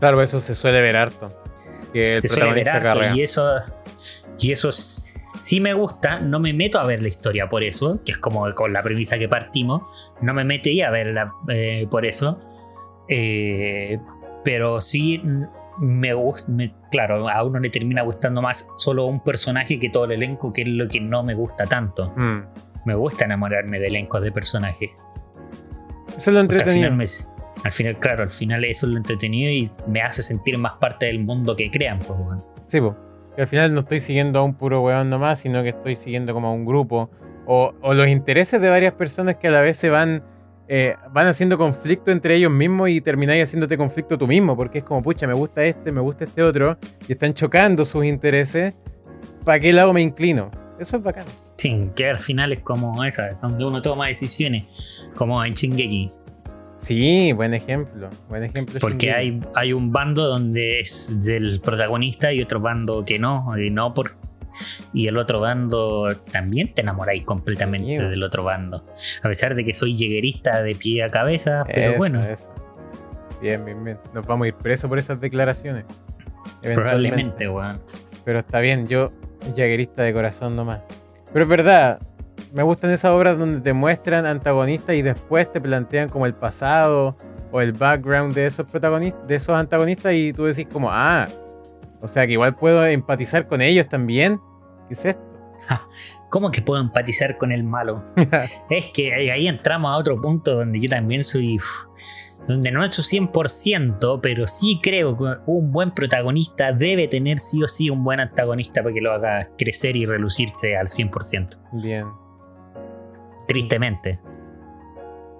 Claro, 0.00 0.20
eso 0.20 0.40
se 0.40 0.56
suele 0.56 0.80
ver 0.80 0.96
harto. 0.96 1.32
Que 1.92 2.16
el 2.16 2.22
protagonista 2.22 2.82
carrea. 2.82 3.14
Y 3.14 3.22
eso, 3.22 3.60
y 4.40 4.50
eso 4.50 4.72
si 5.36 5.60
me 5.60 5.74
gusta, 5.74 6.20
no 6.20 6.40
me 6.40 6.52
meto 6.52 6.78
a 6.78 6.86
ver 6.86 7.02
la 7.02 7.08
historia 7.08 7.48
por 7.48 7.62
eso, 7.62 8.02
que 8.04 8.12
es 8.12 8.18
como 8.18 8.52
con 8.54 8.72
la 8.72 8.82
premisa 8.82 9.18
que 9.18 9.28
partimos, 9.28 10.12
no 10.20 10.34
me 10.34 10.44
metí 10.44 10.80
a 10.82 10.90
verla 10.90 11.32
eh, 11.48 11.86
por 11.90 12.06
eso. 12.06 12.40
Eh, 13.08 13.98
pero 14.44 14.80
sí 14.80 15.20
me 15.78 16.14
gusta, 16.14 16.50
claro, 16.90 17.28
a 17.28 17.42
uno 17.42 17.58
le 17.58 17.70
termina 17.70 18.02
gustando 18.02 18.42
más 18.42 18.68
solo 18.76 19.06
un 19.06 19.20
personaje 19.20 19.78
que 19.78 19.90
todo 19.90 20.04
el 20.04 20.12
elenco, 20.12 20.52
que 20.52 20.62
es 20.62 20.68
lo 20.68 20.88
que 20.88 21.00
no 21.00 21.22
me 21.22 21.34
gusta 21.34 21.66
tanto. 21.66 22.12
Mm. 22.16 22.42
Me 22.84 22.94
gusta 22.94 23.24
enamorarme 23.24 23.78
de 23.78 23.88
elencos 23.88 24.22
de 24.22 24.32
personajes. 24.32 24.90
Eso 26.16 26.30
es 26.30 26.34
lo 26.34 26.40
entretenido. 26.40 26.90
Al 27.64 27.72
final, 27.72 27.98
claro, 27.98 28.22
al 28.22 28.30
final 28.30 28.64
eso 28.64 28.86
es 28.86 28.92
lo 28.92 28.98
entretenido 28.98 29.50
y 29.50 29.68
me 29.88 30.02
hace 30.02 30.22
sentir 30.22 30.56
más 30.58 30.74
parte 30.74 31.06
del 31.06 31.18
mundo 31.18 31.56
que 31.56 31.70
crean. 31.70 31.98
Pues, 31.98 32.18
bueno. 32.18 32.44
Sí, 32.66 32.80
pues 32.80 32.94
al 33.42 33.46
final 33.46 33.74
no 33.74 33.80
estoy 33.80 34.00
siguiendo 34.00 34.38
a 34.38 34.42
un 34.42 34.54
puro 34.54 34.82
weón 34.82 35.10
nomás, 35.10 35.40
sino 35.40 35.62
que 35.62 35.70
estoy 35.70 35.96
siguiendo 35.96 36.32
como 36.32 36.48
a 36.48 36.52
un 36.52 36.64
grupo. 36.64 37.10
O, 37.46 37.72
los 37.94 38.08
intereses 38.08 38.60
de 38.60 38.68
varias 38.68 38.94
personas 38.94 39.36
que 39.36 39.48
a 39.48 39.50
la 39.50 39.60
vez 39.60 39.76
se 39.76 39.88
van, 39.88 40.22
eh, 40.68 40.96
van 41.12 41.28
haciendo 41.28 41.56
conflicto 41.56 42.10
entre 42.10 42.34
ellos 42.34 42.50
mismos 42.50 42.88
y 42.88 43.00
termináis 43.00 43.44
haciéndote 43.44 43.76
conflicto 43.76 44.18
tú 44.18 44.26
mismo, 44.26 44.56
porque 44.56 44.78
es 44.78 44.84
como, 44.84 45.02
pucha, 45.02 45.26
me 45.26 45.34
gusta 45.34 45.64
este, 45.64 45.92
me 45.92 46.00
gusta 46.00 46.24
este 46.24 46.42
otro, 46.42 46.76
y 47.06 47.12
están 47.12 47.34
chocando 47.34 47.84
sus 47.84 48.04
intereses. 48.04 48.74
¿Para 49.44 49.60
qué 49.60 49.72
lado 49.72 49.92
me 49.92 50.02
inclino? 50.02 50.50
Eso 50.78 50.96
es 50.96 51.02
bacán. 51.02 51.24
Sí, 51.56 51.90
que 51.94 52.10
al 52.10 52.18
final 52.18 52.52
es 52.52 52.60
como 52.60 53.02
esa, 53.04 53.30
donde 53.40 53.64
uno 53.64 53.80
toma 53.80 54.08
decisiones, 54.08 54.64
como 55.14 55.42
en 55.44 55.54
Shingeki. 55.54 56.10
Sí, 56.76 57.32
buen 57.32 57.54
ejemplo. 57.54 58.10
Buen 58.28 58.44
ejemplo. 58.44 58.78
Porque 58.80 59.12
hay, 59.12 59.40
hay 59.54 59.72
un 59.72 59.92
bando 59.92 60.26
donde 60.26 60.80
es 60.80 61.24
del 61.24 61.60
protagonista 61.60 62.32
y 62.32 62.42
otro 62.42 62.60
bando 62.60 63.04
que 63.04 63.18
no. 63.18 63.56
Y 63.58 63.70
no 63.70 63.94
por. 63.94 64.16
Y 64.92 65.06
el 65.06 65.16
otro 65.18 65.40
bando 65.40 66.14
también 66.30 66.72
te 66.72 66.82
enamoráis 66.82 67.24
completamente 67.24 68.08
del 68.08 68.22
otro 68.22 68.44
bando. 68.44 68.84
A 69.22 69.28
pesar 69.28 69.54
de 69.54 69.64
que 69.64 69.74
soy 69.74 69.94
lleguerista 69.94 70.62
de 70.62 70.74
pie 70.74 71.02
a 71.02 71.10
cabeza, 71.10 71.64
pero 71.66 71.96
bueno. 71.96 72.22
Bien, 73.40 73.64
bien, 73.64 73.84
bien. 73.84 73.98
Nos 74.14 74.26
vamos 74.26 74.46
a 74.46 74.48
ir 74.48 74.54
presos 74.54 74.88
por 74.88 74.98
esas 74.98 75.20
declaraciones. 75.20 75.84
Probablemente, 76.62 77.48
weón. 77.48 77.80
Pero 78.24 78.38
está 78.38 78.60
bien, 78.60 78.86
yo 78.86 79.12
lleguerista 79.54 80.02
de 80.02 80.12
corazón 80.12 80.56
nomás. 80.56 80.80
Pero 81.32 81.44
es 81.44 81.50
verdad, 81.50 82.00
me 82.56 82.62
gustan 82.62 82.90
esas 82.90 83.10
obras 83.10 83.38
donde 83.38 83.60
te 83.60 83.74
muestran 83.74 84.24
antagonistas 84.24 84.96
y 84.96 85.02
después 85.02 85.52
te 85.52 85.60
plantean 85.60 86.08
como 86.08 86.24
el 86.24 86.32
pasado 86.32 87.14
o 87.52 87.60
el 87.60 87.74
background 87.74 88.34
de 88.34 88.46
esos 88.46 88.64
protagonistas, 88.64 89.28
de 89.28 89.34
esos 89.34 89.54
antagonistas 89.54 90.14
y 90.14 90.32
tú 90.32 90.44
decís 90.44 90.66
como, 90.72 90.90
ah, 90.90 91.28
o 92.00 92.08
sea 92.08 92.26
que 92.26 92.32
igual 92.32 92.56
puedo 92.56 92.86
empatizar 92.86 93.46
con 93.46 93.60
ellos 93.60 93.86
también. 93.86 94.40
¿Qué 94.88 94.94
es 94.94 95.04
esto? 95.04 95.22
¿Cómo 96.30 96.50
que 96.50 96.62
puedo 96.62 96.80
empatizar 96.80 97.36
con 97.36 97.52
el 97.52 97.62
malo? 97.62 98.02
es 98.70 98.86
que 98.86 99.12
ahí 99.12 99.46
entramos 99.46 99.92
a 99.92 99.98
otro 99.98 100.18
punto 100.18 100.54
donde 100.54 100.80
yo 100.80 100.88
también 100.88 101.24
soy 101.24 101.58
donde 102.48 102.70
no 102.70 102.82
he 102.82 102.86
hecho 102.86 103.02
100%, 103.02 104.20
pero 104.22 104.46
sí 104.46 104.80
creo 104.82 105.14
que 105.14 105.24
un 105.44 105.72
buen 105.72 105.90
protagonista 105.90 106.72
debe 106.72 107.06
tener 107.06 107.38
sí 107.38 107.62
o 107.62 107.68
sí 107.68 107.90
un 107.90 108.02
buen 108.02 108.18
antagonista 108.18 108.82
para 108.82 108.94
que 108.94 109.02
lo 109.02 109.12
haga 109.12 109.50
crecer 109.58 109.94
y 109.94 110.06
relucirse 110.06 110.74
al 110.74 110.86
100%. 110.86 111.58
Bien. 111.82 112.06
Tristemente. 113.46 114.20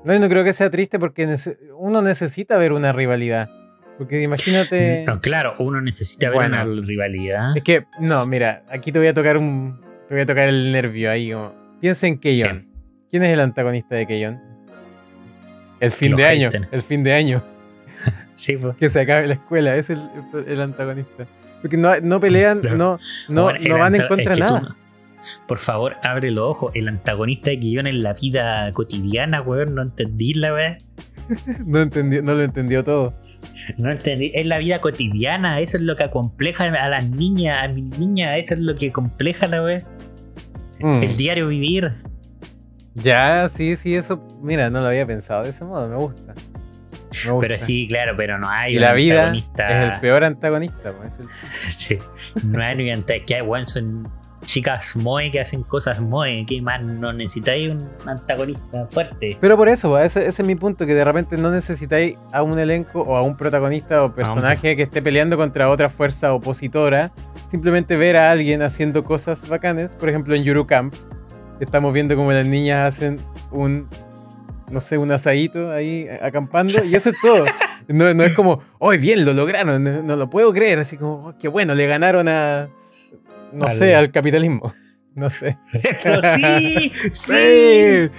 No, 0.04 0.18
no 0.18 0.28
creo 0.28 0.44
que 0.44 0.52
sea 0.52 0.70
triste 0.70 0.98
porque 0.98 1.32
uno 1.76 2.00
necesita 2.00 2.56
ver 2.58 2.72
una 2.72 2.92
rivalidad. 2.92 3.50
Porque 3.98 4.22
imagínate. 4.22 5.04
No, 5.06 5.20
claro, 5.20 5.54
uno 5.58 5.80
necesita 5.80 6.30
ver 6.30 6.46
una 6.46 6.64
rivalidad. 6.64 7.56
Es 7.56 7.62
que, 7.62 7.86
no, 7.98 8.26
mira, 8.26 8.64
aquí 8.68 8.92
te 8.92 8.98
voy 8.98 9.08
a 9.08 9.14
tocar 9.14 9.36
un. 9.36 9.80
Te 10.08 10.14
voy 10.14 10.22
a 10.22 10.26
tocar 10.26 10.48
el 10.48 10.70
nervio 10.70 11.10
ahí. 11.10 11.32
Como, 11.32 11.52
piensa 11.80 12.06
en 12.06 12.18
Keyon. 12.18 12.62
¿Quién 13.10 13.22
es 13.24 13.32
el 13.32 13.40
antagonista 13.40 13.96
de 13.96 14.06
Keyon? 14.06 14.40
El 15.80 15.90
fin 15.90 16.14
de 16.14 16.24
año. 16.24 16.48
El 16.70 16.82
fin 16.82 17.02
de 17.02 17.12
año. 17.12 17.44
sí, 18.34 18.56
pues. 18.56 18.76
Que 18.76 18.88
se 18.88 19.00
acabe 19.00 19.26
la 19.26 19.34
escuela, 19.34 19.74
es 19.76 19.90
el, 19.90 20.60
antagonista. 20.60 21.26
Porque 21.60 21.76
no, 21.76 21.98
no 22.00 22.20
pelean, 22.20 22.60
no, 22.62 22.98
no, 23.28 23.52
no 23.58 23.78
van 23.78 23.94
en 23.94 24.06
contra 24.06 24.34
de 24.34 24.40
nada. 24.40 24.76
Por 25.46 25.58
favor, 25.58 25.96
abre 26.02 26.30
los 26.30 26.44
ojos. 26.44 26.72
El 26.74 26.88
antagonista 26.88 27.50
de 27.50 27.56
guion 27.56 27.86
en 27.86 28.02
la 28.02 28.12
vida 28.12 28.72
cotidiana, 28.72 29.42
weón. 29.42 29.74
No 29.74 29.82
entendí 29.82 30.34
la 30.34 30.52
weón. 30.52 30.78
no, 31.66 31.80
entendí, 31.80 32.22
no 32.22 32.34
lo 32.34 32.42
entendió 32.42 32.84
todo. 32.84 33.14
No 33.78 33.90
entendí. 33.90 34.32
Es 34.34 34.46
la 34.46 34.58
vida 34.58 34.80
cotidiana. 34.80 35.60
Eso 35.60 35.76
es 35.76 35.82
lo 35.82 35.96
que 35.96 36.04
acompleja 36.04 36.64
a 36.64 36.88
las 36.88 37.08
niñas, 37.08 37.64
a 37.64 37.68
mis 37.68 37.98
niñas. 37.98 38.38
Eso 38.38 38.54
es 38.54 38.60
lo 38.60 38.74
que 38.76 38.92
compleja 38.92 39.46
la 39.46 39.62
weón. 39.62 39.84
Mm. 40.80 41.02
El 41.02 41.16
diario 41.16 41.48
vivir. 41.48 41.92
Ya, 42.94 43.48
sí, 43.48 43.76
sí, 43.76 43.94
eso. 43.94 44.26
Mira, 44.42 44.70
no 44.70 44.80
lo 44.80 44.86
había 44.86 45.06
pensado 45.06 45.42
de 45.42 45.50
ese 45.50 45.64
modo, 45.64 45.88
me 45.88 45.96
gusta. 45.96 46.34
Pero 47.40 47.58
sí, 47.58 47.86
claro, 47.88 48.14
pero 48.16 48.38
no 48.38 48.48
hay 48.48 48.76
y 48.76 48.78
la 48.78 48.92
vida 48.92 49.32
Es 49.32 49.44
el 49.56 50.00
peor 50.00 50.24
antagonista. 50.24 50.92
Pues, 50.92 51.18
sí, 51.70 51.98
no 52.44 52.62
hay 52.62 52.76
ni 52.76 52.90
antagonista. 52.90 53.26
Que 53.26 53.34
hay, 53.36 53.66
son 53.66 54.10
chicas 54.46 54.96
moe 54.96 55.30
que 55.30 55.40
hacen 55.40 55.62
cosas 55.62 56.00
moe. 56.00 56.46
Que 56.46 56.62
más 56.62 56.82
no 56.82 57.12
necesitáis 57.12 57.70
un 57.70 57.86
antagonista 58.06 58.86
fuerte. 58.88 59.36
Pero 59.40 59.56
por 59.56 59.68
eso, 59.68 59.98
ese, 59.98 60.26
ese, 60.26 60.42
es 60.42 60.46
mi 60.46 60.54
punto: 60.54 60.86
que 60.86 60.94
de 60.94 61.04
repente 61.04 61.36
no 61.36 61.50
necesitáis 61.50 62.16
a 62.32 62.42
un 62.42 62.58
elenco 62.58 63.02
o 63.02 63.16
a 63.16 63.22
un 63.22 63.36
protagonista 63.36 64.04
o 64.04 64.14
personaje 64.14 64.76
que 64.76 64.82
esté 64.82 65.02
peleando 65.02 65.36
contra 65.36 65.68
otra 65.68 65.88
fuerza 65.88 66.32
opositora. 66.32 67.12
Simplemente 67.46 67.96
ver 67.96 68.16
a 68.16 68.30
alguien 68.30 68.62
haciendo 68.62 69.04
cosas 69.04 69.46
bacanes. 69.48 69.94
Por 69.94 70.08
ejemplo, 70.08 70.34
en 70.34 70.42
Yuru 70.42 70.66
Camp 70.66 70.94
Estamos 71.60 71.92
viendo 71.94 72.16
como 72.16 72.32
las 72.32 72.46
niñas 72.46 72.86
hacen 72.86 73.18
un, 73.50 73.88
no 74.70 74.80
sé, 74.80 74.98
un 74.98 75.10
asadito 75.10 75.72
ahí 75.72 76.06
acampando 76.20 76.84
y 76.84 76.94
eso 76.94 77.10
es 77.10 77.16
todo. 77.20 77.44
No, 77.88 78.08
es 78.08 78.34
como, 78.34 78.62
hoy 78.78 78.98
bien, 78.98 79.24
lo 79.24 79.32
lograron, 79.32 80.06
no, 80.06 80.16
lo 80.16 80.28
puedo 80.28 80.52
creer, 80.52 80.80
así 80.80 80.96
como, 80.96 81.28
oh, 81.28 81.34
qué 81.38 81.46
bueno, 81.46 81.72
le 81.72 81.86
ganaron 81.86 82.26
a, 82.26 82.68
no 83.52 83.70
sé, 83.70 83.94
al 83.94 84.10
capitalismo. 84.10 84.74
No 85.16 85.30
sé. 85.30 85.56
Eso 85.72 86.20
sí, 86.36 86.92
sí. 87.14 88.10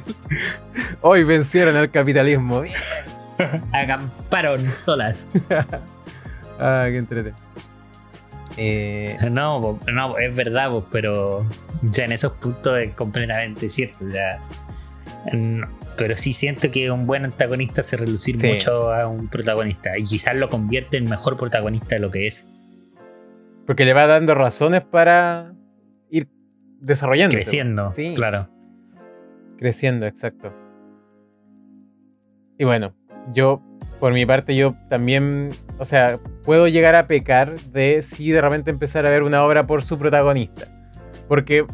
Hoy 1.00 1.24
vencieron 1.24 1.74
al 1.74 1.90
capitalismo. 1.90 2.62
Acamparon 3.72 4.64
solas. 4.72 5.28
ah, 6.60 6.86
qué 6.88 6.98
entrete. 6.98 7.34
Eh, 8.56 9.16
no, 9.28 9.80
no, 9.92 10.18
es 10.18 10.36
verdad, 10.36 10.70
pero 10.92 11.44
ya 11.82 12.04
en 12.04 12.12
esos 12.12 12.30
puntos 12.34 12.78
es 12.78 12.94
completamente 12.94 13.68
cierto. 13.68 14.08
Ya, 14.08 14.40
pero 15.96 16.16
sí 16.16 16.32
siento 16.32 16.70
que 16.70 16.90
un 16.90 17.06
buen 17.06 17.24
antagonista 17.24 17.82
se 17.82 17.96
relucir 17.96 18.36
mucho 18.36 18.92
a 18.92 19.06
un 19.06 19.28
protagonista 19.28 19.98
y 19.98 20.04
quizás 20.04 20.36
lo 20.36 20.48
convierte 20.48 20.96
en 20.96 21.04
mejor 21.04 21.36
protagonista 21.36 21.96
de 21.96 22.00
lo 22.00 22.10
que 22.10 22.26
es. 22.26 22.46
Porque 23.70 23.84
le 23.84 23.92
va 23.92 24.08
dando 24.08 24.34
razones 24.34 24.80
para 24.80 25.54
ir 26.08 26.28
desarrollando. 26.80 27.36
Creciendo, 27.36 27.92
sí. 27.92 28.14
claro. 28.16 28.48
Creciendo, 29.58 30.06
exacto. 30.06 30.52
Y 32.58 32.64
bueno, 32.64 32.96
yo 33.32 33.62
por 34.00 34.12
mi 34.12 34.26
parte, 34.26 34.56
yo 34.56 34.74
también, 34.88 35.50
o 35.78 35.84
sea, 35.84 36.18
puedo 36.42 36.66
llegar 36.66 36.96
a 36.96 37.06
pecar 37.06 37.60
de 37.60 38.02
si 38.02 38.32
de 38.32 38.40
repente 38.40 38.72
empezar 38.72 39.06
a 39.06 39.10
ver 39.10 39.22
una 39.22 39.44
obra 39.44 39.68
por 39.68 39.84
su 39.84 40.00
protagonista. 40.00 40.66
Porque, 41.28 41.64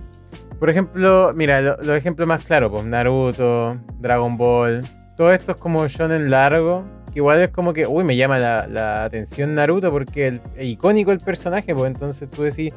por 0.59 0.69
ejemplo, 0.69 1.33
mira, 1.35 1.63
los 1.63 1.97
ejemplos 1.97 2.29
más 2.29 2.45
claros, 2.45 2.73
pues 2.73 2.85
Naruto, 2.85 3.81
Dragon 4.01 4.37
Ball, 4.37 4.83
todo 5.17 5.33
esto 5.33 5.53
es 5.53 5.59
como 5.59 5.89
shonen 5.89 6.29
largo, 6.29 6.85
igual 7.19 7.41
es 7.41 7.49
como 7.49 7.73
que, 7.73 7.87
uy, 7.87 8.05
me 8.05 8.17
llama 8.17 8.39
la, 8.39 9.05
atención 9.05 9.55
Naruto 9.55 9.91
porque 9.91 10.41
es 10.57 10.67
icónico 10.67 11.13
el 11.13 11.21
personaje, 11.21 11.75
pues 11.75 11.91
entonces 11.91 12.31
tú 12.31 12.43
decís, 12.43 12.73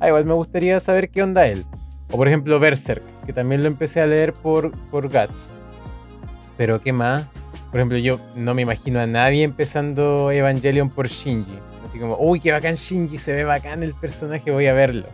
ah, 0.00 0.08
igual 0.08 0.24
me 0.24 0.34
gustaría 0.34 0.78
saber 0.80 1.10
qué 1.10 1.22
onda 1.22 1.46
él. 1.46 1.64
O 2.10 2.16
por 2.16 2.28
ejemplo 2.28 2.58
Berserk, 2.58 3.02
que 3.24 3.32
también 3.32 3.62
lo 3.62 3.68
empecé 3.68 4.00
a 4.00 4.06
leer 4.06 4.32
por, 4.32 4.72
por 4.90 5.08
Guts. 5.08 5.52
Pero 6.56 6.80
¿qué 6.80 6.92
más? 6.92 7.26
Por 7.70 7.80
ejemplo, 7.80 7.98
yo 7.98 8.20
no 8.36 8.54
me 8.54 8.62
imagino 8.62 9.00
a 9.00 9.06
nadie 9.06 9.42
empezando 9.42 10.30
Evangelion 10.30 10.90
por 10.90 11.08
Shinji. 11.08 11.58
Así 11.84 11.98
como, 11.98 12.16
uy, 12.18 12.40
qué 12.40 12.52
bacán 12.52 12.74
Shinji, 12.74 13.18
se 13.18 13.32
ve 13.32 13.44
bacán 13.44 13.82
el 13.82 13.94
personaje, 13.94 14.50
voy 14.50 14.66
a 14.66 14.72
verlo. 14.72 15.06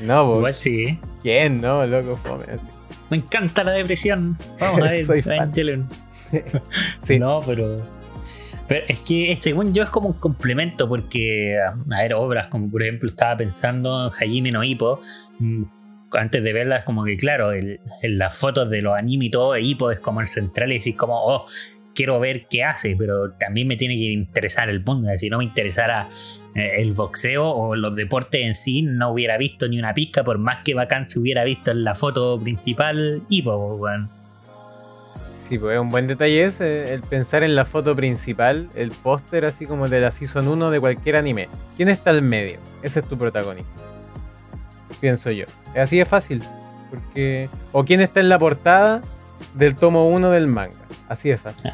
No, 0.00 0.26
pues. 0.26 0.36
Igual 0.38 0.54
sí. 0.54 0.98
¿Quién? 1.22 1.60
No, 1.60 1.86
loco, 1.86 2.16
fome 2.16 2.44
así. 2.52 2.66
Me 3.10 3.18
encanta 3.18 3.64
la 3.64 3.72
depresión. 3.72 4.36
Vamos 4.58 4.80
a 4.80 4.84
ver 5.12 5.26
Evangelion. 5.26 5.88
sí. 6.98 7.18
No, 7.18 7.40
pero. 7.44 7.82
Pero 8.66 8.84
es 8.88 9.00
que 9.00 9.36
según 9.36 9.74
yo 9.74 9.82
es 9.82 9.90
como 9.90 10.08
un 10.08 10.14
complemento, 10.14 10.88
porque, 10.88 11.58
a 11.58 12.02
ver, 12.02 12.14
obras 12.14 12.46
como 12.46 12.70
por 12.70 12.82
ejemplo 12.82 13.08
estaba 13.08 13.36
pensando 13.36 14.06
en 14.06 14.12
Hajime 14.12 14.50
no 14.50 14.64
Hippo, 14.64 15.00
mm, 15.38 15.64
antes 16.12 16.42
de 16.42 16.52
verlas, 16.52 16.84
como 16.84 17.04
que 17.04 17.16
claro, 17.16 17.52
en 17.52 17.78
las 18.02 18.38
fotos 18.38 18.70
de 18.70 18.82
los 18.82 18.96
anime 18.96 19.26
y 19.26 19.30
todo, 19.30 19.56
Hippo 19.56 19.90
es 19.90 20.00
como 20.00 20.20
el 20.20 20.26
central 20.26 20.72
y 20.72 20.78
decís 20.78 20.96
como, 20.96 21.14
oh, 21.14 21.46
quiero 21.94 22.20
ver 22.20 22.46
qué 22.48 22.64
hace, 22.64 22.96
pero 22.98 23.32
también 23.32 23.68
me 23.68 23.76
tiene 23.76 23.96
que 23.96 24.12
interesar 24.12 24.68
el 24.68 24.84
mundo. 24.84 25.08
Si 25.16 25.30
no 25.30 25.38
me 25.38 25.44
interesara 25.44 26.08
eh, 26.54 26.72
el 26.78 26.92
boxeo 26.92 27.48
o 27.48 27.76
los 27.76 27.96
deportes 27.96 28.42
en 28.42 28.54
sí, 28.54 28.82
no 28.82 29.12
hubiera 29.12 29.38
visto 29.38 29.68
ni 29.68 29.78
una 29.78 29.94
pizca, 29.94 30.24
por 30.24 30.38
más 30.38 30.62
que 30.64 30.74
bacán 30.74 31.08
se 31.08 31.18
hubiera 31.18 31.44
visto 31.44 31.70
en 31.70 31.84
la 31.84 31.94
foto 31.94 32.40
principal 32.40 33.22
y 33.28 33.42
pues, 33.42 33.56
Sí, 35.34 35.58
pues 35.58 35.78
un 35.80 35.90
buen 35.90 36.06
detalle 36.06 36.44
es 36.44 36.60
el 36.60 37.02
pensar 37.02 37.42
en 37.42 37.56
la 37.56 37.64
foto 37.64 37.96
principal, 37.96 38.70
el 38.76 38.92
póster 38.92 39.44
así 39.44 39.66
como 39.66 39.88
de 39.88 40.00
la 40.00 40.12
Season 40.12 40.46
1 40.46 40.70
de 40.70 40.78
cualquier 40.78 41.16
anime. 41.16 41.48
¿Quién 41.76 41.88
está 41.88 42.10
al 42.10 42.22
medio? 42.22 42.60
Ese 42.82 43.00
es 43.00 43.08
tu 43.08 43.18
protagonista. 43.18 43.82
Pienso 45.00 45.32
yo. 45.32 45.46
Así 45.74 45.98
de 45.98 46.04
fácil. 46.04 46.40
Porque... 46.88 47.50
O 47.72 47.84
quién 47.84 48.00
está 48.00 48.20
en 48.20 48.28
la 48.28 48.38
portada 48.38 49.02
del 49.54 49.74
tomo 49.74 50.08
1 50.08 50.30
del 50.30 50.46
manga. 50.46 50.76
Así 51.08 51.30
de 51.30 51.36
fácil. 51.36 51.72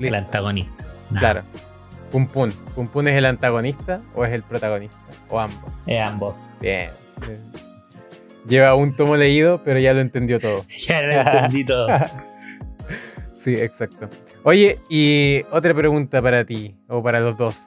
el 0.00 0.14
antagonista. 0.16 0.84
Claro. 1.16 1.44
Pum 2.10 2.26
Pum. 2.26 2.50
¿Pum 2.74 2.88
Pum 2.88 3.06
es 3.06 3.14
el 3.14 3.26
antagonista 3.26 4.02
o 4.12 4.24
es 4.24 4.32
el 4.32 4.42
protagonista? 4.42 4.98
O 5.30 5.38
ambos. 5.38 5.86
Es 5.86 6.04
ambos. 6.04 6.34
Bien. 6.60 6.90
Lleva 8.48 8.74
un 8.74 8.96
tomo 8.96 9.16
leído, 9.16 9.62
pero 9.62 9.78
ya 9.78 9.94
lo 9.94 10.00
entendió 10.00 10.40
todo. 10.40 10.64
ya 10.88 11.00
lo 11.00 11.12
entendí 11.12 11.64
todo. 11.64 11.86
sí, 13.38 13.54
exacto. 13.54 14.10
Oye, 14.42 14.78
y 14.90 15.42
otra 15.50 15.74
pregunta 15.74 16.20
para 16.20 16.44
ti, 16.44 16.76
o 16.88 17.02
para 17.02 17.20
los 17.20 17.36
dos. 17.38 17.66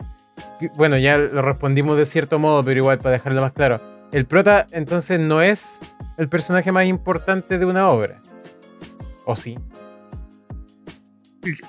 Bueno, 0.76 0.98
ya 0.98 1.18
lo 1.18 1.42
respondimos 1.42 1.98
de 1.98 2.06
cierto 2.06 2.38
modo, 2.40 2.64
pero 2.64 2.80
igual 2.80 3.00
para 3.00 3.14
dejarlo 3.14 3.42
más 3.42 3.54
claro. 3.54 3.82
El 4.12 4.26
prota 4.26 4.68
entonces 4.72 5.20
no 5.20 5.42
es 5.42 5.80
el 6.18 6.30
personaje 6.30 6.72
más 6.72 6.86
importante 6.86 7.58
de 7.58 7.66
una 7.66 7.90
obra. 7.90 8.22
¿O 9.26 9.36
sí? 9.36 9.58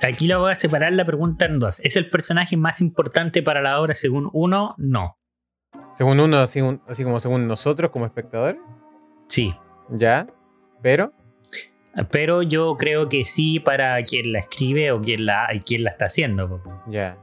aquí 0.03 0.27
lo 0.27 0.41
voy 0.41 0.53
a 0.53 0.55
separar 0.55 0.93
la 0.93 1.05
pregunta 1.05 1.47
en 1.47 1.59
dos. 1.59 1.81
¿Es 1.81 1.97
el 1.97 2.09
personaje 2.11 2.57
más 2.57 2.81
importante 2.81 3.43
para 3.43 3.63
la 3.63 3.81
obra 3.81 3.95
según 3.95 4.29
uno? 4.33 4.75
No. 4.79 5.19
Según 5.93 6.21
uno, 6.21 6.39
así, 6.39 6.61
así 6.87 7.05
como 7.05 7.19
según 7.19 7.47
nosotros 7.47 7.91
como 7.91 8.07
espectadores. 8.07 8.61
Sí. 9.29 9.55
Ya. 9.91 10.27
Pero. 10.83 11.13
Pero 12.11 12.43
yo 12.43 12.77
creo 12.77 13.09
que 13.09 13.25
sí 13.25 13.61
para 13.61 14.03
quien 14.03 14.33
la 14.33 14.41
escribe 14.41 14.93
o 14.93 15.01
quien 15.01 15.27
la, 15.27 15.49
y 15.53 15.61
quien 15.61 15.85
la 15.85 15.91
está 15.91 16.07
haciendo. 16.07 16.63
Ya. 16.89 17.19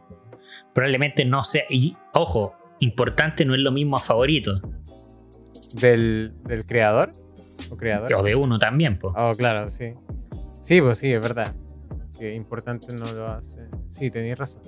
Probablemente 0.74 1.26
no 1.26 1.44
sea. 1.44 1.64
Y 1.70 1.98
ojo, 2.14 2.54
importante 2.80 3.46
no 3.46 3.56
es 3.56 3.62
lo 3.62 3.72
mismo 3.72 3.98
a 3.98 4.02
favorito. 4.02 4.62
Del, 5.74 6.34
del 6.46 6.66
creador. 6.66 7.12
O 7.70 7.78
creador. 7.78 8.14
O 8.14 8.24
de 8.24 8.36
uno 8.36 8.60
también, 8.60 8.96
po. 8.96 9.14
Oh, 9.16 9.34
claro, 9.36 9.70
sí. 9.70 9.86
Sí, 10.60 10.82
pues 10.82 10.98
sí, 11.00 11.12
es 11.14 11.22
verdad. 11.22 11.54
Que 12.18 12.36
importante 12.36 12.94
no 12.94 13.12
lo 13.12 13.28
hace. 13.28 13.60
Sí, 13.88 14.12
tenías 14.12 14.38
razón. 14.38 14.62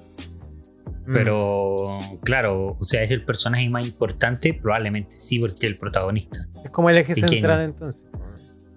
Mm, 1.05 1.13
Pero 1.13 1.99
claro, 2.23 2.77
o 2.79 2.83
sea, 2.83 3.03
es 3.03 3.11
el 3.11 3.25
personaje 3.25 3.67
más 3.69 3.85
importante, 3.85 4.53
probablemente 4.53 5.19
sí, 5.19 5.39
porque 5.39 5.65
es 5.65 5.71
el 5.73 5.77
protagonista. 5.77 6.47
Es 6.63 6.71
como 6.71 6.89
el 6.89 6.97
eje 6.97 7.13
pequeño. 7.13 7.29
central 7.29 7.61
entonces. 7.61 8.07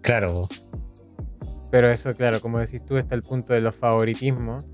Claro, 0.00 0.48
Pero 1.74 1.90
eso, 1.90 2.14
claro, 2.14 2.40
como 2.40 2.60
decís 2.60 2.84
tú, 2.86 2.98
está 2.98 3.16
el 3.16 3.22
punto 3.22 3.52
de 3.52 3.60
los 3.60 3.74
favoritismos. 3.74 4.64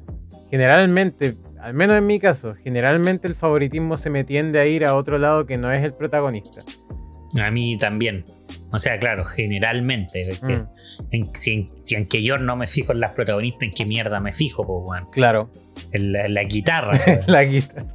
Generalmente, 0.50 1.38
al 1.58 1.72
menos 1.72 1.96
en 1.96 2.06
mi 2.06 2.18
caso, 2.18 2.54
generalmente 2.62 3.26
el 3.26 3.34
favoritismo 3.34 3.96
se 3.96 4.10
me 4.10 4.22
tiende 4.22 4.60
a 4.60 4.66
ir 4.66 4.84
a 4.84 4.94
otro 4.94 5.16
lado 5.16 5.46
que 5.46 5.56
no 5.56 5.72
es 5.72 5.82
el 5.82 5.94
protagonista. 5.94 6.60
a 7.40 7.50
mí 7.50 7.78
también. 7.78 8.26
O 8.70 8.78
sea, 8.78 8.98
claro, 8.98 9.24
generalmente. 9.24 10.28
que 10.46 10.56
Mm, 10.56 10.66
en- 11.12 11.30
si, 11.34 11.52
en- 11.94 12.10
si 12.10 12.22
yo 12.22 12.36
no 12.36 12.54
me 12.56 12.66
fijo 12.66 12.92
en 12.92 13.00
las 13.00 13.12
protagonistas, 13.12 13.62
¿en 13.62 13.70
qué 13.72 13.86
mierda 13.86 14.20
me 14.20 14.34
fijo, 14.34 14.66
po, 14.66 14.80
weón? 14.86 15.06
claro, 15.10 15.50
En 15.92 16.12
la, 16.12 16.26
en 16.26 16.34
la 16.34 16.42
guitarra, 16.44 16.92
la 17.28 17.44
guitarra. 17.44 17.86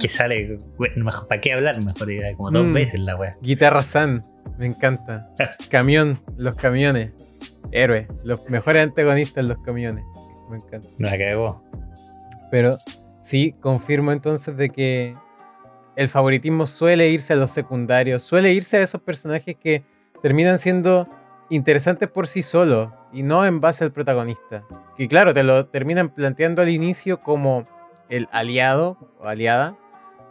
que 0.00 0.08
sale. 0.08 0.58
bueno, 0.78 1.04
mejor, 1.06 1.26
¿Para 1.26 1.40
qué 1.40 1.52
hablar? 1.54 1.82
Mejor 1.82 2.08
como 2.36 2.50
dos 2.52 2.66
Mm. 2.66 2.72
veces 2.72 3.00
la 3.00 3.16
weá. 3.16 3.32
Guitarra 3.42 3.82
San, 3.82 4.22
me 4.58 4.66
encanta. 4.66 5.28
Camión, 5.70 6.20
los 6.36 6.54
camiones. 6.54 7.10
Héroe, 7.74 8.06
los 8.22 8.48
mejores 8.48 8.82
antagonistas, 8.84 9.44
los 9.44 9.58
camiones. 9.58 10.04
Me 10.48 10.56
encanta. 10.56 10.88
La 10.98 11.18
cagó. 11.18 11.62
Pero 12.50 12.78
sí, 13.20 13.54
confirmo 13.60 14.12
entonces 14.12 14.56
de 14.56 14.70
que 14.70 15.16
el 15.96 16.08
favoritismo 16.08 16.66
suele 16.66 17.10
irse 17.10 17.32
a 17.32 17.36
los 17.36 17.50
secundarios, 17.50 18.22
suele 18.22 18.52
irse 18.52 18.76
a 18.78 18.82
esos 18.82 19.00
personajes 19.00 19.56
que 19.56 19.82
terminan 20.22 20.56
siendo 20.58 21.08
interesantes 21.50 22.08
por 22.08 22.26
sí 22.28 22.42
solos 22.42 22.90
y 23.12 23.22
no 23.22 23.44
en 23.44 23.60
base 23.60 23.84
al 23.84 23.92
protagonista. 23.92 24.64
Que 24.96 25.08
claro, 25.08 25.34
te 25.34 25.42
lo 25.42 25.66
terminan 25.66 26.08
planteando 26.14 26.62
al 26.62 26.68
inicio 26.68 27.20
como 27.22 27.66
el 28.08 28.28
aliado 28.30 28.96
o 29.18 29.26
aliada, 29.26 29.76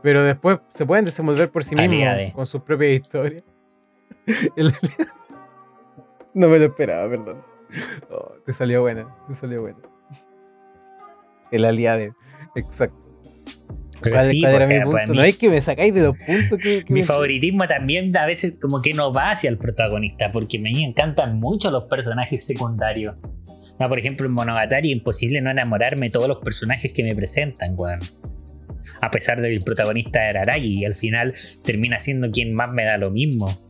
pero 0.02 0.24
después 0.24 0.60
se 0.70 0.86
pueden 0.86 1.04
desenvolver 1.06 1.50
por 1.52 1.64
sí 1.64 1.76
mismos 1.76 1.94
Aliade. 1.98 2.32
con 2.34 2.46
sus 2.46 2.62
propias 2.62 3.02
historias. 3.02 3.44
El 4.56 4.68
aliado- 4.68 5.22
No 6.34 6.48
me 6.48 6.58
lo 6.60 6.66
esperaba, 6.66 7.10
perdón. 7.10 7.44
Oh, 8.10 8.34
te 8.46 8.52
salió 8.54 8.82
buena, 8.82 9.08
te 9.28 9.34
salió 9.34 9.62
buena. 9.62 9.80
El 11.52 11.66
aliade, 11.66 12.14
exacto. 12.56 13.10
¿Cuál, 14.02 14.30
sí, 14.30 14.42
cuál 14.42 14.54
o 14.54 14.56
era 14.58 14.66
sea, 14.66 14.78
mi 14.80 14.84
punto? 14.84 14.92
para 14.98 15.08
mí- 15.08 15.16
no 15.18 15.24
es 15.24 15.38
que 15.38 15.50
me 15.50 15.62
sacáis 15.62 15.94
de 15.94 16.02
los 16.02 16.18
puntos 16.18 16.58
que, 16.58 16.84
que 16.84 16.94
Mi 16.94 17.00
me- 17.02 17.06
favoritismo 17.06 17.68
también 17.68 18.16
a 18.18 18.26
veces 18.26 18.56
como 18.62 18.82
que 18.82 18.94
no 18.94 19.14
va 19.14 19.32
hacia 19.32 19.50
el 19.50 19.58
protagonista, 19.58 20.30
porque 20.34 20.60
me 20.60 20.72
encantan 20.84 21.40
mucho 21.40 21.72
los 21.72 21.86
personajes 21.86 22.46
secundarios. 22.46 23.16
No, 23.80 23.88
por 23.90 23.98
ejemplo, 23.98 24.26
en 24.28 24.34
Monogatari 24.34 24.92
imposible 24.92 25.42
no 25.42 25.52
enamorarme 25.52 26.08
de 26.08 26.12
todos 26.12 26.28
los 26.28 26.40
personajes 26.40 26.92
que 26.94 27.04
me 27.04 27.16
presentan, 27.16 27.76
weón. 27.78 28.00
A 29.02 29.10
pesar 29.10 29.42
de 29.42 29.50
que 29.50 29.56
el 29.56 29.64
protagonista 29.64 30.28
era 30.30 30.42
Aragi 30.42 30.80
y 30.82 30.86
al 30.86 30.96
final 30.96 31.34
termina 31.64 32.00
siendo 32.00 32.30
quien 32.30 32.54
más 32.54 32.72
me 32.72 32.84
da 32.86 32.98
lo 32.98 33.10
mismo. 33.10 33.62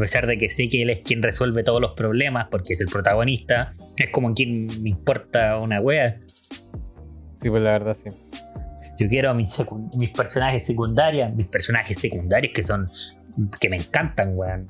A 0.00 0.02
pesar 0.02 0.26
de 0.26 0.38
que 0.38 0.48
sé 0.48 0.70
que 0.70 0.80
él 0.80 0.88
es 0.88 1.00
quien 1.00 1.22
resuelve 1.22 1.62
todos 1.62 1.78
los 1.78 1.92
problemas 1.92 2.46
porque 2.48 2.72
es 2.72 2.80
el 2.80 2.86
protagonista, 2.86 3.74
es 3.98 4.08
como 4.10 4.32
quien 4.32 4.66
me 4.82 4.88
importa 4.88 5.58
una 5.58 5.78
wea. 5.78 6.18
Sí, 7.38 7.50
pues 7.50 7.62
la 7.62 7.72
verdad 7.72 7.92
sí. 7.92 8.08
Yo 8.98 9.08
quiero 9.08 9.34
mis, 9.34 9.50
secu- 9.58 9.94
mis 9.98 10.10
personajes 10.10 10.64
secundarios, 10.64 11.34
mis 11.34 11.48
personajes 11.48 11.98
secundarios 11.98 12.54
que 12.54 12.62
son. 12.62 12.86
que 13.60 13.68
me 13.68 13.76
encantan, 13.76 14.32
weón. 14.38 14.66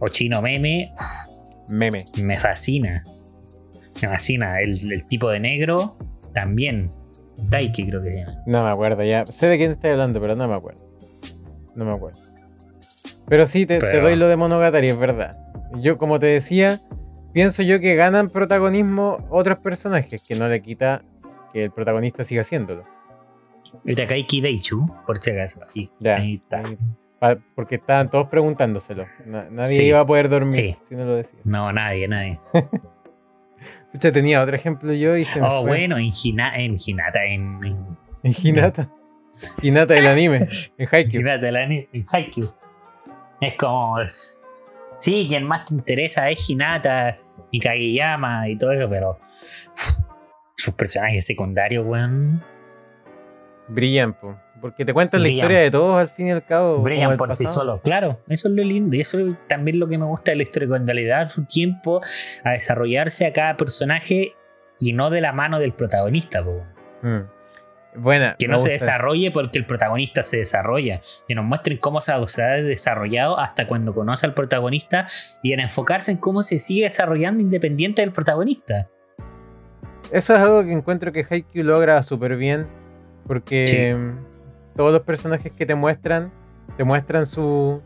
O 0.00 0.08
Chino 0.08 0.40
Meme, 0.40 0.90
Meme. 1.68 2.06
me 2.22 2.40
fascina. 2.40 3.02
Me 4.00 4.08
fascina. 4.08 4.58
El, 4.62 4.90
el 4.90 5.06
tipo 5.06 5.28
de 5.28 5.38
negro 5.40 5.98
también. 6.32 6.90
Daiki 7.36 7.86
creo 7.88 8.00
que 8.00 8.06
se 8.08 8.16
llama. 8.20 8.38
No 8.46 8.64
me 8.64 8.70
acuerdo 8.70 9.04
ya. 9.04 9.26
Sé 9.26 9.48
de 9.48 9.58
quién 9.58 9.72
estás 9.72 9.90
hablando, 9.90 10.18
pero 10.18 10.34
no 10.34 10.48
me 10.48 10.54
acuerdo. 10.54 10.82
No 11.76 11.84
me 11.84 11.92
acuerdo. 11.92 12.20
Pero 13.32 13.46
sí, 13.46 13.64
te, 13.64 13.78
doy 13.78 14.14
lo 14.16 14.28
de 14.28 14.36
Monogatari, 14.36 14.88
es 14.90 14.98
verdad. 14.98 15.38
Yo, 15.76 15.96
como 15.96 16.18
te 16.18 16.26
decía, 16.26 16.82
pienso 17.32 17.62
yo 17.62 17.80
que 17.80 17.94
ganan 17.94 18.28
protagonismo 18.28 19.26
otros 19.30 19.56
personajes, 19.56 20.22
que 20.22 20.34
no 20.34 20.48
le 20.48 20.60
quita 20.60 21.02
que 21.50 21.64
el 21.64 21.70
protagonista 21.70 22.24
siga 22.24 22.42
haciéndolo. 22.42 22.84
Era 23.86 24.06
Kaiki 24.06 24.42
Daichu, 24.42 24.86
por 25.06 25.16
si 25.16 25.30
acaso. 25.30 25.60
Ahí, 25.74 25.90
Ya. 25.98 26.16
ahí 26.16 26.34
está. 26.34 26.62
porque 27.54 27.76
estaban 27.76 28.10
todos 28.10 28.28
preguntándoselo. 28.28 29.06
Na- 29.24 29.46
nadie 29.50 29.76
Sí. 29.78 29.84
iba 29.84 30.00
a 30.00 30.06
poder 30.06 30.28
dormir 30.28 30.54
Sí. 30.54 30.76
si 30.82 30.94
no 30.94 31.06
lo 31.06 31.14
decías. 31.16 31.46
No, 31.46 31.72
nadie, 31.72 32.08
nadie. 32.08 32.38
Pucha, 33.92 34.12
tenía 34.12 34.42
otro 34.42 34.56
ejemplo 34.56 34.92
yo 34.92 35.16
y 35.16 35.24
se 35.24 35.40
me 35.40 35.46
Oh, 35.46 35.60
fue. 35.62 35.70
bueno, 35.70 35.96
en, 35.98 36.10
Hina- 36.12 36.56
en 36.58 36.76
Hinata, 36.84 37.24
en, 37.24 37.60
en 37.64 37.86
En 38.24 38.34
Hinata. 38.42 38.88
Hinata 39.62 39.94
del 39.94 40.06
anime. 40.06 40.48
En 40.76 40.88
Haikyuu. 40.92 41.20
Hinata, 41.20 41.48
el 41.48 41.56
ani- 41.56 41.88
en 41.92 42.04
Haikyuu. 42.10 42.52
Es 43.42 43.56
como. 43.56 44.00
es- 44.00 44.40
sí, 44.98 45.26
quien 45.28 45.44
más 45.44 45.66
te 45.66 45.74
interesa 45.74 46.30
es 46.30 46.48
Hinata 46.48 47.18
y 47.50 47.60
Kageyama 47.60 48.48
y 48.48 48.56
todo 48.56 48.72
eso, 48.72 48.88
pero. 48.88 49.18
sus 50.56 50.74
personajes 50.74 51.26
secundarios, 51.26 51.84
weón. 51.84 52.40
Brillan, 53.68 54.12
po, 54.14 54.38
porque 54.60 54.84
te 54.84 54.92
cuentan 54.92 55.22
la 55.22 55.28
historia 55.28 55.58
de 55.60 55.70
todos 55.70 55.98
al 55.98 56.08
fin 56.08 56.28
y 56.28 56.30
al 56.30 56.44
cabo. 56.44 56.78
Brillan 56.82 57.16
por 57.16 57.34
sí 57.34 57.46
solos. 57.48 57.80
Claro, 57.82 58.18
eso 58.28 58.48
es 58.48 58.54
lo 58.54 58.62
lindo. 58.62 58.94
Y 58.94 59.00
eso 59.00 59.18
es 59.18 59.34
también 59.48 59.78
lo 59.80 59.88
que 59.88 59.98
me 59.98 60.04
gusta 60.04 60.30
de 60.32 60.36
la 60.36 60.42
historia, 60.44 60.68
cuando 60.68 60.92
le 60.92 61.04
da 61.06 61.24
su 61.24 61.44
tiempo 61.46 62.00
a 62.44 62.50
desarrollarse 62.50 63.26
a 63.26 63.32
cada 63.32 63.56
personaje 63.56 64.34
y 64.78 64.92
no 64.92 65.10
de 65.10 65.20
la 65.20 65.32
mano 65.32 65.58
del 65.58 65.72
protagonista, 65.72 66.44
po. 66.44 66.62
Mm. 67.02 67.22
Buena. 67.94 68.36
Que 68.38 68.48
no 68.48 68.58
se 68.58 68.74
eso. 68.74 68.86
desarrolle 68.86 69.30
porque 69.30 69.58
el 69.58 69.66
protagonista 69.66 70.22
se 70.22 70.38
desarrolla. 70.38 71.02
Que 71.28 71.34
nos 71.34 71.44
muestren 71.44 71.76
cómo 71.78 72.00
se 72.00 72.12
ha 72.12 72.18
desarrollado 72.62 73.38
hasta 73.38 73.66
cuando 73.66 73.92
conoce 73.94 74.24
al 74.26 74.34
protagonista 74.34 75.08
y 75.42 75.52
en 75.52 75.60
enfocarse 75.60 76.10
en 76.12 76.16
cómo 76.16 76.42
se 76.42 76.58
sigue 76.58 76.84
desarrollando 76.84 77.42
independiente 77.42 78.02
del 78.02 78.12
protagonista. 78.12 78.88
Eso 80.10 80.34
es 80.34 80.40
algo 80.40 80.64
que 80.64 80.72
encuentro 80.72 81.12
que 81.12 81.24
Haikyuu 81.28 81.64
logra 81.64 82.02
súper 82.02 82.36
bien. 82.36 82.66
Porque 83.26 83.66
Sí. 83.66 84.26
todos 84.76 84.92
los 84.92 85.02
personajes 85.02 85.52
que 85.52 85.64
te 85.66 85.74
muestran, 85.74 86.32
te 86.76 86.84
muestran 86.84 87.24
su, 87.26 87.80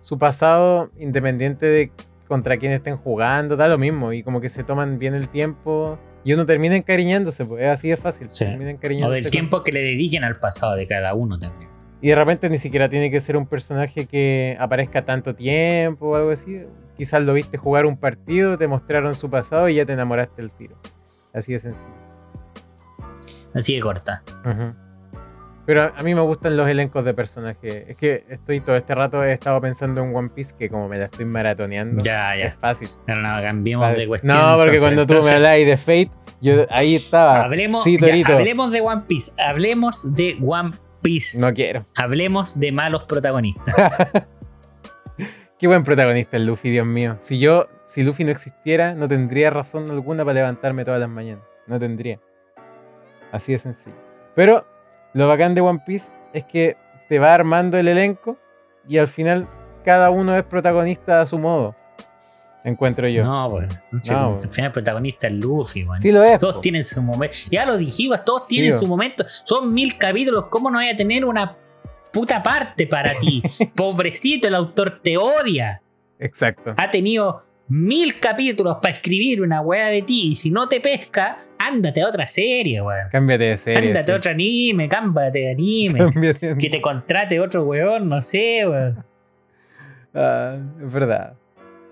su 0.00 0.18
pasado 0.18 0.90
independiente 0.98 1.66
de 1.66 1.92
contra 2.26 2.56
quién 2.58 2.72
estén 2.72 2.96
jugando, 2.96 3.56
da 3.56 3.68
lo 3.68 3.76
mismo. 3.78 4.12
Y 4.12 4.22
como 4.22 4.40
que 4.40 4.48
se 4.48 4.64
toman 4.64 4.98
bien 4.98 5.14
el 5.14 5.28
tiempo. 5.28 5.98
Y 6.24 6.32
uno 6.32 6.44
termina 6.46 6.76
encariñándose, 6.76 7.44
pues 7.46 7.62
es 7.62 7.68
así 7.70 7.88
de 7.88 7.96
fácil. 7.96 8.28
Sí. 8.32 8.44
Termina 8.44 9.06
O 9.06 9.10
del 9.10 9.22
con- 9.22 9.30
tiempo 9.30 9.62
que 9.62 9.72
le 9.72 9.80
dediquen 9.80 10.24
al 10.24 10.38
pasado 10.38 10.74
de 10.74 10.86
cada 10.86 11.14
uno 11.14 11.38
también. 11.38 11.70
Y 12.00 12.08
de 12.08 12.14
repente 12.14 12.48
ni 12.50 12.58
siquiera 12.58 12.88
tiene 12.88 13.10
que 13.10 13.18
ser 13.20 13.36
un 13.36 13.46
personaje 13.46 14.06
que 14.06 14.56
aparezca 14.60 15.04
tanto 15.04 15.34
tiempo 15.34 16.08
o 16.10 16.16
algo 16.16 16.30
así. 16.30 16.62
Quizás 16.96 17.22
lo 17.22 17.32
viste 17.34 17.56
jugar 17.58 17.86
un 17.86 17.96
partido, 17.96 18.58
te 18.58 18.66
mostraron 18.68 19.14
su 19.14 19.30
pasado 19.30 19.68
y 19.68 19.76
ya 19.76 19.84
te 19.84 19.92
enamoraste 19.94 20.42
del 20.42 20.52
tiro. 20.52 20.76
Así 21.32 21.52
de 21.52 21.58
sencillo. 21.60 21.92
Así 23.54 23.74
de 23.74 23.80
corta. 23.80 24.22
Ujú. 24.44 24.74
Pero 25.68 25.82
a- 25.94 26.02
mí 26.02 26.14
me 26.14 26.22
gustan 26.22 26.56
los 26.56 26.66
elencos 26.66 27.04
de 27.04 27.12
personajes. 27.12 27.84
Es 27.88 27.94
que 27.98 28.24
estoy 28.30 28.60
todo 28.60 28.74
este 28.74 28.94
rato 28.94 29.22
he 29.22 29.34
estado 29.34 29.60
pensando 29.60 30.02
en 30.02 30.16
One 30.16 30.30
Piece, 30.30 30.56
que 30.58 30.70
como 30.70 30.88
me 30.88 30.96
la 30.96 31.04
estoy 31.04 31.26
maratoneando, 31.26 32.02
Ya, 32.02 32.34
es 32.36 32.54
ya. 32.54 32.58
fácil. 32.58 32.88
Pero 33.04 33.20
no, 33.20 33.28
cambiemos 33.42 33.94
de 33.94 34.08
cuestión. 34.08 34.34
No, 34.34 34.56
porque 34.56 34.76
entonces. 34.76 34.80
cuando 34.82 35.04
tú 35.04 35.12
Entonces, 35.12 35.30
me 35.30 35.36
habláis 35.36 35.66
de 35.66 35.76
Fate, 35.76 36.10
yo 36.40 36.64
ahí 36.70 36.96
estaba. 36.96 37.42
Hablemos, 37.42 37.84
sí, 37.84 37.98
ya, 38.00 38.34
hablemos 38.34 38.72
de 38.72 38.80
One 38.80 39.02
Piece. 39.06 39.32
Hablemos 39.38 40.14
de 40.14 40.38
One 40.42 40.72
Piece. 41.02 41.38
No 41.38 41.52
quiero. 41.52 41.84
Hablemos 41.94 42.58
de 42.58 42.72
malos 42.72 43.04
protagonistas. 43.04 43.74
Qué 45.58 45.66
buen 45.66 45.84
protagonista 45.84 46.38
el 46.38 46.46
Luffy, 46.46 46.70
Dios 46.70 46.86
mío. 46.86 47.16
Si 47.18 47.38
yo, 47.38 47.68
si 47.84 48.04
Luffy 48.04 48.24
no 48.24 48.30
existiera, 48.30 48.94
no 48.94 49.06
tendría 49.06 49.50
razón 49.50 49.90
alguna 49.90 50.24
para 50.24 50.36
levantarme 50.36 50.86
todas 50.86 50.98
las 50.98 51.10
mañanas. 51.10 51.44
No 51.66 51.78
tendría. 51.78 52.20
Así 53.32 53.52
de 53.52 53.58
sencillo. 53.58 53.96
Pero 54.34 54.64
lo 55.14 55.28
bacán 55.28 55.54
de 55.54 55.60
One 55.60 55.80
Piece 55.84 56.12
es 56.32 56.44
que 56.44 56.76
te 57.08 57.18
va 57.18 57.34
armando 57.34 57.78
el 57.78 57.88
elenco 57.88 58.36
y 58.88 58.98
al 58.98 59.06
final 59.06 59.48
cada 59.84 60.10
uno 60.10 60.36
es 60.36 60.44
protagonista 60.44 61.20
a 61.20 61.26
su 61.26 61.38
modo. 61.38 61.74
Encuentro 62.64 63.08
yo. 63.08 63.24
No, 63.24 63.50
pues. 63.50 64.10
No, 64.10 64.38
al 64.42 64.50
final 64.50 64.66
el 64.66 64.72
protagonista 64.72 65.28
es 65.28 65.32
Luffy, 65.34 65.84
weón. 65.84 66.00
Sí 66.00 66.12
lo 66.12 66.22
es. 66.22 66.38
Todos 66.38 66.56
po. 66.56 66.60
tienen 66.60 66.84
su 66.84 67.00
momento. 67.00 67.36
Ya 67.50 67.64
lo 67.64 67.76
dijimos, 67.76 68.24
todos 68.24 68.42
Sí, 68.46 68.56
tienen 68.56 68.72
su 68.72 68.86
momento. 68.86 69.24
Son 69.44 69.72
mil 69.72 69.96
capítulos. 69.96 70.46
¿Cómo 70.50 70.70
no 70.70 70.78
voy 70.78 70.88
a 70.88 70.96
tener 70.96 71.24
una 71.24 71.56
puta 72.12 72.42
parte 72.42 72.86
para 72.86 73.14
ti? 73.14 73.42
Pobrecito, 73.74 74.48
el 74.48 74.54
autor 74.54 75.00
te 75.02 75.16
odia. 75.16 75.80
Exacto. 76.18 76.74
Ha 76.76 76.90
tenido 76.90 77.44
mil 77.68 78.18
capítulos 78.20 78.78
para 78.82 78.94
escribir 78.94 79.42
una 79.42 79.60
weá 79.60 79.86
de 79.88 80.02
ti. 80.02 80.32
Y 80.32 80.36
si 80.36 80.50
no 80.50 80.68
te 80.68 80.80
pesca, 80.80 81.46
ándate 81.58 82.02
a 82.02 82.08
otra 82.08 82.26
serie, 82.26 82.80
weón. 82.82 83.08
Cámbiate 83.10 83.44
de 83.44 83.56
serie. 83.56 83.88
Ándate 83.90 84.10
a 84.12 84.14
sí. 84.14 84.18
otro 84.18 84.30
anime, 84.30 84.88
cámbiate 84.88 85.38
de 85.40 85.50
anime. 85.50 85.98
Cámbiate 85.98 86.54
de- 86.54 86.58
que 86.58 86.70
te 86.70 86.80
contrate 86.80 87.40
otro 87.40 87.64
weón, 87.64 88.08
no 88.08 88.20
sé, 88.22 88.66
weón. 88.66 89.04
Ah, 90.14 90.56
es 90.84 90.92
verdad. 90.92 91.34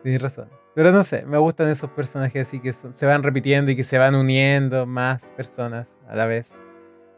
Tienes 0.02 0.22
razón. 0.22 0.48
Pero 0.74 0.92
no 0.92 1.02
sé, 1.02 1.24
me 1.24 1.38
gustan 1.38 1.68
esos 1.68 1.90
personajes 1.90 2.46
así 2.48 2.60
que 2.60 2.72
son- 2.72 2.92
se 2.92 3.06
van 3.06 3.22
repitiendo 3.22 3.70
y 3.70 3.76
que 3.76 3.82
se 3.82 3.98
van 3.98 4.14
uniendo 4.14 4.86
más 4.86 5.30
personas 5.36 6.00
a 6.08 6.14
la 6.16 6.26
vez. 6.26 6.60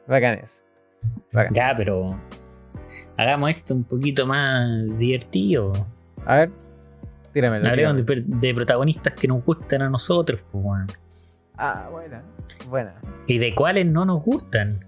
Bacán 0.07 0.39
eso. 0.43 0.63
Bacán. 1.33 1.53
Ya, 1.55 1.75
pero 1.77 2.19
hagamos 3.17 3.51
esto 3.51 3.75
un 3.75 3.85
poquito 3.85 4.27
más 4.27 4.69
divertido. 4.99 5.73
A 6.25 6.37
ver, 6.37 6.51
tíramelo. 7.41 7.69
Hablemos 7.69 8.05
de, 8.05 8.25
de 8.27 8.55
protagonistas 8.55 9.13
que 9.15 9.29
nos 9.29 9.45
gustan 9.45 9.83
a 9.83 9.89
nosotros, 9.91 10.41
pues, 10.51 10.65
weón. 10.65 10.87
Ah, 11.57 11.89
buena. 11.91 12.23
Buena. 12.69 12.95
Y 13.27 13.39
de 13.39 13.55
cuáles 13.55 13.87
no 13.87 14.05
nos 14.05 14.23
gustan. 14.23 14.85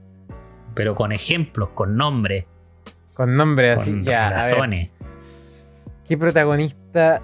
Pero 0.74 0.94
con 0.94 1.12
ejemplos, 1.12 1.70
con 1.74 1.96
nombres, 1.96 2.44
Con 3.14 3.34
nombre 3.34 3.72
así. 3.72 3.90
con 3.90 4.04
Ya, 4.04 4.28
a 4.28 4.30
ver. 4.30 4.38
razones. 4.38 4.90
¿Qué 6.06 6.16
protagonista? 6.16 7.20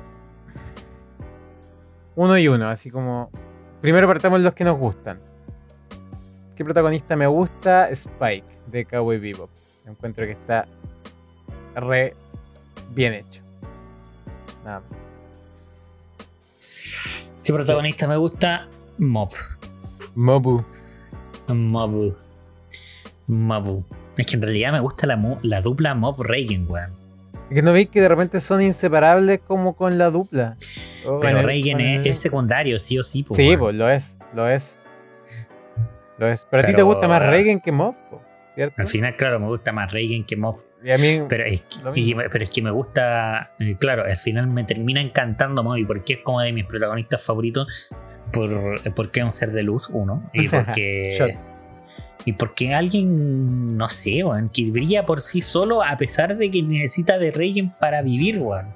Uno 2.17 2.37
y 2.39 2.49
uno, 2.49 2.69
así 2.69 2.91
como. 2.91 3.31
Primero 3.81 4.07
partamos 4.09 4.41
los 4.41 4.55
que 4.55 4.65
nos 4.65 4.79
gustan. 4.79 5.21
¿Qué 6.57 6.65
protagonista 6.65 7.15
me 7.17 7.27
gusta? 7.27 7.89
Spike, 7.91 8.47
de 8.67 8.85
Cowboy 8.87 9.19
Bebop. 9.19 9.51
Encuentro 9.87 10.25
que 10.25 10.33
está 10.33 10.67
re 11.75 12.15
bien 12.95 13.13
hecho. 13.15 13.43
Nada 14.65 14.81
más. 14.81 15.06
¿Qué 17.47 17.53
protagonista 17.53 18.09
me 18.09 18.17
gusta? 18.17 18.67
Mob. 18.99 19.29
Mobu. 20.17 20.65
Mob. 21.47 22.17
Mob. 23.29 23.85
Es 24.19 24.27
que 24.27 24.35
en 24.35 24.43
realidad 24.43 24.73
me 24.73 24.81
gusta 24.81 25.07
la, 25.07 25.39
la 25.43 25.61
dupla 25.61 25.95
Mob 25.95 26.21
Reagan, 26.23 26.67
weón. 26.69 26.91
Que 27.49 27.63
no 27.63 27.73
veis 27.73 27.89
que 27.89 28.01
de 28.01 28.09
repente 28.09 28.41
son 28.41 28.63
inseparables 28.63 29.39
como 29.47 29.77
con 29.77 29.97
la 29.97 30.11
dupla. 30.11 30.57
O 31.07 31.21
Pero 31.21 31.43
Reagan 31.43 31.81
el- 31.81 32.01
es, 32.01 32.07
es 32.15 32.19
secundario, 32.19 32.81
sí 32.81 32.99
o 32.99 33.05
sí, 33.05 33.23
po, 33.23 33.37
Sí, 33.37 33.57
pues 33.57 33.77
lo 33.77 33.89
es, 33.89 34.19
lo 34.35 34.49
es. 34.49 34.77
Lo 36.19 36.27
es. 36.27 36.49
Pero, 36.51 36.65
a 36.65 36.67
ti 36.67 36.75
te 36.75 36.83
gusta 36.83 37.07
más 37.07 37.25
Reagan 37.25 37.61
que 37.61 37.71
Mob, 37.71 37.95
¿cierto? 38.57 38.75
Al 38.83 38.89
final, 38.89 39.15
claro, 39.15 39.39
me 39.39 39.47
gusta 39.47 39.71
más 39.71 39.93
Reagan 39.93 40.25
que 40.25 40.35
Mob. 40.37 40.57
Y 40.83 40.91
a 40.91 40.99
mí. 40.99 41.21
Pero 41.29 41.45
es, 41.45 41.63
que, 41.63 42.01
y 42.01 42.15
me- 42.17 42.29
pero 42.29 42.43
es 42.43 42.51
que 42.51 42.63
me 42.63 42.73
gusta, 42.73 43.53
eh, 43.61 43.77
claro, 43.79 44.03
al 44.05 44.17
final 44.17 44.49
me 44.49 44.65
termina 44.65 45.01
encantando 45.01 45.63
Moby 45.63 45.85
porque 45.85 46.15
es 46.15 46.19
como 46.21 46.41
de 46.41 46.53
mis 46.53 46.67
protagonistas 46.67 47.25
favoritos. 47.25 47.69
Por, 48.33 48.93
porque 48.95 49.21
es 49.21 49.25
un 49.25 49.31
ser 49.33 49.53
de 49.53 49.63
luz, 49.63 49.89
uno. 49.93 50.29
Y 50.33 50.49
porque. 50.49 51.37
Y 52.25 52.33
porque 52.33 52.75
alguien, 52.75 53.77
no 53.77 53.89
sé, 53.89 54.25
weón, 54.25 54.49
que 54.49 54.69
brilla 54.73 55.07
por 55.07 55.21
sí 55.21 55.41
solo 55.43 55.85
a 55.85 55.97
pesar 55.97 56.37
de 56.37 56.51
que 56.51 56.61
necesita 56.61 57.19
de 57.19 57.31
Reagan 57.31 57.77
para 57.79 58.03
vivir, 58.03 58.39
weón. 58.39 58.75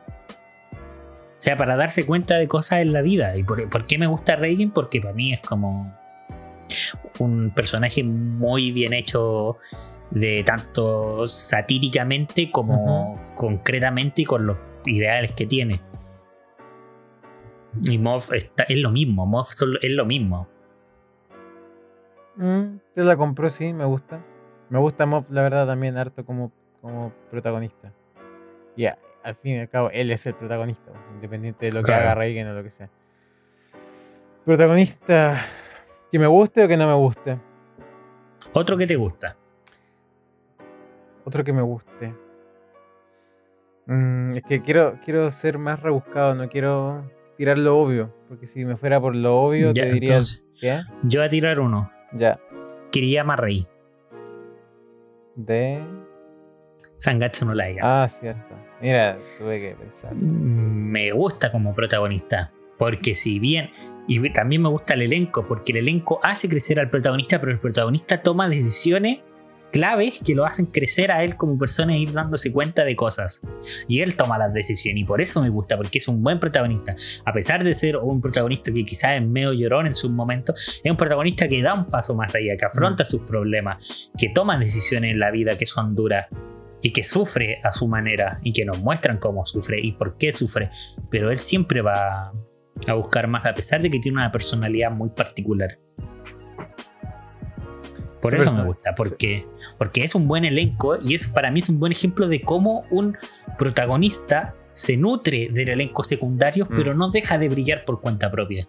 O 0.72 1.42
sea, 1.42 1.56
para 1.56 1.74
darse 1.74 2.04
cuenta 2.06 2.36
de 2.36 2.46
cosas 2.46 2.80
en 2.80 2.92
la 2.92 3.00
vida. 3.02 3.36
¿Y 3.36 3.42
por, 3.42 3.68
por 3.70 3.86
qué 3.86 3.96
me 3.98 4.06
gusta 4.06 4.36
Reagan? 4.36 4.70
Porque 4.70 5.00
para 5.00 5.14
mí 5.14 5.32
es 5.32 5.40
como 5.40 5.92
un 7.18 7.50
personaje 7.54 8.02
muy 8.04 8.72
bien 8.72 8.92
hecho 8.92 9.56
de 10.10 10.42
tanto 10.44 11.28
satíricamente 11.28 12.50
como 12.50 13.32
concretamente 13.36 14.22
y 14.22 14.24
con 14.24 14.46
los 14.46 14.56
ideales 14.84 15.32
que 15.32 15.46
tiene. 15.46 15.80
Y 17.84 17.98
Moff 17.98 18.32
está- 18.32 18.64
es 18.64 18.78
lo 18.78 18.90
mismo, 18.90 19.26
Moff 19.26 19.50
es 19.82 19.90
lo 19.90 20.04
mismo. 20.04 20.48
Mm, 22.36 22.78
te 22.94 23.04
la 23.04 23.16
compró, 23.16 23.48
sí, 23.48 23.72
me 23.72 23.84
gusta. 23.84 24.24
Me 24.68 24.78
gusta 24.78 25.04
Mob, 25.06 25.26
la 25.30 25.42
verdad, 25.42 25.66
también 25.66 25.96
harto 25.96 26.24
como, 26.24 26.52
como 26.80 27.12
protagonista. 27.30 27.92
Y 28.76 28.86
a- 28.86 28.98
al 29.22 29.34
fin 29.34 29.56
y 29.56 29.58
al 29.60 29.68
cabo, 29.68 29.90
él 29.90 30.10
es 30.10 30.24
el 30.26 30.34
protagonista, 30.34 30.90
independiente 31.14 31.66
de 31.66 31.72
lo 31.72 31.82
que 31.82 31.92
haga 31.92 32.14
Reagan 32.14 32.48
o 32.48 32.54
lo 32.54 32.62
que 32.62 32.70
sea. 32.70 32.88
Protagonista 34.44 35.36
que 36.10 36.18
me 36.18 36.26
guste 36.26 36.64
o 36.64 36.68
que 36.68 36.76
no 36.76 36.86
me 36.86 36.94
guste. 36.94 37.38
Otro 38.52 38.76
que 38.76 38.86
te 38.86 38.96
gusta. 38.96 39.36
Otro 41.24 41.44
que 41.44 41.52
me 41.52 41.62
guste. 41.62 42.14
Mm, 43.86 44.32
es 44.32 44.42
que 44.42 44.60
quiero, 44.62 44.98
quiero 45.04 45.30
ser 45.30 45.58
más 45.58 45.80
rebuscado, 45.80 46.34
no 46.34 46.48
quiero 46.48 47.10
tirar 47.36 47.58
lo 47.58 47.78
obvio. 47.78 48.14
Porque 48.28 48.46
si 48.46 48.64
me 48.64 48.76
fuera 48.76 49.00
por 49.00 49.14
lo 49.14 49.40
obvio, 49.40 49.68
Ya, 49.72 49.84
te 49.84 49.92
diría. 49.92 50.08
entonces, 50.16 50.42
¿Qué? 50.60 50.80
yo 51.02 51.20
voy 51.20 51.26
a 51.26 51.30
tirar 51.30 51.60
uno. 51.60 51.90
Ya. 52.12 52.38
Kiriyama 52.90 53.36
Rei. 53.36 53.66
De. 55.36 55.80
Sangatsu 56.96 57.46
no 57.46 57.54
Lion. 57.54 57.78
Ah, 57.82 58.06
cierto. 58.08 58.54
Mira, 58.80 59.18
tuve 59.38 59.60
que 59.60 59.74
pensar. 59.74 60.14
me 60.14 61.12
gusta 61.12 61.50
como 61.52 61.74
protagonista. 61.74 62.50
Porque 62.78 63.14
si 63.14 63.38
bien. 63.38 63.70
Y 64.10 64.28
también 64.30 64.60
me 64.60 64.68
gusta 64.68 64.94
el 64.94 65.02
elenco. 65.02 65.46
Porque 65.46 65.70
el 65.70 65.78
elenco 65.78 66.18
hace 66.24 66.48
crecer 66.48 66.80
al 66.80 66.90
protagonista. 66.90 67.38
Pero 67.38 67.52
el 67.52 67.60
protagonista 67.60 68.20
toma 68.20 68.48
decisiones 68.48 69.20
claves 69.70 70.18
que 70.26 70.34
lo 70.34 70.44
hacen 70.44 70.66
crecer 70.66 71.12
a 71.12 71.22
él 71.22 71.36
como 71.36 71.56
persona 71.56 71.94
e 71.94 71.98
ir 71.98 72.12
dándose 72.12 72.52
cuenta 72.52 72.84
de 72.84 72.96
cosas. 72.96 73.40
Y 73.86 74.00
él 74.00 74.16
toma 74.16 74.36
las 74.36 74.52
decisiones. 74.52 75.02
Y 75.02 75.04
por 75.04 75.20
eso 75.20 75.40
me 75.40 75.48
gusta. 75.48 75.76
Porque 75.76 75.98
es 75.98 76.08
un 76.08 76.24
buen 76.24 76.40
protagonista. 76.40 76.96
A 77.24 77.32
pesar 77.32 77.62
de 77.62 77.72
ser 77.76 77.98
un 77.98 78.20
protagonista 78.20 78.72
que 78.72 78.84
quizás 78.84 79.12
es 79.12 79.22
medio 79.22 79.52
llorón 79.52 79.86
en 79.86 79.94
sus 79.94 80.10
momentos. 80.10 80.80
Es 80.82 80.90
un 80.90 80.96
protagonista 80.96 81.48
que 81.48 81.62
da 81.62 81.74
un 81.74 81.86
paso 81.86 82.16
más 82.16 82.34
allá. 82.34 82.56
Que 82.56 82.64
afronta 82.64 83.04
sus 83.04 83.22
problemas. 83.22 84.10
Que 84.18 84.28
toma 84.28 84.58
decisiones 84.58 85.12
en 85.12 85.20
la 85.20 85.30
vida 85.30 85.56
que 85.56 85.66
son 85.66 85.94
duras 85.94 86.26
y 86.82 86.92
que 86.92 87.04
sufre 87.04 87.60
a 87.62 87.72
su 87.72 87.86
manera 87.86 88.40
y 88.42 88.52
que 88.52 88.64
nos 88.64 88.80
muestran 88.80 89.18
cómo 89.18 89.44
sufre 89.44 89.78
y 89.80 89.92
por 89.92 90.16
qué 90.16 90.32
sufre, 90.32 90.70
pero 91.10 91.30
él 91.30 91.38
siempre 91.38 91.82
va 91.82 92.32
a 92.86 92.94
buscar 92.94 93.26
más 93.28 93.44
a 93.46 93.54
pesar 93.54 93.82
de 93.82 93.90
que 93.90 93.98
tiene 93.98 94.18
una 94.18 94.32
personalidad 94.32 94.90
muy 94.90 95.10
particular. 95.10 95.78
Por 98.20 98.34
eso 98.34 98.42
persona- 98.44 98.62
me 98.62 98.68
gusta, 98.68 98.94
porque, 98.94 99.46
porque 99.78 100.04
es 100.04 100.14
un 100.14 100.28
buen 100.28 100.44
elenco 100.44 100.98
y 101.02 101.14
es 101.14 101.26
para 101.26 101.50
mí 101.50 101.60
es 101.60 101.68
un 101.70 101.80
buen 101.80 101.92
ejemplo 101.92 102.28
de 102.28 102.40
cómo 102.42 102.84
un 102.90 103.16
protagonista 103.56 104.54
se 104.74 104.96
nutre 104.96 105.48
del 105.50 105.70
elenco 105.70 106.04
secundario, 106.04 106.66
Mm. 106.66 106.76
pero 106.76 106.94
no 106.94 107.10
deja 107.10 107.38
de 107.38 107.48
brillar 107.48 107.84
por 107.86 108.00
cuenta 108.00 108.30
propia. 108.30 108.68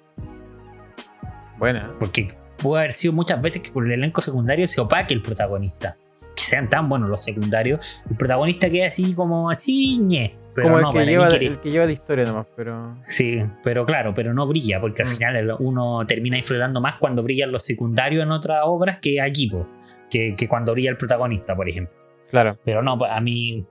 Buena. 1.58 1.92
Porque 2.00 2.36
puede 2.58 2.84
haber 2.84 2.94
sido 2.94 3.14
muchas 3.14 3.42
veces 3.42 3.62
que 3.62 3.72
por 3.72 3.86
el 3.86 3.92
elenco 3.92 4.22
secundario 4.22 4.68
se 4.68 4.80
opaque 4.82 5.14
el 5.14 5.22
protagonista. 5.22 5.98
Que 6.36 6.44
sean 6.44 6.70
tan 6.70 6.88
buenos 6.88 7.10
los 7.10 7.22
secundarios. 7.22 8.02
El 8.10 8.16
protagonista 8.16 8.70
queda 8.70 8.88
así 8.88 9.14
como 9.14 9.50
así, 9.50 9.98
ñe. 9.98 10.38
Pero 10.54 10.68
Como 10.68 10.82
no, 10.82 10.90
el, 10.90 10.94
que 10.94 11.06
lleva, 11.06 11.28
el 11.30 11.60
que 11.60 11.72
lleva 11.72 11.86
la 11.86 11.92
historia 11.92 12.26
nomás, 12.26 12.46
pero. 12.56 12.98
Sí, 13.08 13.42
pero 13.64 13.86
claro, 13.86 14.14
pero 14.14 14.34
no 14.34 14.46
brilla, 14.48 14.82
porque 14.82 15.02
al 15.04 15.08
Mm. 15.08 15.12
final 15.12 15.56
uno 15.60 16.06
termina 16.06 16.36
disfrutando 16.38 16.82
más 16.82 16.96
cuando 16.98 17.24
brillan 17.24 17.52
los 17.52 17.64
secundarios 17.64 18.24
en 18.24 18.32
otras 18.32 18.60
obras 18.66 19.00
que 19.00 19.22
aquí, 19.22 19.48
po, 19.50 19.68
que, 20.10 20.36
que 20.36 20.48
cuando 20.50 20.74
brilla 20.74 20.90
el 20.90 20.98
protagonista, 20.98 21.56
por 21.56 21.70
ejemplo. 21.70 21.96
Claro. 22.30 22.58
Pero 22.66 22.82
no, 22.82 22.98
a 23.10 23.22
mí, 23.22 23.66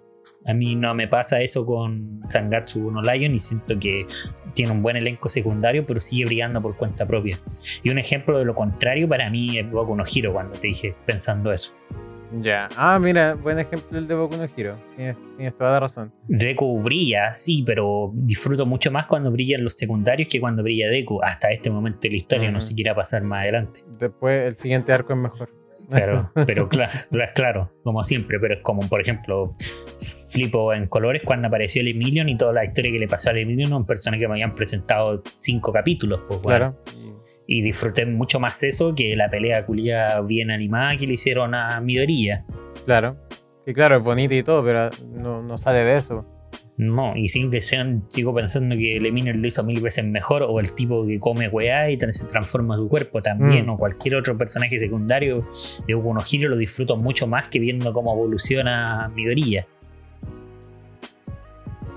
a 0.47 0.55
mí 0.55 0.75
no 0.75 0.95
me 0.95 1.07
pasa 1.07 1.41
eso 1.43 1.67
con 1.67 2.21
Sangatsu 2.31 2.91
no 2.91 3.03
Lion 3.03 3.35
y 3.35 3.39
siento 3.39 3.79
que 3.79 4.07
tiene 4.55 4.73
un 4.73 4.83
buen 4.83 4.97
elenco 4.97 5.29
secundario, 5.29 5.85
pero 5.85 6.01
sigue 6.01 6.25
brillando 6.25 6.61
por 6.63 6.77
cuenta 6.77 7.07
propia. 7.07 7.39
Y 7.83 7.91
un 7.91 7.99
ejemplo 7.99 8.39
de 8.39 8.45
lo 8.47 8.55
contrario 8.55 9.07
para 9.07 9.29
mí 9.31 9.59
es 9.59 9.69
Boku 9.69 9.95
no 9.95 10.05
Hero, 10.05 10.33
cuando 10.33 10.59
te 10.59 10.69
dije 10.69 10.95
pensando 11.07 11.53
eso. 11.53 11.73
Ya. 12.41 12.69
Ah, 12.77 12.99
mira, 13.01 13.35
buen 13.35 13.59
ejemplo 13.59 13.99
el 13.99 14.07
de 14.07 14.15
Boku 14.15 14.37
no 14.37 14.45
Hero. 14.57 14.77
Tienes, 14.97 15.17
tienes 15.37 15.57
toda 15.57 15.73
la 15.73 15.81
razón. 15.81 16.13
Deku 16.29 16.81
brilla, 16.83 17.33
sí, 17.35 17.63
pero 17.67 18.13
disfruto 18.15 18.67
mucho 18.67 18.91
más 18.91 19.07
cuando 19.07 19.31
brillan 19.31 19.65
los 19.65 19.73
secundarios 19.75 20.29
que 20.31 20.41
cuando 20.41 20.63
brilla 20.63 20.89
Deku. 20.89 21.21
Hasta 21.23 21.51
este 21.51 21.71
momento 21.71 22.01
de 22.03 22.11
la 22.11 22.17
historia, 22.17 22.51
no 22.51 22.59
Ujú. 22.59 22.67
sé 22.69 22.75
qué 22.77 22.83
irá 22.83 22.93
a 22.93 22.97
pasar 22.97 23.23
más 23.23 23.43
adelante. 23.43 23.81
Después 23.99 24.47
el 24.47 24.57
siguiente 24.57 24.93
arco 24.93 25.13
es 25.13 25.19
mejor. 25.19 25.51
Pero, 25.89 26.29
pero 26.35 26.69
claro, 26.69 26.91
claro, 27.33 27.73
como 27.85 28.03
siempre, 28.03 28.41
pero 28.41 28.55
es 28.55 28.61
como, 28.61 28.89
por 28.89 29.01
ejemplo, 29.01 29.45
flipo 30.31 30.75
en 30.75 30.89
colores 30.89 31.23
cuando 31.25 31.47
apareció 31.47 31.81
el 31.81 31.89
Emilion 31.89 32.29
y 32.29 32.37
toda 32.37 32.53
la 32.53 32.65
historia 32.65 32.91
que 32.91 32.99
le 32.99 33.07
pasó 33.07 33.31
al 33.31 33.39
Emilion, 33.39 33.73
un 33.73 33.87
personaje 33.87 34.21
que 34.21 34.27
me 34.29 34.35
habían 34.35 34.57
presentado 34.57 35.23
cinco 35.39 35.73
capítulos, 35.73 36.21
pues, 36.27 36.43
bueno. 36.43 36.75
Claro. 36.85 37.00
Y- 37.53 37.63
disfruté 37.63 38.07
mucho 38.07 38.39
más 38.41 38.63
eso 38.63 38.95
que 38.95 39.17
la 39.17 39.29
pelea 39.29 39.67
culia 39.67 40.21
bien 40.21 40.51
animada 40.51 40.97
que 40.97 41.07
le 41.07 41.15
hicieron 41.15 41.55
a 41.55 41.81
Midoriya. 41.81 42.45
claro. 42.87 43.17
Que 43.67 43.75
claro, 43.75 43.97
es 43.99 44.03
bonita 44.03 44.35
y 44.35 44.43
todo, 44.43 44.65
pero 44.65 44.89
no, 45.13 45.43
no 45.43 45.59
sale 45.59 45.81
de 45.85 45.97
eso. 45.97 46.25
No, 46.79 47.15
y 47.15 47.29
sin 47.29 47.51
que 47.51 47.61
sean, 47.61 48.05
sigo 48.09 48.35
pensando 48.35 48.75
que 48.75 48.97
el 48.97 49.05
Eminem 49.05 49.37
lo 49.43 49.47
hizo 49.47 49.63
mil 49.63 49.81
veces 49.83 50.03
mejor, 50.05 50.43
o 50.45 50.59
el 50.61 50.75
tipo 50.75 51.07
que 51.07 51.21
come 51.21 51.47
weá 51.49 51.91
y 51.91 51.99
se 52.01 52.25
transforma 52.27 52.77
su 52.77 52.89
cuerpo 52.89 53.21
también, 53.21 53.67
Mm. 53.67 53.71
o 53.71 53.77
cualquier 53.77 54.15
otro 54.17 54.37
personaje 54.39 54.81
secundario 54.81 55.47
de 55.87 55.93
Boku 55.95 56.19
Hero 56.33 56.49
lo 56.49 56.57
disfruto 56.57 56.97
mucho 56.97 57.27
más 57.27 57.49
que 57.49 57.59
viendo 57.59 57.93
cómo 57.93 58.15
evoluciona 58.15 59.13
Midoriya. 59.15 59.67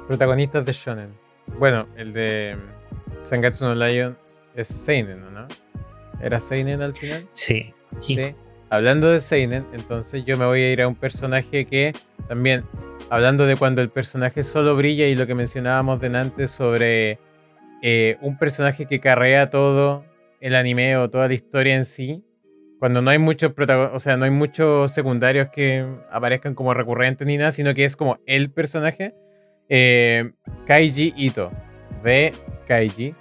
Protagonistas 0.07 0.65
de 0.65 0.71
Shonen. 0.73 1.09
Bueno, 1.57 1.85
el 1.95 2.11
de 2.11 2.57
Sangatsu 3.23 3.65
no 3.65 3.75
Lion 3.75 4.17
es 4.55 4.67
Seinen, 4.67 5.21
¿no? 5.33 5.47
¿Era 6.21 6.39
Seinen 6.39 6.81
al 6.81 6.93
final? 6.95 7.27
Sí, 7.31 7.73
sí. 7.97 8.15
Sí. 8.15 8.35
Hablando 8.69 9.11
de 9.11 9.19
Seinen, 9.19 9.65
entonces 9.73 10.23
yo 10.25 10.37
me 10.37 10.45
voy 10.45 10.61
a 10.61 10.71
ir 10.71 10.81
a 10.81 10.87
un 10.87 10.95
personaje 10.95 11.65
que 11.65 11.93
también, 12.27 12.63
hablando 13.09 13.45
de 13.45 13.55
cuando 13.55 13.81
el 13.81 13.89
personaje 13.89 14.41
solo 14.41 14.75
brilla 14.75 15.05
y 15.05 15.15
lo 15.15 15.27
que 15.27 15.35
mencionábamos 15.35 16.01
delante 16.01 16.47
sobre 16.47 17.19
eh, 17.83 18.17
un 18.21 18.37
personaje 18.37 18.85
que 18.85 18.99
carrea 18.99 19.49
todo 19.49 20.05
el 20.39 20.55
anime 20.55 20.97
o 20.97 21.09
toda 21.09 21.27
la 21.27 21.33
historia 21.33 21.75
en 21.75 21.85
sí, 21.85 22.23
cuando 22.79 23.01
no 23.01 23.11
hay 23.11 23.17
muchos 23.17 23.53
protagonistas, 23.53 23.95
o 23.95 23.99
sea, 23.99 24.17
no 24.17 24.25
hay 24.25 24.31
muchos 24.31 24.91
secundarios 24.91 25.49
que 25.53 25.85
aparezcan 26.11 26.55
como 26.55 26.73
recurrentes 26.73 27.25
ni 27.25 27.37
nada, 27.37 27.51
sino 27.51 27.73
que 27.73 27.85
es 27.85 27.95
como 27.95 28.19
el 28.25 28.51
personaje, 28.51 29.13
eh, 29.69 30.31
Kaiji 30.65 31.13
Ito, 31.15 31.51
de 32.03 32.33
Kaiji. 32.67 33.15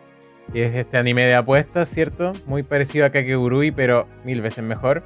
Es 0.54 0.74
este 0.74 0.98
anime 0.98 1.24
de 1.24 1.34
apuestas, 1.34 1.88
¿cierto? 1.88 2.34
Muy 2.46 2.62
parecido 2.62 3.06
a 3.06 3.10
Kakegurui, 3.10 3.70
pero 3.70 4.06
mil 4.24 4.42
veces 4.42 4.62
mejor. 4.62 5.02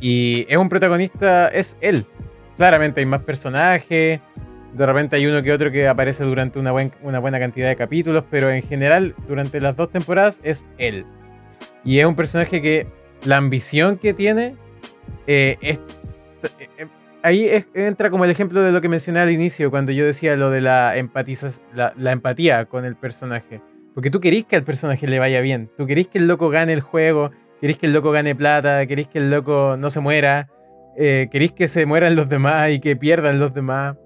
Y 0.00 0.46
es 0.48 0.56
un 0.56 0.68
protagonista, 0.68 1.48
es 1.48 1.76
él. 1.80 2.06
Claramente 2.56 3.00
hay 3.00 3.06
más 3.06 3.22
personajes. 3.22 4.20
De 4.72 4.86
repente 4.86 5.14
hay 5.14 5.26
uno 5.26 5.42
que 5.44 5.52
otro 5.52 5.70
que 5.70 5.86
aparece 5.86 6.24
durante 6.24 6.58
una, 6.58 6.72
buen- 6.72 6.92
una 7.02 7.20
buena 7.20 7.38
cantidad 7.38 7.68
de 7.68 7.76
capítulos, 7.76 8.24
pero 8.28 8.50
en 8.50 8.62
general, 8.62 9.14
durante 9.28 9.60
las 9.60 9.76
dos 9.76 9.90
temporadas, 9.90 10.40
es 10.42 10.66
él. 10.78 11.06
Y 11.84 12.00
es 12.00 12.06
un 12.06 12.16
personaje 12.16 12.60
que 12.60 12.88
la 13.24 13.36
ambición 13.36 13.96
que 13.96 14.12
tiene 14.12 14.56
eh, 15.28 15.56
es. 15.60 15.80
eh, 16.58 16.86
ahí 17.22 17.48
entra 17.74 18.10
como 18.10 18.24
el 18.24 18.30
ejemplo 18.32 18.60
de 18.62 18.72
lo 18.72 18.80
que 18.80 18.88
mencioné 18.88 19.20
al 19.20 19.30
inicio, 19.30 19.70
cuando 19.70 19.92
yo 19.92 20.04
decía 20.04 20.34
lo 20.34 20.50
de 20.50 20.60
la 20.60 20.96
empatía 20.96 22.64
con 22.66 22.84
el 22.84 22.96
personaje. 22.96 23.60
Porque 23.94 24.10
tú 24.10 24.20
querís 24.20 24.44
que 24.44 24.56
al 24.56 24.64
personaje 24.64 25.06
le 25.06 25.18
vaya 25.18 25.40
bien. 25.40 25.70
Tú 25.76 25.86
querís 25.86 26.08
que 26.08 26.18
el 26.18 26.26
loco 26.26 26.48
gane 26.50 26.72
el 26.72 26.80
juego. 26.80 27.30
Querís 27.60 27.78
que 27.78 27.86
el 27.86 27.92
loco 27.92 28.10
gane 28.10 28.34
plata. 28.34 28.84
Querís 28.86 29.08
que 29.08 29.18
el 29.18 29.30
loco 29.30 29.76
no 29.78 29.90
se 29.90 30.00
muera. 30.00 30.48
eh, 30.96 31.28
querís 31.30 31.52
que 31.52 31.66
se 31.66 31.86
mueran 31.86 32.14
los 32.14 32.28
demás 32.28 32.70
y 32.70 32.80
que 32.80 32.96
pierdan 32.96 33.38
los 33.40 33.52
demás. 33.54 33.96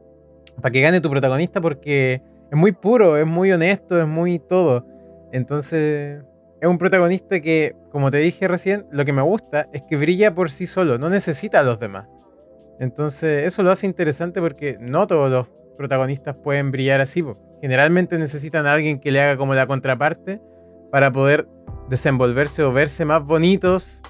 Para 0.60 0.72
que 0.72 0.80
gane 0.80 1.00
tu 1.00 1.10
protagonista 1.10 1.60
porque 1.60 2.22
es 2.50 2.58
muy 2.58 2.72
puro, 2.72 3.16
es 3.16 3.26
muy 3.26 3.52
honesto, 3.52 4.00
es 4.00 4.06
muy 4.06 4.38
todo. 4.38 4.86
Entonces, 5.32 6.22
es 6.60 6.68
un 6.68 6.78
protagonista 6.78 7.40
que, 7.40 7.76
como 7.90 8.10
te 8.10 8.18
dije 8.18 8.48
recién, 8.48 8.86
lo 8.90 9.04
que 9.04 9.12
me 9.12 9.22
gusta 9.22 9.68
es 9.72 9.82
que 9.82 9.96
brilla 9.96 10.34
por 10.34 10.50
sí 10.50 10.66
solo, 10.66 10.98
no 10.98 11.10
necesita 11.10 11.60
a 11.60 11.62
los 11.62 11.78
demás. 11.78 12.08
Entonces, 12.80 13.44
eso 13.44 13.62
lo 13.62 13.70
hace 13.70 13.86
interesante 13.86 14.40
porque 14.40 14.78
no 14.80 15.06
todos 15.06 15.30
los 15.30 15.48
protagonistas 15.76 16.36
pueden 16.36 16.70
brillar 16.70 17.00
así. 17.00 17.22
Generalmente 17.60 18.18
necesitan 18.18 18.66
a 18.66 18.72
alguien 18.72 19.00
que 19.00 19.10
le 19.10 19.20
haga 19.20 19.36
como 19.36 19.54
la 19.54 19.66
contraparte 19.66 20.40
para 20.90 21.10
poder 21.10 21.48
desenvolverse 21.88 22.62
o 22.62 22.72
verse 22.72 23.04
más 23.04 23.24
bonitos 23.24 24.02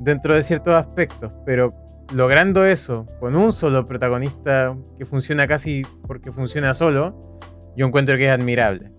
dentro 0.00 0.34
de 0.34 0.42
ciertos 0.42 0.74
aspectos. 0.74 1.32
Pero 1.44 1.74
logrando 2.12 2.64
eso 2.64 3.06
con 3.20 3.36
un 3.36 3.52
solo 3.52 3.86
protagonista 3.86 4.76
que 4.98 5.04
funciona 5.04 5.46
casi 5.46 5.82
porque 6.06 6.32
funciona 6.32 6.74
solo, 6.74 7.38
yo 7.76 7.86
encuentro 7.86 8.16
que 8.16 8.26
es 8.26 8.32
admirable. 8.32 8.92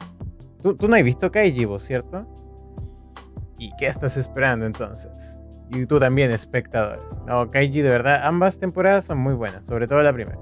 Tú, 0.62 0.76
tú 0.76 0.88
no 0.88 0.96
has 0.96 1.04
visto 1.04 1.32
Kaiji, 1.32 1.66
vos, 1.66 1.84
¿cierto? 1.84 2.28
¿Y 3.58 3.72
qué 3.78 3.88
estás 3.88 4.18
esperando 4.18 4.66
entonces? 4.66 5.40
Y 5.70 5.86
tú 5.86 6.00
también, 6.00 6.32
espectador. 6.32 7.02
No, 7.28 7.50
Kaiji, 7.50 7.82
de 7.82 7.90
verdad, 7.90 8.22
ambas 8.24 8.60
temporadas 8.60 9.06
son 9.06 9.18
muy 9.18 9.34
buenas, 9.34 9.66
sobre 9.66 9.88
todo 9.88 10.02
la 10.02 10.14
primera. 10.14 10.40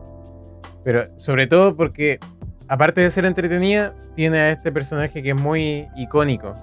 Pero 0.84 1.03
sobre 1.18 1.47
todo 1.47 1.76
porque, 1.76 2.20
aparte 2.68 3.01
de 3.01 3.09
ser 3.09 3.26
entretenida, 3.26 3.93
tiene 4.16 4.39
a 4.39 4.51
este 4.51 4.72
personaje 4.72 5.22
que 5.22 5.30
es 5.30 5.36
muy 5.36 5.88
icónico 5.95 6.53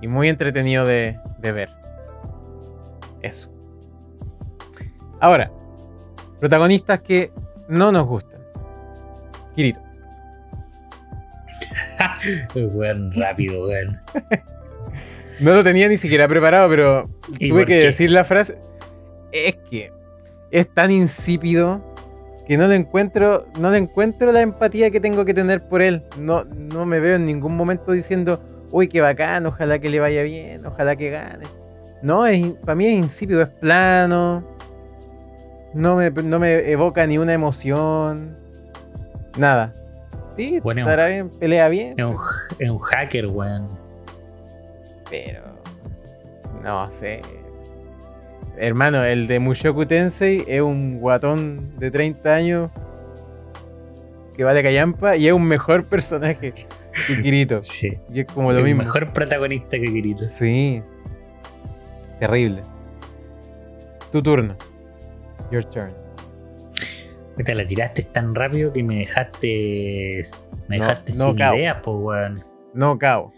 y 0.00 0.08
muy 0.08 0.28
entretenido 0.28 0.84
de, 0.84 1.18
de 1.38 1.52
ver. 1.52 1.70
Eso. 3.22 3.50
Ahora, 5.20 5.50
protagonistas 6.38 7.00
que 7.00 7.30
no 7.68 7.90
nos 7.92 8.06
gustan. 8.06 8.40
Kirito. 9.54 9.80
Weón, 12.54 13.10
rápido, 13.12 13.66
weón. 13.66 14.00
No 15.38 15.52
lo 15.52 15.62
tenía 15.62 15.86
ni 15.86 15.98
siquiera 15.98 16.26
preparado, 16.28 16.66
pero 16.70 17.10
¿Y 17.38 17.50
tuve 17.50 17.66
que 17.66 17.78
qué? 17.78 17.84
decir 17.84 18.10
la 18.10 18.24
frase. 18.24 18.58
Es 19.32 19.54
que 19.68 19.92
es 20.50 20.72
tan 20.72 20.90
insípido 20.90 21.82
que 22.46 22.56
no 22.56 22.68
le 22.68 22.76
encuentro, 22.76 23.46
no 23.58 23.70
le 23.70 23.78
encuentro 23.78 24.30
la 24.30 24.40
empatía 24.40 24.90
que 24.90 25.00
tengo 25.00 25.24
que 25.24 25.34
tener 25.34 25.66
por 25.68 25.82
él. 25.82 26.04
No, 26.18 26.44
no 26.44 26.86
me 26.86 27.00
veo 27.00 27.16
en 27.16 27.24
ningún 27.24 27.56
momento 27.56 27.92
diciendo, 27.92 28.40
uy, 28.70 28.88
qué 28.88 29.00
bacán, 29.00 29.46
ojalá 29.46 29.78
que 29.78 29.90
le 29.90 29.98
vaya 29.98 30.22
bien, 30.22 30.64
ojalá 30.64 30.94
que 30.96 31.10
gane. 31.10 31.46
No, 32.02 32.24
para 32.64 32.74
mí 32.76 32.86
es 32.86 32.98
insípido, 32.98 33.42
es 33.42 33.48
plano. 33.48 34.44
No 35.74 35.96
me, 35.96 36.10
no 36.10 36.38
me 36.38 36.70
evoca 36.70 37.06
ni 37.06 37.18
una 37.18 37.32
emoción. 37.32 38.36
Nada. 39.36 39.72
Sí, 40.36 40.60
Bueno, 40.60 40.82
estará 40.82 41.08
bien, 41.08 41.30
pelea 41.30 41.68
bien. 41.68 41.94
Es 41.98 42.04
un, 42.04 42.16
es 42.58 42.70
un 42.70 42.78
hacker, 42.78 43.26
weón. 43.26 43.68
Pero. 45.10 45.42
No 46.62 46.90
sé. 46.90 47.22
Hermano, 48.58 49.04
el 49.04 49.26
de 49.26 49.38
Mushoku 49.38 49.86
Tensei 49.86 50.44
es 50.46 50.60
un 50.60 50.98
guatón 50.98 51.78
de 51.78 51.90
30 51.90 52.34
años 52.34 52.70
que 54.34 54.44
vale 54.44 54.62
callampa 54.62 55.16
y 55.16 55.26
es 55.26 55.32
un 55.32 55.44
mejor 55.44 55.84
personaje 55.86 56.52
que 56.52 56.66
Kirito. 57.22 57.60
Sí. 57.60 57.98
Y 58.12 58.20
es 58.20 58.26
como 58.26 58.52
lo 58.52 58.58
el 58.58 58.64
mismo. 58.64 58.82
mejor 58.82 59.12
protagonista 59.12 59.76
que 59.78 59.84
Kirito. 59.84 60.26
Sí. 60.26 60.82
Terrible. 62.18 62.62
Tu 64.12 64.22
turno. 64.22 64.56
Your 65.50 65.64
turn. 65.64 65.92
Te 67.44 67.54
la 67.54 67.66
tiraste 67.66 68.02
tan 68.02 68.34
rápido 68.34 68.72
que 68.72 68.82
me 68.82 69.00
dejaste. 69.00 70.22
Me 70.68 70.78
dejaste 70.78 71.12
no, 71.18 71.26
sin 71.26 71.36
cao. 71.36 71.54
ideas, 71.56 71.76
pues, 71.84 71.96
weón. 72.00 72.34
No, 72.72 72.98
cabo. 72.98 73.32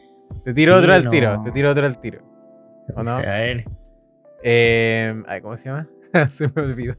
Te 0.44 0.52
tiro 0.52 0.74
Sí, 0.74 0.78
otro 0.78 0.94
al 0.94 1.08
tiro. 1.08 1.42
Te 1.42 1.50
tiro 1.50 1.70
otro 1.70 1.84
al 1.86 2.00
tiro. 2.00 2.20
¿O 2.94 3.02
no? 3.02 3.16
A 3.16 3.20
ver. 3.22 3.64
Eh, 4.42 5.22
ay, 5.26 5.40
¿Cómo 5.40 5.56
se 5.56 5.68
llama? 5.68 5.88
se 6.30 6.48
me 6.54 6.62
olvidó. 6.62 6.96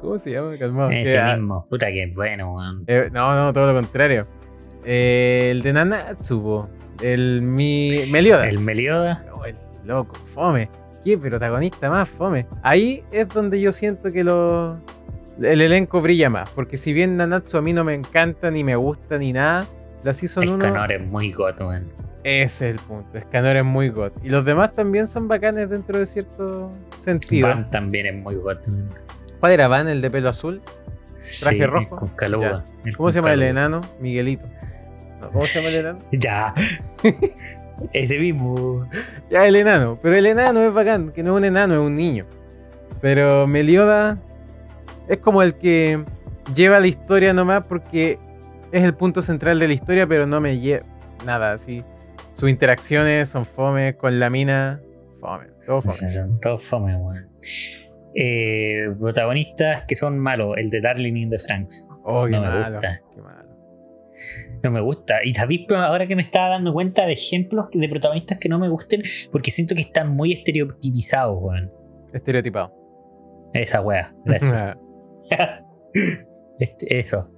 ¿Cómo 0.00 0.18
se 0.18 0.32
llama? 0.32 0.56
Calmado. 0.58 0.90
ese 0.90 1.12
Que, 1.12 1.18
ah, 1.18 1.36
mismo. 1.36 1.66
Puta 1.68 1.86
que 1.86 2.08
bueno, 2.14 2.54
weón. 2.54 2.84
Eh, 2.86 3.08
no, 3.12 3.34
no, 3.34 3.52
todo 3.52 3.72
lo 3.72 3.74
contrario. 3.74 4.26
Eh, 4.84 5.48
el 5.50 5.62
de 5.62 5.72
Nanatsu, 5.72 6.42
po. 6.42 6.68
el 7.02 7.42
mi 7.42 8.04
Meliodas. 8.10 8.48
El 8.48 8.60
Melioda. 8.60 9.26
Oh, 9.34 9.44
el 9.44 9.56
loco, 9.84 10.14
fome. 10.14 10.70
¿Qué 11.04 11.18
protagonista 11.18 11.90
más 11.90 12.08
fome? 12.08 12.46
Ahí 12.62 13.04
es 13.10 13.28
donde 13.28 13.60
yo 13.60 13.72
siento 13.72 14.12
que 14.12 14.24
lo 14.24 14.80
el 15.42 15.60
elenco 15.60 16.00
brilla 16.00 16.30
más, 16.30 16.48
porque 16.50 16.76
si 16.76 16.92
bien 16.92 17.16
Nanatsu 17.16 17.58
a 17.58 17.62
mí 17.62 17.72
no 17.72 17.84
me 17.84 17.94
encanta 17.94 18.50
ni 18.50 18.64
me 18.64 18.74
gusta 18.76 19.18
ni 19.18 19.32
nada, 19.32 19.66
la 20.02 20.12
Season 20.12 20.48
1 20.48 20.56
Escanor 20.56 20.92
es 20.92 21.06
muy 21.06 21.32
got, 21.32 21.60
weón. 21.60 21.92
Ese 22.26 22.70
es 22.70 22.76
el 22.76 22.80
punto. 22.82 23.16
Escanor 23.16 23.54
es 23.56 23.64
muy 23.64 23.88
god 23.88 24.10
y 24.24 24.30
los 24.30 24.44
demás 24.44 24.72
también 24.72 25.06
son 25.06 25.28
bacanes 25.28 25.70
dentro 25.70 25.98
de 26.00 26.06
cierto 26.06 26.72
sentido. 26.98 27.46
Van 27.46 27.70
también 27.70 28.06
es 28.06 28.14
muy 28.16 28.34
weón. 28.34 28.58
¿Cuál 29.38 29.52
era 29.52 29.68
Van, 29.68 29.86
el 29.86 30.00
de 30.00 30.10
pelo 30.10 30.28
azul? 30.28 30.60
Traje 31.40 31.56
Sí, 31.58 31.66
rojo. 31.66 31.94
Con 31.96 32.08
Caluga. 32.08 32.64
El 32.84 32.96
¿Cómo 32.96 33.06
con 33.06 33.12
se 33.12 33.18
llama 33.20 33.32
el 33.32 33.42
enano? 33.42 33.80
Miguelito. 34.00 34.44
No, 35.20 35.28
¿Cómo 35.28 35.44
se 35.44 35.60
llama 35.60 35.68
el 35.68 35.76
enano? 35.76 35.98
Ya. 36.10 36.54
Ese 37.92 38.18
mismo. 38.18 38.88
Ya, 39.30 39.46
el 39.46 39.54
enano. 39.54 39.96
Pero 40.02 40.16
el 40.16 40.26
enano 40.26 40.62
es 40.62 40.74
bacán, 40.74 41.10
que 41.10 41.22
no 41.22 41.32
es 41.32 41.38
un 41.38 41.44
enano, 41.44 41.74
es 41.74 41.80
un 41.80 41.94
niño. 41.94 42.24
Pero 43.00 43.46
Melioda 43.46 44.18
es 45.06 45.18
como 45.18 45.42
el 45.42 45.54
que 45.54 46.02
lleva 46.56 46.80
la 46.80 46.88
historia 46.88 47.32
nomás 47.32 47.64
porque 47.66 48.18
es 48.72 48.82
el 48.82 48.94
punto 48.94 49.22
central 49.22 49.60
de 49.60 49.68
la 49.68 49.74
historia, 49.74 50.08
pero 50.08 50.26
no 50.26 50.40
me 50.40 50.58
lleva 50.58 50.84
nada 51.24 51.52
así. 51.52 51.84
Sus 52.36 52.50
interacciones 52.50 53.28
son 53.30 53.46
fome 53.46 53.96
con 53.96 54.20
la 54.20 54.28
mina. 54.28 54.78
Fome, 55.18 55.46
todo 55.66 55.80
fome. 55.80 56.10
Son 56.10 56.38
todos 56.38 56.62
fome, 56.64 56.94
weón. 56.94 57.30
Eh, 58.14 58.88
protagonistas 59.00 59.84
que 59.88 59.94
son 59.96 60.18
malos. 60.18 60.58
El 60.58 60.68
de 60.68 60.82
Darling 60.82 61.16
in 61.16 61.30
the 61.30 61.38
Franks. 61.38 61.88
Oh, 62.04 62.26
qué 62.26 62.32
No 62.32 62.42
me 62.42 62.48
malo. 62.48 62.72
gusta. 62.72 63.00
Qué 63.14 63.22
malo. 63.22 63.48
No 64.62 64.70
me 64.70 64.80
gusta. 64.82 65.24
Y 65.24 65.32
pero 65.66 65.80
ahora 65.80 66.06
que 66.06 66.14
me 66.14 66.20
estaba 66.20 66.50
dando 66.50 66.74
cuenta 66.74 67.06
de 67.06 67.14
ejemplos 67.14 67.68
de 67.72 67.88
protagonistas 67.88 68.36
que 68.36 68.50
no 68.50 68.58
me 68.58 68.68
gusten, 68.68 69.02
porque 69.32 69.50
siento 69.50 69.74
que 69.74 69.80
están 69.80 70.10
muy 70.10 70.34
estereotipizados, 70.34 71.38
weón. 71.40 71.72
Estereotipado. 72.12 72.74
Esa 73.54 73.80
weá. 73.80 74.14
Gracias. 74.26 74.76
Este- 76.58 76.98
eso. 76.98 77.30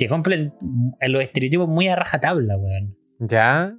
Que 0.00 0.08
cumplen 0.08 0.52
los 1.00 1.22
estereotipos 1.22 1.68
muy 1.68 1.86
a 1.86 1.94
rajatabla, 1.94 2.56
weón. 2.56 2.96
¿Ya? 3.20 3.76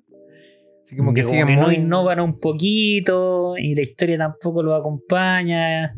Así 0.91 0.97
como 0.97 1.13
que, 1.13 1.23
siguen 1.23 1.55
no 1.55 1.71
innovan 1.71 2.19
un 2.19 2.37
poquito 2.37 3.55
y 3.57 3.73
la 3.75 3.81
historia 3.81 4.17
tampoco 4.17 4.61
lo 4.61 4.75
acompaña. 4.75 5.95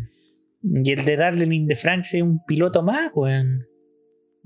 Y 0.61 0.91
el 0.91 1.03
de 1.03 1.17
Darling 1.17 1.65
de 1.65 1.75
France 1.75 2.17
es 2.17 2.23
un 2.23 2.45
piloto 2.45 2.83
más, 2.83 3.11
weón. 3.15 3.65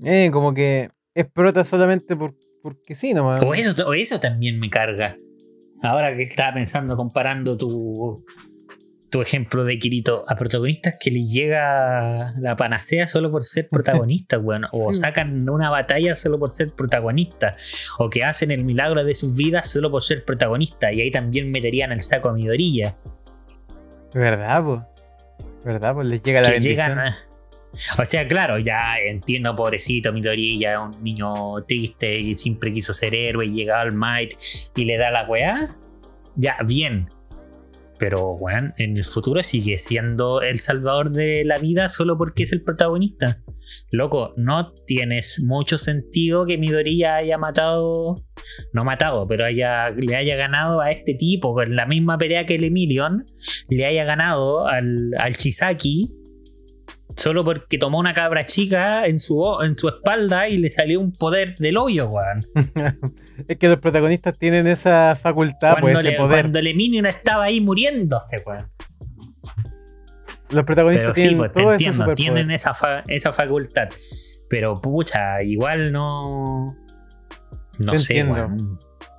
Eh, 0.02 0.30
como 0.32 0.54
que 0.54 0.88
es 1.12 1.30
prota 1.30 1.64
solamente 1.64 2.16
por, 2.16 2.34
porque 2.62 2.94
sí 2.94 3.12
nomás. 3.12 3.42
O 3.44 3.52
eso, 3.52 3.86
o 3.86 3.92
eso 3.92 4.18
también 4.20 4.58
me 4.58 4.70
carga. 4.70 5.18
Ahora 5.82 6.16
que 6.16 6.22
estaba 6.22 6.54
pensando 6.54 6.96
comparando 6.96 7.58
tu, 7.58 8.24
tu 9.10 9.22
ejemplo 9.22 9.64
de 9.64 9.78
Kirito 9.78 10.24
a 10.28 10.36
protagonistas 10.36 10.96
que 11.00 11.10
les 11.10 11.28
llega 11.30 12.32
la 12.38 12.56
panacea 12.56 13.06
solo 13.08 13.30
por 13.30 13.44
ser 13.44 13.68
protagonistas, 13.70 14.40
weón. 14.42 14.66
O 14.72 14.92
Sí. 14.92 15.00
sacan 15.00 15.48
una 15.48 15.70
batalla 15.70 16.14
solo 16.14 16.38
por 16.38 16.52
ser 16.54 16.72
protagonistas. 16.72 17.56
O 17.98 18.10
que 18.10 18.24
hacen 18.24 18.50
el 18.50 18.64
milagro 18.64 19.04
de 19.04 19.14
sus 19.14 19.34
vidas 19.36 19.70
solo 19.70 19.90
por 19.90 20.04
ser 20.04 20.24
protagonistas. 20.24 20.92
Y 20.92 21.00
ahí 21.00 21.10
también 21.10 21.50
meterían 21.50 21.92
el 21.92 22.02
saco 22.02 22.28
a 22.28 22.32
Midorilla. 22.34 22.96
¿Verdad, 24.14 24.62
po? 24.64 24.86
¿Verdad? 25.64 25.94
Pues 25.94 26.06
les 26.06 26.22
llega 26.22 26.40
la 26.40 26.48
que 26.48 26.52
bendición. 26.54 26.98
a- 26.98 27.16
O 27.98 28.04
sea, 28.04 28.26
claro, 28.26 28.58
ya 28.58 28.98
entiendo, 28.98 29.54
pobrecito 29.54 30.12
Midorilla, 30.12 30.72
es 30.74 30.78
un 30.96 31.04
niño 31.04 31.62
triste 31.66 32.18
y 32.18 32.34
siempre 32.34 32.72
quiso 32.72 32.94
ser 32.94 33.14
héroe 33.14 33.46
y 33.46 33.50
llega 33.50 33.80
al 33.80 33.92
Might 33.92 34.34
y 34.74 34.84
le 34.84 34.96
da 34.96 35.10
la 35.10 35.24
weá. 35.28 35.68
Ya, 36.36 36.56
bien. 36.64 37.08
Pero, 37.98 38.32
weón, 38.32 38.74
en 38.78 38.96
el 38.96 39.04
futuro 39.04 39.42
sigue 39.42 39.78
siendo 39.78 40.40
el 40.42 40.58
salvador 40.58 41.10
de 41.10 41.44
la 41.44 41.58
vida 41.58 41.88
solo 41.88 42.16
porque 42.16 42.44
es 42.44 42.52
el 42.52 42.62
protagonista. 42.62 43.42
Loco, 43.90 44.32
no 44.36 44.72
tienes 44.86 45.42
mucho 45.44 45.78
sentido 45.78 46.46
que 46.46 46.58
Midorilla 46.58 47.16
haya 47.16 47.38
matado. 47.38 48.24
No 48.72 48.84
matado, 48.84 49.26
pero 49.26 49.44
haya, 49.44 49.90
le 49.90 50.16
haya 50.16 50.36
ganado 50.36 50.80
a 50.80 50.90
este 50.90 51.14
tipo 51.14 51.54
con 51.54 51.74
la 51.76 51.86
misma 51.86 52.18
pelea 52.18 52.46
que 52.46 52.54
el 52.54 52.64
Emilion. 52.64 53.26
Le 53.68 53.84
haya 53.84 54.04
ganado 54.04 54.66
al, 54.66 55.10
al 55.18 55.36
Chisaki. 55.36 56.17
Solo 57.18 57.44
porque 57.44 57.78
tomó 57.78 57.98
una 57.98 58.14
cabra 58.14 58.46
chica 58.46 59.04
en 59.06 59.18
su, 59.18 59.44
en 59.60 59.76
su 59.76 59.88
espalda 59.88 60.48
y 60.48 60.56
le 60.56 60.70
salió 60.70 61.00
un 61.00 61.10
poder 61.10 61.56
del 61.56 61.76
hoyo, 61.76 62.08
weón. 62.08 62.46
Es 63.48 63.56
que 63.58 63.68
los 63.68 63.78
protagonistas 63.80 64.38
tienen 64.38 64.68
esa 64.68 65.16
facultad, 65.20 65.72
pues 65.72 65.80
cuando, 65.82 66.00
ese 66.00 66.10
le- 66.12 66.16
poder. 66.16 66.42
cuando 66.44 66.58
el 66.60 66.66
Emilion 66.68 67.06
estaba 67.06 67.44
ahí 67.44 67.60
muriéndose, 67.60 68.40
weón. 68.46 68.68
Los 70.50 70.64
protagonistas 70.64 71.02
Pero 71.06 71.14
sí, 71.16 71.20
tienen 71.22 71.38
pues 71.38 71.52
te 71.52 71.60
todo 71.60 71.72
entiendo, 71.72 72.14
tienen 72.14 72.50
esa, 72.52 72.72
fa- 72.72 73.02
esa 73.08 73.32
facultad. 73.32 73.88
Pero 74.48 74.80
pucha, 74.80 75.42
igual 75.42 75.90
no. 75.92 76.76
No 77.80 77.92
Te 77.92 77.98
sé, 77.98 78.18
entiendo. 78.20 78.46
weón. 78.46 78.78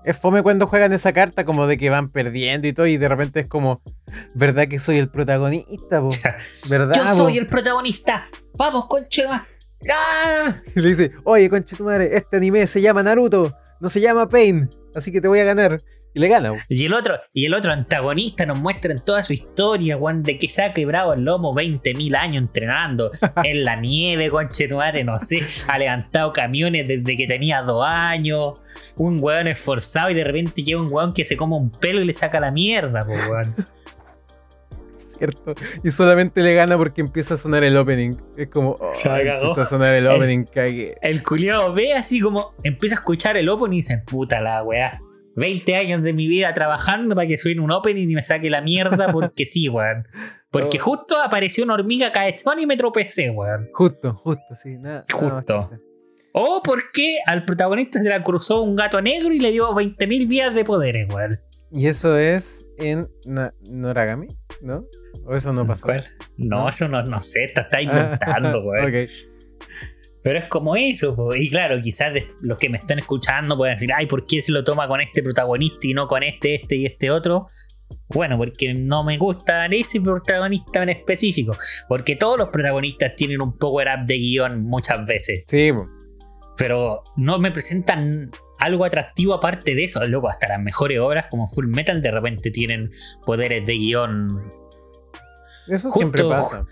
Es 0.10 0.18
fome 0.18 0.42
cuando 0.42 0.66
juegan 0.66 0.92
esa 0.92 1.14
carta 1.14 1.46
como 1.46 1.68
de 1.68 1.78
que 1.78 1.92
van 1.92 2.10
perdiendo 2.10 2.68
y 2.68 2.74
todo 2.74 2.88
y 2.88 2.98
de 2.98 3.08
repente 3.08 3.42
es 3.42 3.46
como, 3.46 3.84
¿verdad 4.34 4.68
que 4.68 4.80
soy 4.80 4.98
el 4.98 5.08
protagonista, 5.08 6.02
po? 6.02 6.10
¿Verdad, 6.68 6.96
Yo 6.96 7.04
po? 7.04 7.14
soy 7.14 7.38
el 7.38 7.46
protagonista. 7.46 8.28
Vamos, 8.56 8.88
conchema. 8.88 9.46
¡Ah! 9.88 10.64
Y 10.76 10.80
le 10.80 10.90
dice, 10.90 11.12
oye, 11.26 11.48
conche 11.48 11.76
tu 11.76 11.84
madre, 11.84 12.10
este 12.18 12.38
anime 12.38 12.66
se 12.66 12.82
llama 12.82 13.04
Naruto, 13.04 13.56
no 13.80 13.88
se 13.88 14.02
llama 14.02 14.28
Pain, 14.28 14.68
así 14.96 15.12
que 15.12 15.22
te 15.22 15.28
voy 15.28 15.42
a 15.42 15.44
ganar. 15.44 15.80
Y 16.14 16.20
le 16.20 16.28
gana. 16.28 16.66
Y 16.68 16.86
el 16.86 16.94
otro, 16.94 17.20
y 17.34 17.46
el 17.46 17.54
otro 17.54 17.72
antagonista 17.72 18.46
nos 18.46 18.58
muestra 18.58 18.92
en 18.92 19.00
toda 19.00 19.22
su 19.22 19.34
historia, 19.34 19.96
weón, 19.96 20.24
de 20.24 20.40
que 20.40 20.50
se 20.50 20.64
ha 20.64 20.74
quebrado 20.74 21.14
el 21.14 21.24
lomo 21.24 21.54
20.000 21.54 22.16
años 22.16 22.44
entrenando 22.44 23.12
en 23.44 23.64
la 23.64 23.76
nieve, 23.76 24.30
conchetumare, 24.30 25.04
no 25.04 25.20
sé, 25.20 25.42
ha 25.68 25.78
levantado 25.78 26.34
camiones 26.34 26.88
desde 26.88 27.16
que 27.16 27.28
tenía 27.28 27.62
dos 27.62 27.86
años, 27.86 28.60
un 28.96 29.20
weón 29.22 29.48
esforzado 29.48 30.10
y 30.10 30.16
de 30.16 30.24
repente 30.24 30.64
llega 30.64 30.82
un 30.82 30.92
weón 30.92 31.14
que 31.14 31.26
se 31.26 31.38
come 31.38 31.56
un 31.56 31.70
pelo 31.70 32.02
y 32.02 32.06
le 32.06 32.14
saca 32.14 32.40
la 32.40 32.52
mierda, 32.52 33.06
po, 33.06 33.12
weón. 33.12 33.56
¿cierto? 35.20 35.54
Y 35.84 35.92
solamente 35.92 36.42
le 36.42 36.54
gana 36.56 36.78
porque 36.78 37.02
empieza 37.02 37.34
a 37.34 37.38
sonar 37.38 37.64
el 37.64 37.76
opening. 37.78 38.16
Es 38.38 38.48
como, 38.48 38.72
oh, 38.80 38.94
empieza 39.06 39.62
a 39.62 39.66
sonar 39.66 39.94
el 39.94 40.08
opening, 40.08 40.46
cagué. 40.46 40.96
El 41.02 41.24
culiao 41.24 41.74
ve 41.74 41.94
así 41.94 42.20
como 42.22 42.54
empieza 42.64 42.96
a 42.96 43.00
escuchar 43.00 43.38
el 43.38 43.50
opening 43.50 43.80
y 43.80 43.82
dice, 43.82 44.04
puta 44.08 44.42
la 44.42 44.64
weá. 44.64 45.00
20 45.40 45.76
años 45.76 46.04
de 46.04 46.14
mi 46.14 46.28
vida 46.28 46.54
trabajando 46.54 47.16
para 47.16 47.28
que 47.28 47.38
suene 47.38 47.62
un 47.62 47.72
opening 47.72 48.10
y 48.10 48.16
me 48.16 48.24
saque 48.24 48.50
la 48.50 48.62
mierda 48.62 49.08
porque 49.12 49.46
sí, 49.46 49.70
weón. 49.70 50.08
Porque 50.52 50.80
justo 50.80 51.16
apareció 51.22 51.64
una 51.64 51.76
hormiga 51.76 52.12
cabezón 52.12 52.60
y 52.60 52.66
me 52.66 52.76
tropecé, 52.78 53.30
weón. 53.30 53.70
Justo, 53.74 54.14
justo, 54.16 54.56
sí. 54.56 54.78
Nada, 54.78 55.04
Justo. 55.12 55.70
O 56.34 56.62
porque 56.64 57.18
al 57.26 57.44
protagonista 57.46 58.00
se 58.00 58.10
la 58.10 58.22
cruzó 58.24 58.62
un 58.62 58.76
gato 58.76 59.02
negro 59.02 59.32
y 59.34 59.40
le 59.40 59.52
dio 59.52 59.70
20.000 59.72 60.28
vías 60.28 60.54
de 60.54 60.64
poderes, 60.64 61.08
weón. 61.14 61.40
Y 61.72 61.86
eso 61.88 62.18
es 62.18 62.68
en 62.78 63.08
Na- 63.26 63.54
Noragami, 63.70 64.28
¿no? 64.62 64.86
¿O 65.26 65.36
eso 65.36 65.54
no 65.54 65.68
pasó? 65.68 65.86
¿Cuál? 65.86 66.04
No, 66.38 66.64
¿No? 66.64 66.70
eso 66.70 66.88
no, 66.88 67.04
no 67.04 67.22
sé, 67.22 67.52
te 67.54 67.62
está 67.62 67.82
inventando, 67.82 68.62
weón. 68.64 68.86
Ok. 68.88 69.10
Pero 70.22 70.40
es 70.40 70.46
como 70.50 70.76
eso, 70.76 71.16
po. 71.16 71.34
y 71.34 71.50
claro, 71.50 71.82
quizás 71.82 72.12
los 72.42 72.58
que 72.58 72.70
me 72.70 72.78
están 72.78 73.00
escuchando 73.00 73.56
pueden 73.56 73.76
decir, 73.76 73.92
ay, 73.96 74.06
¿por 74.06 74.26
qué 74.26 74.42
se 74.42 74.52
lo 74.52 74.64
toma 74.64 74.88
con 74.88 75.00
este 75.02 75.24
protagonista 75.24 75.88
y 75.88 75.94
no 75.94 76.08
con 76.08 76.24
este, 76.24 76.56
este 76.56 76.76
y 76.76 76.86
este 76.86 77.10
otro? 77.10 77.48
Bueno, 78.10 78.38
porque 78.38 78.74
no 78.74 79.04
me 79.04 79.18
gusta 79.18 79.66
ese 79.68 80.02
protagonista 80.02 80.84
en 80.84 80.90
específico. 80.90 81.58
Porque 81.88 82.16
todos 82.16 82.38
los 82.38 82.50
protagonistas 82.50 83.16
tienen 83.16 83.42
un 83.42 83.58
power 83.58 83.88
up 83.98 84.06
de 84.06 84.18
guion 84.18 84.64
muchas 84.64 85.06
veces. 85.06 85.44
Sí, 85.48 85.72
po. 85.72 85.88
Pero 86.58 87.04
no 87.16 87.40
me 87.40 87.52
presentan 87.52 88.30
algo 88.60 88.84
atractivo 88.84 89.34
aparte 89.34 89.74
de 89.74 89.86
eso. 89.86 90.06
Luego, 90.06 90.28
hasta 90.30 90.50
las 90.50 90.60
mejores 90.60 91.00
obras 91.00 91.28
como 91.30 91.48
Full 91.48 91.68
Metal 91.68 92.02
de 92.02 92.12
repente 92.12 92.52
tienen 92.52 92.92
poderes 93.26 93.66
de 93.66 93.74
guion 93.74 94.60
eso 95.70 95.90
Justo- 95.90 96.00
siempre 96.00 96.24
pasa. 96.24 96.66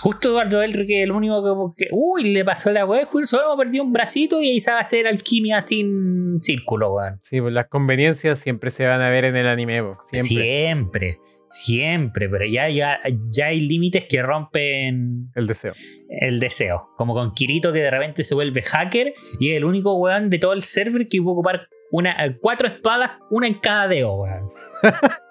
Justo 0.00 0.28
Eduardo 0.30 0.60
Elrique, 0.60 1.02
el 1.02 1.12
único 1.12 1.74
que, 1.74 1.84
que- 1.86 1.90
Uy, 1.92 2.32
le 2.32 2.44
pasó 2.44 2.70
la 2.72 2.84
weá, 2.84 3.06
solo 3.24 3.56
perdió 3.56 3.82
un 3.82 3.92
bracito 3.92 4.42
y 4.42 4.50
ahí 4.50 4.60
sabe 4.60 4.80
hacer 4.80 5.06
alquimia 5.06 5.62
sin 5.62 6.42
círculo, 6.42 6.94
weón. 6.94 7.20
Sí, 7.22 7.40
pues 7.40 7.52
las 7.54 7.68
conveniencias 7.68 8.38
siempre 8.38 8.70
se 8.70 8.86
van 8.86 9.00
a 9.00 9.10
ver 9.10 9.24
en 9.24 9.36
el 9.36 9.46
anime. 9.46 9.82
Siempre. 10.02 10.28
Siempre, 10.28 11.18
siempre, 11.48 12.28
pero 12.28 12.44
ya, 12.44 12.68
ya, 12.68 13.00
ya 13.30 13.46
hay 13.46 13.60
límites 13.60 14.06
que 14.06 14.20
rompen 14.20 15.30
El 15.34 15.46
deseo. 15.46 15.74
el 16.08 16.40
deseo. 16.40 16.88
Como 16.96 17.14
con 17.14 17.32
Kirito 17.32 17.72
que 17.72 17.80
de 17.80 17.90
repente 17.90 18.24
se 18.24 18.34
vuelve 18.34 18.62
hacker 18.62 19.14
y 19.38 19.50
es 19.52 19.56
el 19.56 19.64
único 19.64 19.94
weón 19.98 20.28
de 20.28 20.38
todo 20.38 20.52
el 20.54 20.62
server 20.62 21.08
que 21.08 21.22
puede 21.22 21.32
ocupar 21.34 21.68
una, 21.92 22.16
cuatro 22.40 22.66
espadas, 22.66 23.12
una 23.30 23.46
en 23.46 23.54
cada 23.54 23.86
dedo, 23.88 24.14
weón. 24.16 24.48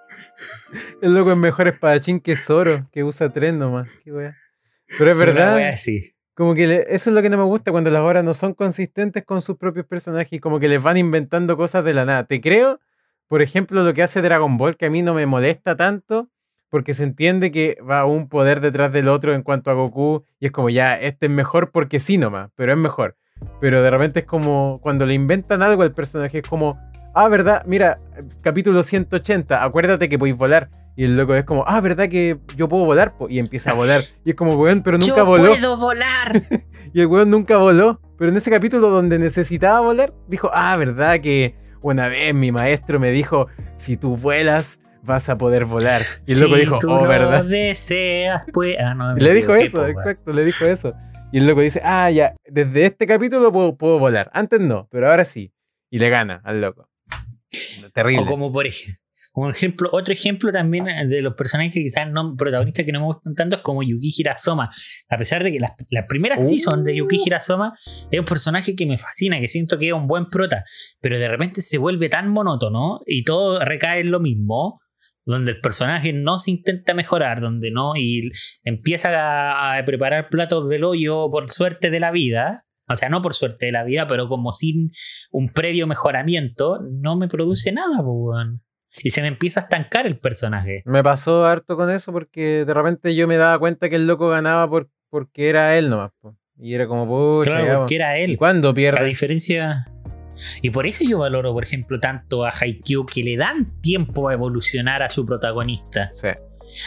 El 1.02 1.14
loco 1.14 1.32
es 1.32 1.38
mejor 1.38 1.68
espadachín 1.68 2.20
que 2.20 2.36
Zoro, 2.36 2.90
que 2.92 3.04
usa 3.04 3.32
tres 3.32 3.54
nomás. 3.54 3.88
Qué 4.04 4.12
wea. 4.12 4.36
Pero 4.98 5.12
es 5.12 5.18
verdad. 5.18 5.56
wea 5.56 5.70
así. 5.74 6.12
Como 6.36 6.56
que 6.56 6.66
le- 6.68 6.82
eso 6.94 7.10
es 7.10 7.16
lo 7.16 7.22
que 7.22 7.30
no 7.30 7.38
me 7.38 7.44
gusta 7.44 7.72
cuando 7.72 7.90
las 7.92 8.02
obras 8.02 8.24
no 8.24 8.34
son 8.34 8.54
consistentes 8.54 9.24
con 9.24 9.40
sus 9.42 9.58
propios 9.58 9.86
personajes 9.86 10.34
y 10.34 10.40
como 10.40 10.60
que 10.60 10.68
les 10.68 10.82
van 10.82 10.98
inventando 10.98 11.56
cosas 11.58 11.86
de 11.86 11.94
la 11.94 12.06
nada. 12.06 12.26
Te 12.26 12.42
creo, 12.42 12.80
por 13.28 13.42
ejemplo, 13.42 13.84
lo 13.84 13.94
que 13.94 14.02
hace 14.04 14.22
Dragon 14.22 14.58
Ball, 14.58 14.76
que 14.76 14.88
a 14.88 14.90
mí 14.90 15.02
no 15.04 15.14
me 15.14 15.26
molesta 15.28 15.76
tanto, 15.76 16.30
porque 16.70 16.96
se 16.96 17.04
entiende 17.04 17.52
que 17.52 17.78
va 17.88 18.06
un 18.06 18.30
poder 18.30 18.62
detrás 18.62 18.92
del 18.92 19.10
otro 19.10 19.34
en 19.36 19.44
cuanto 19.44 19.70
a 19.70 19.76
Goku 19.76 20.24
y 20.40 20.48
es 20.48 20.52
como 20.52 20.72
ya, 20.72 20.96
este 20.96 21.28
es 21.28 21.32
mejor 21.32 21.72
porque 21.72 22.00
sí 22.00 22.18
nomás, 22.18 22.50
pero 22.56 22.72
es 22.74 22.80
mejor. 22.80 23.16
Pero 23.62 23.84
de 23.84 23.90
repente 23.92 24.22
es 24.22 24.26
como 24.26 24.80
cuando 24.82 25.06
le 25.06 25.14
inventan 25.14 25.62
algo 25.62 25.84
al 25.84 25.94
personaje, 25.94 26.40
es 26.40 26.48
como, 26.48 26.80
ah, 27.14 27.28
verdad, 27.28 27.64
mira, 27.68 27.98
capítulo 28.42 28.82
180, 28.82 29.64
acuérdate 29.64 30.10
que 30.10 30.18
podéis 30.18 30.38
volar. 30.38 30.70
Y 30.96 31.06
el 31.06 31.18
loco 31.18 31.34
es 31.36 31.44
como, 31.46 31.64
ah, 31.68 31.82
¿verdad 31.82 32.08
que 32.08 32.38
yo 32.56 32.68
puedo 32.70 32.86
volar? 32.86 33.14
po?" 33.14 33.28
Y 33.30 33.40
empieza 33.40 33.72
a 33.72 33.74
volar. 33.74 34.04
Y 34.24 34.32
es 34.32 34.36
como, 34.36 34.56
weón, 34.56 34.84
pero 34.84 34.98
nunca 34.98 35.16
Yo 35.18 35.26
voló. 35.26 35.50
puedo 35.50 35.78
volar. 35.78 36.34
Y 36.94 37.02
el 37.02 37.08
weón 37.08 37.30
nunca 37.32 37.58
voló. 37.58 38.00
Pero 38.20 38.30
en 38.30 38.38
ese 38.38 38.52
capítulo 38.52 38.90
donde 38.90 39.18
necesitaba 39.18 39.80
volar, 39.82 40.14
dijo, 40.28 40.52
ah, 40.54 40.78
¿verdad 40.78 41.20
que 41.22 41.56
una 41.82 42.08
vez 42.08 42.34
mi 42.36 42.52
maestro 42.52 43.00
me 43.00 43.10
dijo, 43.12 43.48
si 43.78 43.98
tú 43.98 44.16
vuelas, 44.16 44.80
vas 45.02 45.28
a 45.30 45.38
poder 45.38 45.66
volar? 45.66 46.04
Y 46.28 46.34
el 46.34 46.42
loco 46.42 46.54
Si 46.56 46.62
dijo, 46.62 46.80
tú 46.80 46.92
oh, 46.92 47.02
lo 47.02 47.08
¿verdad? 47.08 47.44
deseas, 47.46 48.44
pues. 48.54 48.78
Ah, 48.80 48.94
no, 48.94 49.16
le 49.16 49.34
dijo 49.34 49.56
eso, 49.56 49.80
po, 49.80 49.88
exacto, 49.88 50.32
le 50.32 50.46
dijo 50.46 50.66
eso. 50.66 50.94
Y 51.32 51.40
el 51.40 51.48
loco 51.48 51.62
dice, 51.62 51.82
ah, 51.84 52.12
ya, 52.12 52.36
desde 52.46 52.86
este 52.86 53.08
capítulo 53.08 53.52
puedo, 53.52 53.76
puedo 53.76 53.98
volar. 53.98 54.30
Antes 54.34 54.60
no, 54.60 54.88
pero 54.92 55.10
ahora 55.10 55.24
sí. 55.24 55.52
Y 55.90 55.98
le 55.98 56.10
gana 56.10 56.40
al 56.44 56.62
loco. 56.62 56.88
Terrible. 57.94 58.24
O 58.24 58.26
como 58.28 58.52
por 58.52 58.68
ejemplo, 58.68 59.02
como 59.34 59.50
ejemplo, 59.50 59.90
otro 59.92 60.14
ejemplo 60.14 60.52
también 60.52 60.86
de 61.10 61.22
los 61.24 61.34
personajes 61.34 61.74
que 61.74 61.82
quizás 61.82 62.08
no 62.10 62.36
protagonistas 62.36 62.86
que 62.86 62.92
no 62.92 63.00
me 63.00 63.08
gustan 63.08 63.34
tanto 63.34 63.56
es 63.56 63.62
como 63.64 63.82
Yuki 63.82 64.14
Hirasoma. 64.16 64.70
A 65.10 65.18
pesar 65.18 65.44
de 65.44 65.52
que 65.52 65.60
las 65.60 65.72
la 65.90 66.06
primeras 66.06 66.40
Uh. 66.42 66.44
season 66.44 66.84
de 66.84 66.96
Yuki 66.96 67.20
Hirasoma 67.26 67.74
es 68.12 68.20
un 68.20 68.26
personaje 68.26 68.76
que 68.76 68.86
me 68.86 69.00
fascina, 69.00 69.40
que 69.40 69.50
siento 69.50 69.80
que 69.80 69.88
es 69.88 69.94
un 69.94 70.06
buen 70.06 70.30
prota, 70.30 70.64
pero 71.02 71.18
de 71.18 71.28
repente 71.28 71.64
se 71.64 71.80
vuelve 71.80 72.10
tan 72.10 72.30
monótono 72.30 73.00
y 73.08 73.24
todo 73.24 73.60
recae 73.60 74.02
en 74.02 74.12
lo 74.12 74.20
mismo. 74.20 74.80
Donde 75.26 75.54
el 75.54 75.62
personaje 75.62 76.12
no 76.12 76.38
se 76.38 76.52
intenta 76.52 76.94
mejorar, 76.94 77.40
donde 77.40 77.72
no, 77.72 77.96
y 77.96 78.30
empieza 78.64 79.10
a, 79.10 79.78
a 79.78 79.86
preparar 79.86 80.28
platos 80.30 80.68
del 80.68 80.84
hoyo 80.84 81.32
por 81.32 81.50
suerte 81.50 81.90
de 81.90 82.00
la 82.02 82.12
vida. 82.12 82.66
O 82.90 82.96
sea, 82.98 83.08
no 83.08 83.22
por 83.22 83.34
suerte 83.34 83.68
de 83.68 83.72
la 83.72 83.86
vida, 83.86 84.06
pero 84.06 84.28
como 84.28 84.52
sin 84.52 84.92
un 85.32 85.48
previo 85.54 85.88
mejoramiento, 85.88 86.82
no 86.92 87.16
me 87.16 87.30
produce 87.30 87.72
nada, 87.72 88.04
pues. 88.04 88.60
Y 89.02 89.10
se 89.12 89.22
me 89.22 89.28
empieza 89.28 89.62
a 89.62 89.64
estancar 89.64 90.06
el 90.06 90.18
personaje. 90.20 90.84
Me 90.86 91.02
pasó 91.02 91.46
harto 91.46 91.76
con 91.76 91.90
eso 91.90 92.12
porque 92.12 92.64
de 92.66 92.74
repente 92.74 93.16
yo 93.16 93.28
me 93.28 93.38
daba 93.38 93.58
cuenta 93.58 93.90
que 93.90 93.96
el 93.96 94.06
loco 94.06 94.30
ganaba 94.30 94.70
por, 94.70 94.90
porque 95.10 95.50
era 95.50 95.76
él 95.78 95.90
nomás. 95.90 96.12
po. 96.22 96.36
Y 96.60 96.76
era 96.76 96.88
como, 96.88 97.08
pucha, 97.08 97.52
Claro, 97.52 97.66
ya, 97.66 97.78
porque 97.80 97.96
era 97.96 98.20
¿Y 98.20 98.24
él. 98.24 98.38
cuándo 98.38 98.70
A 98.70 98.74
pierde? 98.74 99.04
diferencia. 99.06 99.88
Y 100.62 100.70
por 100.70 100.86
eso 100.86 101.04
yo 101.04 101.20
valoro, 101.20 101.54
por 101.54 101.64
ejemplo, 101.64 102.00
tanto 102.00 102.46
a 102.46 102.50
Haikyuu 102.52 103.06
que 103.06 103.24
le 103.24 103.38
dan 103.38 103.80
tiempo 103.82 104.30
a 104.30 104.34
evolucionar 104.34 105.02
a 105.02 105.10
su 105.10 105.26
protagonista. 105.26 106.10
Sí. 106.12 106.30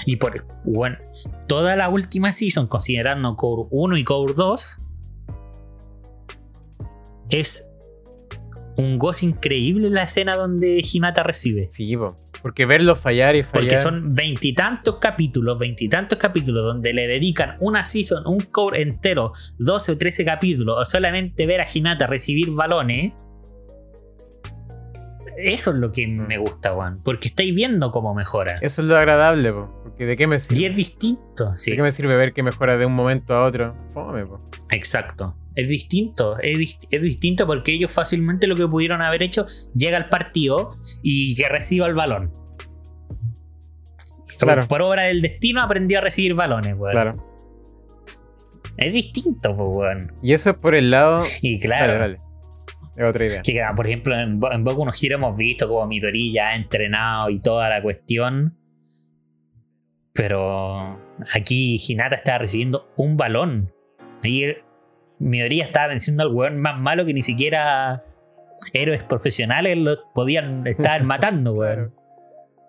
Y 0.04 0.16
por 0.16 0.44
bueno, 0.64 0.98
toda 1.46 1.74
la 1.76 1.88
última 1.88 2.32
season, 2.32 2.66
considerando 2.68 3.36
Core 3.36 3.68
1 3.70 3.96
y 3.98 4.04
Core 4.04 4.32
2, 4.36 4.78
es 7.30 7.70
un 8.76 8.98
gozo 8.98 9.26
increíble 9.26 9.90
la 9.90 10.02
escena 10.02 10.36
donde 10.36 10.84
Hinata 10.92 11.22
recibe. 11.22 11.68
Sí, 11.70 11.96
po. 11.96 12.16
porque 12.42 12.66
verlo 12.66 12.94
fallar 12.94 13.34
y 13.36 13.42
fallar. 13.42 13.68
Porque 13.68 13.78
son 13.78 14.14
veintitantos 14.14 14.98
capítulos, 14.98 15.58
veintitantos 15.58 16.18
capítulos 16.18 16.64
donde 16.64 16.92
le 16.92 17.06
dedican 17.06 17.56
una 17.60 17.84
season, 17.84 18.26
un 18.26 18.40
core 18.40 18.82
entero, 18.82 19.32
12 19.58 19.92
o 19.92 19.98
13 19.98 20.24
capítulos, 20.24 20.76
o 20.78 20.84
solamente 20.84 21.46
ver 21.46 21.60
a 21.60 21.66
Hinata 21.72 22.06
recibir 22.06 22.50
balones. 22.50 23.12
Eso 25.38 25.70
es 25.70 25.76
lo 25.76 25.92
que 25.92 26.06
me 26.06 26.38
gusta, 26.38 26.72
Juan. 26.72 27.00
Porque 27.02 27.28
estáis 27.28 27.54
viendo 27.54 27.90
cómo 27.90 28.14
mejora. 28.14 28.58
Eso 28.62 28.80
es 28.80 28.88
lo 28.88 28.96
agradable, 28.96 29.52
po. 29.52 29.80
porque 29.82 30.06
¿de 30.06 30.16
qué 30.16 30.26
me 30.26 30.38
sirve? 30.38 30.62
Y 30.62 30.64
es 30.66 30.76
distinto, 30.76 31.54
sí. 31.56 31.72
¿De 31.72 31.76
qué 31.76 31.82
me 31.82 31.90
sirve 31.90 32.16
ver 32.16 32.32
que 32.32 32.42
mejora 32.42 32.78
de 32.78 32.86
un 32.86 32.94
momento 32.94 33.34
a 33.34 33.44
otro? 33.44 33.74
Fome, 33.90 34.24
po. 34.24 34.40
Exacto. 34.70 35.36
Es 35.56 35.68
distinto. 35.68 36.38
Es, 36.38 36.78
es 36.90 37.02
distinto 37.02 37.46
porque 37.46 37.72
ellos 37.72 37.92
fácilmente 37.92 38.46
lo 38.46 38.54
que 38.54 38.68
pudieron 38.68 39.02
haber 39.02 39.22
hecho 39.22 39.46
llega 39.74 39.96
al 39.96 40.08
partido 40.08 40.76
y 41.02 41.34
que 41.34 41.48
reciba 41.48 41.86
el 41.86 41.94
balón. 41.94 42.30
Claro. 44.38 44.66
Por 44.68 44.82
obra 44.82 45.04
del 45.04 45.22
destino 45.22 45.62
aprendió 45.62 45.98
a 45.98 46.02
recibir 46.02 46.34
balones, 46.34 46.74
weón. 46.76 46.92
Claro. 46.92 47.14
Es 48.76 48.92
distinto, 48.92 49.56
pues, 49.56 49.68
weón. 49.70 50.12
Y 50.22 50.34
eso 50.34 50.50
es 50.50 50.56
por 50.56 50.74
el 50.74 50.90
lado. 50.90 51.24
Y 51.40 51.58
claro, 51.58 51.94
Dale, 51.94 51.98
dale. 51.98 52.16
Es 52.96 53.04
otra 53.04 53.24
idea. 53.26 53.42
que 53.42 53.62
por 53.74 53.86
ejemplo 53.86 54.18
en, 54.18 54.40
en 54.50 54.64
Boku 54.64 54.84
no 54.84 54.92
Hero 54.98 55.16
hemos 55.16 55.36
visto 55.36 55.68
como 55.68 55.86
Midori 55.86 56.32
ya 56.32 56.48
ha 56.48 56.56
entrenado 56.56 57.28
y 57.30 57.40
toda 57.40 57.68
la 57.68 57.82
cuestión. 57.82 58.58
Pero 60.12 60.98
aquí 61.34 61.78
Hinata 61.86 62.16
estaba 62.16 62.38
recibiendo 62.38 62.88
un 62.96 63.16
balón. 63.18 63.72
Ahí 64.22 64.44
el- 65.20 65.26
Midori 65.26 65.60
estaba 65.60 65.88
venciendo 65.88 66.22
al 66.22 66.32
weón 66.32 66.58
más 66.58 66.78
malo 66.78 67.04
que 67.04 67.14
ni 67.14 67.22
siquiera 67.22 68.02
héroes 68.72 69.02
profesionales 69.02 69.76
lo 69.78 69.96
podían 70.14 70.66
estar 70.66 71.02
matando, 71.04 71.52
weón. 71.52 71.74
Claro. 71.74 71.92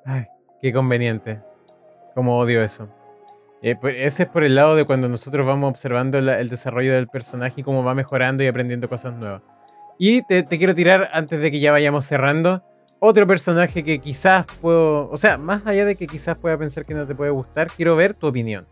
Ay, 0.06 0.24
qué 0.62 0.72
conveniente. 0.74 1.40
Cómo 2.16 2.38
odio 2.40 2.62
eso. 2.64 2.90
Eh, 3.62 3.76
pues, 3.80 3.96
ese 4.00 4.24
es 4.24 4.30
por 4.30 4.44
el 4.44 4.56
lado 4.56 4.76
de 4.76 4.86
cuando 4.86 5.10
nosotros 5.10 5.46
vamos 5.46 5.70
observando 5.70 6.20
la- 6.22 6.40
el 6.40 6.50
desarrollo 6.50 6.94
del 6.94 7.08
personaje 7.08 7.62
y 7.62 7.64
cómo 7.64 7.84
va 7.84 7.94
mejorando 7.96 8.44
y 8.44 8.48
aprendiendo 8.48 8.88
cosas 8.88 9.14
nuevas. 9.16 9.42
Y 10.00 10.22
te, 10.24 10.44
te 10.44 10.58
quiero 10.60 10.76
tirar, 10.76 11.10
antes 11.12 11.40
de 11.40 11.50
que 11.52 11.60
ya 11.60 11.72
vayamos 11.72 12.06
cerrando, 12.06 12.64
otro 13.00 13.26
personaje 13.28 13.84
que 13.84 13.98
quizás 14.00 14.46
puedo. 14.62 15.10
O 15.10 15.18
sea, 15.18 15.38
más 15.38 15.66
allá 15.66 15.86
de 15.86 15.96
que 15.96 16.06
quizás 16.08 16.38
pueda 16.38 16.56
pensar 16.58 16.86
que 16.86 16.94
no 16.94 17.06
te 17.08 17.16
puede 17.16 17.32
gustar, 17.32 17.68
quiero 17.76 17.96
ver 17.96 18.14
tu 18.14 18.28
opinión. 18.28 18.66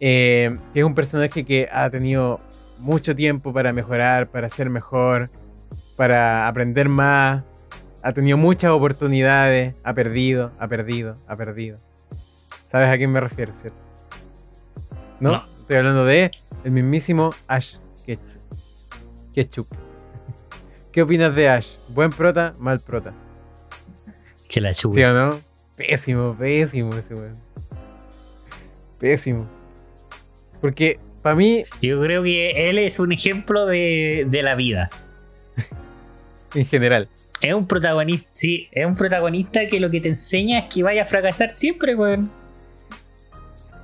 Eh, 0.00 0.56
que 0.72 0.80
es 0.80 0.84
un 0.86 0.94
personaje 0.94 1.44
que 1.44 1.68
ha 1.70 1.90
tenido 1.90 2.40
mucho 2.80 3.14
tiempo 3.14 3.52
para 3.52 3.72
mejorar, 3.72 4.28
para 4.28 4.48
ser 4.48 4.70
mejor, 4.70 5.30
para 5.96 6.48
aprender 6.48 6.88
más. 6.88 7.44
Ha 8.02 8.12
tenido 8.12 8.38
muchas 8.38 8.70
oportunidades, 8.70 9.74
ha 9.84 9.94
perdido, 9.94 10.52
ha 10.58 10.68
perdido, 10.68 11.16
ha 11.28 11.36
perdido. 11.36 11.78
¿Sabes 12.64 12.88
a 12.88 12.96
quién 12.96 13.12
me 13.12 13.20
refiero, 13.20 13.52
cierto? 13.52 13.78
¿No? 15.20 15.32
No. 15.32 15.44
Estoy 15.60 15.76
hablando 15.76 16.04
de 16.04 16.30
el 16.64 16.72
mismísimo 16.72 17.34
Ash 17.46 17.76
Ketchum. 18.06 18.40
Ketchup. 19.32 19.68
¿Qué 20.92 21.02
opinas 21.02 21.34
de 21.34 21.48
Ash? 21.48 21.76
¿Buen 21.88 22.10
prota? 22.10 22.54
¿Mal 22.58 22.80
prota? 22.80 23.12
Que 24.48 24.60
la 24.60 24.74
chupa. 24.74 24.94
¿Sí 24.94 25.04
o 25.04 25.12
no? 25.12 25.38
Pésimo, 25.76 26.34
pésimo 26.36 26.94
ese 26.94 27.14
weón. 27.14 27.36
Pésimo. 28.98 29.46
Porque 30.60 30.98
para 31.22 31.36
mí, 31.36 31.64
Yo 31.82 32.00
creo 32.00 32.22
que 32.22 32.68
él 32.70 32.78
es 32.78 32.98
un 33.00 33.12
ejemplo 33.12 33.66
de, 33.66 34.26
de 34.28 34.42
la 34.42 34.54
vida. 34.54 34.90
en 36.54 36.66
general, 36.66 37.08
Es 37.40 37.54
un 37.54 37.66
protagonista, 37.66 38.28
sí, 38.32 38.68
es 38.72 38.84
un 38.86 38.94
protagonista 38.94 39.66
que 39.66 39.80
lo 39.80 39.90
que 39.90 40.00
te 40.00 40.08
enseña 40.08 40.60
es 40.60 40.74
que 40.74 40.82
vaya 40.82 41.02
a 41.02 41.06
fracasar 41.06 41.50
siempre, 41.50 41.94
weón. 41.94 42.30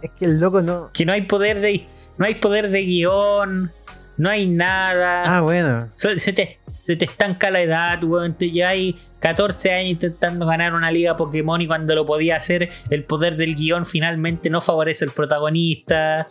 es 0.03 0.11
que 0.19 0.25
el 0.27 0.41
loco 0.41 0.63
no. 0.63 0.91
Que 0.93 1.05
no 1.05 1.13
hay 1.13 1.23
poder 1.23 1.61
de. 1.61 1.87
No 2.19 2.27
hay 2.27 2.35
poder 2.37 2.71
de 2.71 2.83
guion. 2.83 3.71
No 4.19 4.31
hay 4.31 4.47
nada. 4.47 5.37
Ah, 5.37 5.41
bueno. 5.43 5.89
So- 5.95 6.19
Se 6.19 6.33
te, 6.33 6.59
se 6.73 6.97
te 6.97 7.05
estanca 7.05 7.51
la 7.51 7.61
edad, 7.61 8.03
weón. 8.03 8.35
Te 8.35 8.51
lleváis 8.51 8.95
14 9.21 9.73
años 9.73 9.91
intentando 9.93 10.47
ganar 10.47 10.73
una 10.75 10.91
liga 10.91 11.17
Pokémon 11.17 11.61
y 11.61 11.67
cuando 11.67 11.95
lo 11.95 12.07
podía 12.07 12.37
hacer, 12.37 12.71
el 12.91 13.05
poder 13.05 13.37
del 13.37 13.55
guion 13.57 13.85
finalmente 13.87 14.49
no 14.51 14.61
favorece 14.63 15.05
al 15.05 15.11
protagonista. 15.13 16.29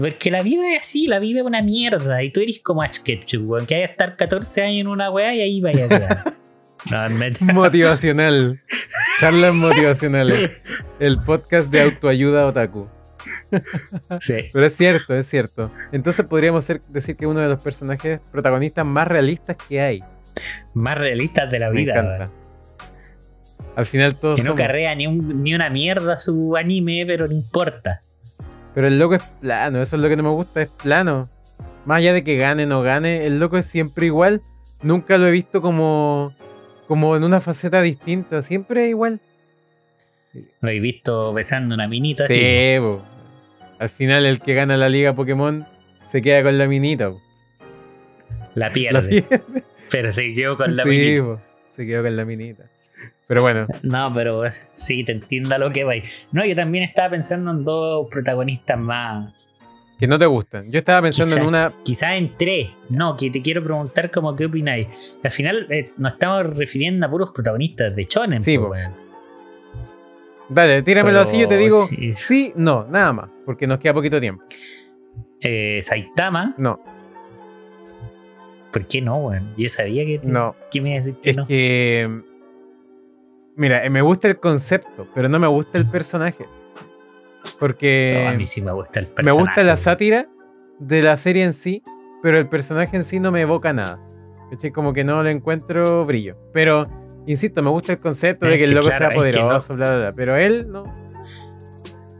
Porque 0.00 0.30
la 0.30 0.42
vida 0.42 0.74
es 0.74 0.80
así, 0.82 1.06
la 1.06 1.18
vida 1.18 1.40
es 1.40 1.46
una 1.46 1.62
mierda. 1.62 2.22
Y 2.22 2.30
tú 2.30 2.40
eres 2.40 2.60
como 2.60 2.82
Ash 2.82 2.98
Ketchum, 3.02 3.48
weón. 3.48 3.66
Que 3.66 3.76
hay 3.76 3.84
que 3.86 3.90
estar 3.92 4.16
14 4.16 4.62
años 4.62 4.80
en 4.82 4.88
una 4.88 5.10
weá 5.10 5.34
y 5.34 5.40
ahí 5.40 5.60
vaya 5.60 5.84
a 5.84 5.88
quedar. 5.88 6.24
No, 6.90 7.06
Motivacional. 7.54 8.60
Charlas 9.18 9.52
motivacionales. 9.54 10.52
El 11.00 11.18
podcast 11.18 11.70
de 11.72 11.82
autoayuda 11.82 12.46
otaku. 12.46 12.86
Sí. 14.20 14.44
Pero 14.52 14.64
es 14.64 14.76
cierto, 14.76 15.14
es 15.14 15.26
cierto. 15.26 15.72
Entonces 15.90 16.24
podríamos 16.24 16.62
ser- 16.64 16.80
decir 16.88 17.16
que 17.16 17.26
uno 17.26 17.40
de 17.40 17.48
los 17.48 17.60
personajes 17.60 18.20
protagonistas 18.30 18.86
más 18.86 19.08
realistas 19.08 19.56
que 19.68 19.80
hay. 19.80 20.04
Más 20.72 20.96
realistas 20.96 21.50
de 21.50 21.58
la 21.58 21.70
Me 21.70 21.80
vida, 21.82 21.94
encanta. 21.94 22.30
Al 23.74 23.84
final 23.84 24.14
todos 24.14 24.36
Que 24.36 24.42
no 24.44 24.50
somos- 24.52 24.60
carrea 24.60 24.94
ni, 24.94 25.08
un- 25.08 25.42
ni 25.42 25.54
una 25.54 25.70
mierda 25.70 26.16
su 26.16 26.56
anime, 26.56 27.04
pero 27.06 27.26
no 27.26 27.34
importa. 27.34 28.02
Pero 28.74 28.86
el 28.88 28.98
loco 28.98 29.14
es 29.14 29.22
plano, 29.40 29.80
eso 29.80 29.96
es 29.96 30.02
lo 30.02 30.08
que 30.08 30.16
no 30.16 30.22
me 30.22 30.28
gusta, 30.30 30.62
es 30.62 30.68
plano. 30.68 31.28
Más 31.84 31.98
allá 31.98 32.12
de 32.12 32.22
que 32.22 32.36
gane 32.36 32.64
o 32.64 32.66
no 32.66 32.82
gane, 32.82 33.26
el 33.26 33.38
loco 33.40 33.56
es 33.58 33.66
siempre 33.66 34.06
igual. 34.06 34.42
Nunca 34.82 35.18
lo 35.18 35.26
he 35.26 35.30
visto 35.30 35.60
como, 35.60 36.34
como 36.86 37.16
en 37.16 37.24
una 37.24 37.40
faceta 37.40 37.82
distinta, 37.82 38.42
siempre 38.42 38.84
es 38.84 38.90
igual. 38.90 39.20
Lo 40.60 40.68
he 40.70 40.78
visto 40.78 41.32
besando 41.32 41.74
una 41.74 41.88
minita 41.88 42.26
Sí, 42.26 42.34
así. 42.34 43.02
Al 43.78 43.88
final 43.88 44.26
el 44.26 44.40
que 44.40 44.54
gana 44.54 44.76
la 44.76 44.88
liga 44.88 45.14
Pokémon 45.14 45.66
se 46.02 46.20
queda 46.22 46.42
con 46.42 46.58
la 46.58 46.66
minita. 46.66 47.10
po. 47.10 47.20
La 48.54 48.66
La 48.68 48.72
pierde. 48.72 49.22
pierde. 49.22 49.64
Pero 49.90 50.12
se 50.12 50.34
quedó 50.34 50.56
con 50.56 50.76
la 50.76 50.82
sí, 50.82 50.88
minita. 50.90 51.38
se 51.68 51.86
quedó 51.86 52.02
con 52.02 52.16
la 52.16 52.24
minita. 52.24 52.64
Pero 53.28 53.42
bueno, 53.42 53.66
No, 53.82 54.10
pero 54.12 54.42
sí, 54.50 55.04
te 55.04 55.12
entiendo 55.12 55.54
a 55.54 55.58
lo 55.58 55.70
que 55.70 55.84
va. 55.84 55.92
No, 56.32 56.44
yo 56.44 56.56
también 56.56 56.82
estaba 56.82 57.10
pensando 57.10 57.50
en 57.52 57.62
dos 57.62 58.08
protagonistas 58.10 58.78
más. 58.78 59.32
que 59.98 60.06
no 60.08 60.18
te 60.18 60.26
gustan. 60.26 60.70
Yo 60.70 60.78
estaba 60.78 61.02
pensando 61.02 61.36
en 61.36 61.42
una. 61.44 61.72
Quizás 61.84 62.12
en 62.12 62.36
tres. 62.36 62.70
No, 62.88 63.16
que 63.16 63.30
te 63.30 63.40
quiero 63.42 63.62
preguntar 63.62 64.10
como 64.10 64.34
qué 64.34 64.46
opináis. 64.46 64.88
Al 65.22 65.30
final 65.30 65.66
eh, 65.70 65.92
nos 65.98 66.14
estamos 66.14 66.56
refiriendo 66.56 67.06
a 67.06 67.10
puros 67.10 67.30
protagonistas 67.30 67.94
de 67.94 68.04
Shonen. 68.04 68.42
Sí, 68.42 68.58
po. 68.58 68.68
weón. 68.70 68.92
Dale, 70.48 70.82
tíramelo 70.82 71.12
Pero 71.18 71.20
así, 71.20 71.38
yo 71.38 71.46
te 71.46 71.58
digo 71.58 71.86
sí. 71.86 72.14
sí, 72.14 72.52
no, 72.56 72.86
nada 72.88 73.12
más, 73.12 73.30
porque 73.44 73.66
nos 73.66 73.78
queda 73.78 73.92
poquito 73.92 74.18
tiempo. 74.18 74.42
Eh, 75.42 75.80
Saitama. 75.82 76.54
No, 76.56 76.80
¿Por 78.72 78.86
qué 78.86 79.00
no, 79.00 79.16
weón? 79.18 79.52
Yo 79.56 79.68
sabía 79.68 80.04
que, 80.04 80.20
no. 80.22 80.54
me 80.74 80.78
iba 80.80 80.88
a 80.90 80.94
decir 80.94 81.14
que 81.22 81.30
Es 81.30 81.36
no. 81.36 81.46
que. 81.46 82.22
Mira, 83.58 83.84
eh, 83.84 83.90
me 83.90 84.00
gusta 84.00 84.28
el 84.28 84.38
concepto, 84.38 85.06
pero 85.14 85.28
no 85.28 85.38
me 85.38 85.46
gusta 85.46 85.76
el 85.76 85.86
personaje. 85.90 86.46
Porque 87.58 88.22
No, 88.24 88.30
a 88.30 88.32
mí 88.34 88.46
sí 88.46 88.62
me 88.62 88.72
gusta 88.72 89.00
el 89.00 89.06
me 89.08 89.12
personaje. 89.12 89.38
gusta 89.40 89.62
la 89.64 89.76
sátira 89.76 90.28
de 90.78 91.02
la 91.02 91.16
serie 91.16 91.44
en 91.44 91.52
sí, 91.52 91.82
pero 92.22 92.38
el 92.38 92.48
personaje 92.48 92.96
en 92.96 93.02
sí 93.02 93.20
no 93.20 93.32
me 93.32 93.40
evoca 93.42 93.72
nada. 93.72 94.00
¿Cachai? 94.50 94.70
Como 94.70 94.92
que 94.92 95.04
no 95.04 95.22
le 95.22 95.30
encuentro 95.32 96.04
brillo. 96.06 96.36
Pero, 96.52 96.86
insisto, 97.26 97.62
me 97.62 97.70
gusta 97.70 97.92
el 97.92 97.98
concepto 97.98 98.46
de 98.46 98.54
Es 98.54 98.58
que 98.58 98.64
el 98.64 98.70
que 98.70 98.74
loco 98.76 98.86
claro, 98.88 98.98
sea 98.98 99.08
que 99.08 99.14
no. 99.14 99.20
poderoso, 99.20 99.74
bla, 99.76 99.88
bla, 99.90 99.98
bla. 99.98 100.12
Pero 100.14 100.36
él 100.36 100.70
no. 100.70 100.82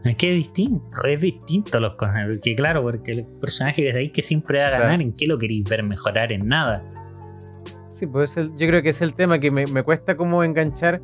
Es 0.03 0.15
que 0.15 0.29
es 0.29 0.35
distinto, 0.35 1.03
es 1.03 1.21
distinto 1.21 1.79
los 1.79 1.95
cosas. 1.95 2.27
Porque 2.27 2.55
claro, 2.55 2.81
porque 2.81 3.11
el 3.13 3.25
personaje 3.25 3.81
que 3.83 3.97
ahí 3.97 4.09
que 4.11 4.23
siempre 4.23 4.59
va 4.61 4.67
a 4.67 4.71
ganar, 4.71 4.87
Claro. 4.89 5.01
¿en 5.03 5.13
qué 5.13 5.25
lo 5.27 5.37
queréis 5.37 5.63
ver 5.69 5.83
mejorar? 5.83 6.31
En 6.31 6.47
nada. 6.47 6.83
Sí, 7.89 8.07
pues 8.07 8.31
es 8.31 8.37
el- 8.37 8.55
yo 8.55 8.67
creo 8.67 8.81
que 8.81 8.89
es 8.89 9.01
el 9.01 9.15
tema 9.15 9.39
que 9.39 9.51
me, 9.51 9.65
me 9.67 9.83
cuesta 9.83 10.15
como 10.15 10.43
enganchar. 10.43 11.01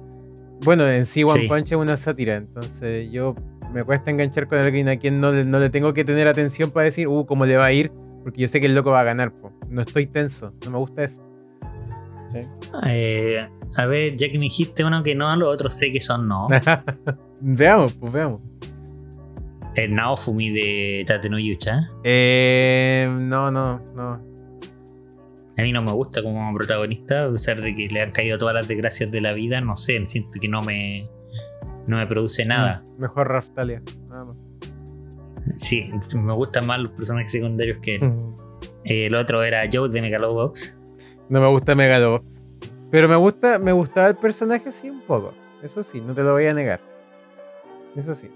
Bueno, 0.63 0.87
en 0.89 1.05
sí 1.05 1.23
One 1.23 1.41
Sí. 1.41 1.47
Punch 1.47 1.65
es 1.65 1.73
una 1.73 1.95
sátira, 1.95 2.35
entonces 2.35 3.11
yo 3.11 3.35
me 3.73 3.83
cuesta 3.83 4.09
enganchar 4.09 4.47
con 4.47 4.57
alguien 4.57 4.87
a 4.89 4.97
quien 4.97 5.19
no 5.19 5.31
le, 5.31 5.43
no 5.43 5.59
le 5.59 5.69
tengo 5.69 5.93
que 5.93 6.05
tener 6.05 6.27
atención 6.27 6.71
para 6.71 6.85
decir, 6.85 7.07
uh, 7.07 7.25
cómo 7.25 7.45
le 7.45 7.57
va 7.57 7.65
a 7.65 7.71
ir 7.73 7.91
Porque 8.23 8.41
yo 8.41 8.47
sé 8.47 8.59
que 8.59 8.67
el 8.67 8.75
loco 8.75 8.91
va 8.91 9.01
a 9.01 9.03
ganar, 9.03 9.31
po. 9.33 9.51
No 9.69 9.81
estoy 9.81 10.07
tenso, 10.07 10.53
no 10.63 10.71
me 10.71 10.77
gusta 10.77 11.03
eso. 11.03 11.21
Eh, 12.85 13.45
a 13.77 13.85
ver, 13.85 14.15
ya 14.15 14.29
que 14.31 14.37
me 14.37 14.45
dijiste 14.45 14.83
uno 14.83 15.03
que 15.03 15.15
no, 15.15 15.35
los 15.35 15.53
otros 15.53 15.75
sé 15.75 15.91
que 15.91 16.01
son 16.01 16.27
no. 16.27 16.47
veamos, 17.39 17.93
pues 17.93 18.13
veamos. 18.13 18.41
El 19.75 19.93
Naofumi 19.93 20.51
de 20.51 21.03
Tate 21.05 21.29
no 21.29 21.37
Yucha. 21.37 21.89
Eh, 22.03 23.07
no, 23.11 23.51
no, 23.51 23.81
no. 23.95 24.24
A 25.57 25.61
mí 25.61 25.71
no 25.71 25.81
me 25.81 25.91
gusta 25.91 26.21
como 26.21 26.53
protagonista, 26.53 27.25
a 27.25 27.31
pesar 27.31 27.61
de 27.61 27.75
que 27.75 27.87
le 27.87 28.01
han 28.01 28.11
caído 28.11 28.37
todas 28.37 28.53
las 28.53 28.67
desgracias 28.67 29.09
de 29.09 29.21
la 29.21 29.33
vida, 29.33 29.61
no 29.61 29.75
sé, 29.75 30.05
siento 30.05 30.39
que 30.39 30.49
no 30.49 30.61
me, 30.61 31.09
no 31.87 31.97
me 31.97 32.07
produce 32.07 32.45
nada. 32.45 32.83
Mm, 32.85 33.01
mejor 33.01 33.29
Raftalia, 33.29 33.81
nada 34.09 34.25
más. 34.25 34.37
Sí, 35.57 35.85
me 36.15 36.33
gustan 36.33 36.65
más 36.65 36.79
los 36.79 36.91
personajes 36.91 37.31
secundarios 37.31 37.77
que 37.79 37.95
él. 37.95 38.03
Mm. 38.03 38.35
Eh, 38.83 39.05
el 39.07 39.15
otro 39.15 39.43
era 39.43 39.63
Joe 39.71 39.89
de 39.89 40.01
Megalobox. 40.01 40.77
No 41.29 41.39
me 41.39 41.47
gusta 41.47 41.73
Megalobox. 41.73 42.45
Pero 42.91 43.07
me 43.07 43.15
gusta, 43.15 43.57
me 43.57 43.71
gustaba 43.71 44.09
el 44.09 44.15
personaje 44.15 44.71
sí 44.71 44.89
un 44.89 45.01
poco. 45.01 45.33
Eso 45.63 45.81
sí, 45.81 46.01
no 46.01 46.13
te 46.13 46.23
lo 46.23 46.33
voy 46.33 46.47
a 46.47 46.53
negar. 46.53 46.81
Eso 47.95 48.13
sí. 48.13 48.29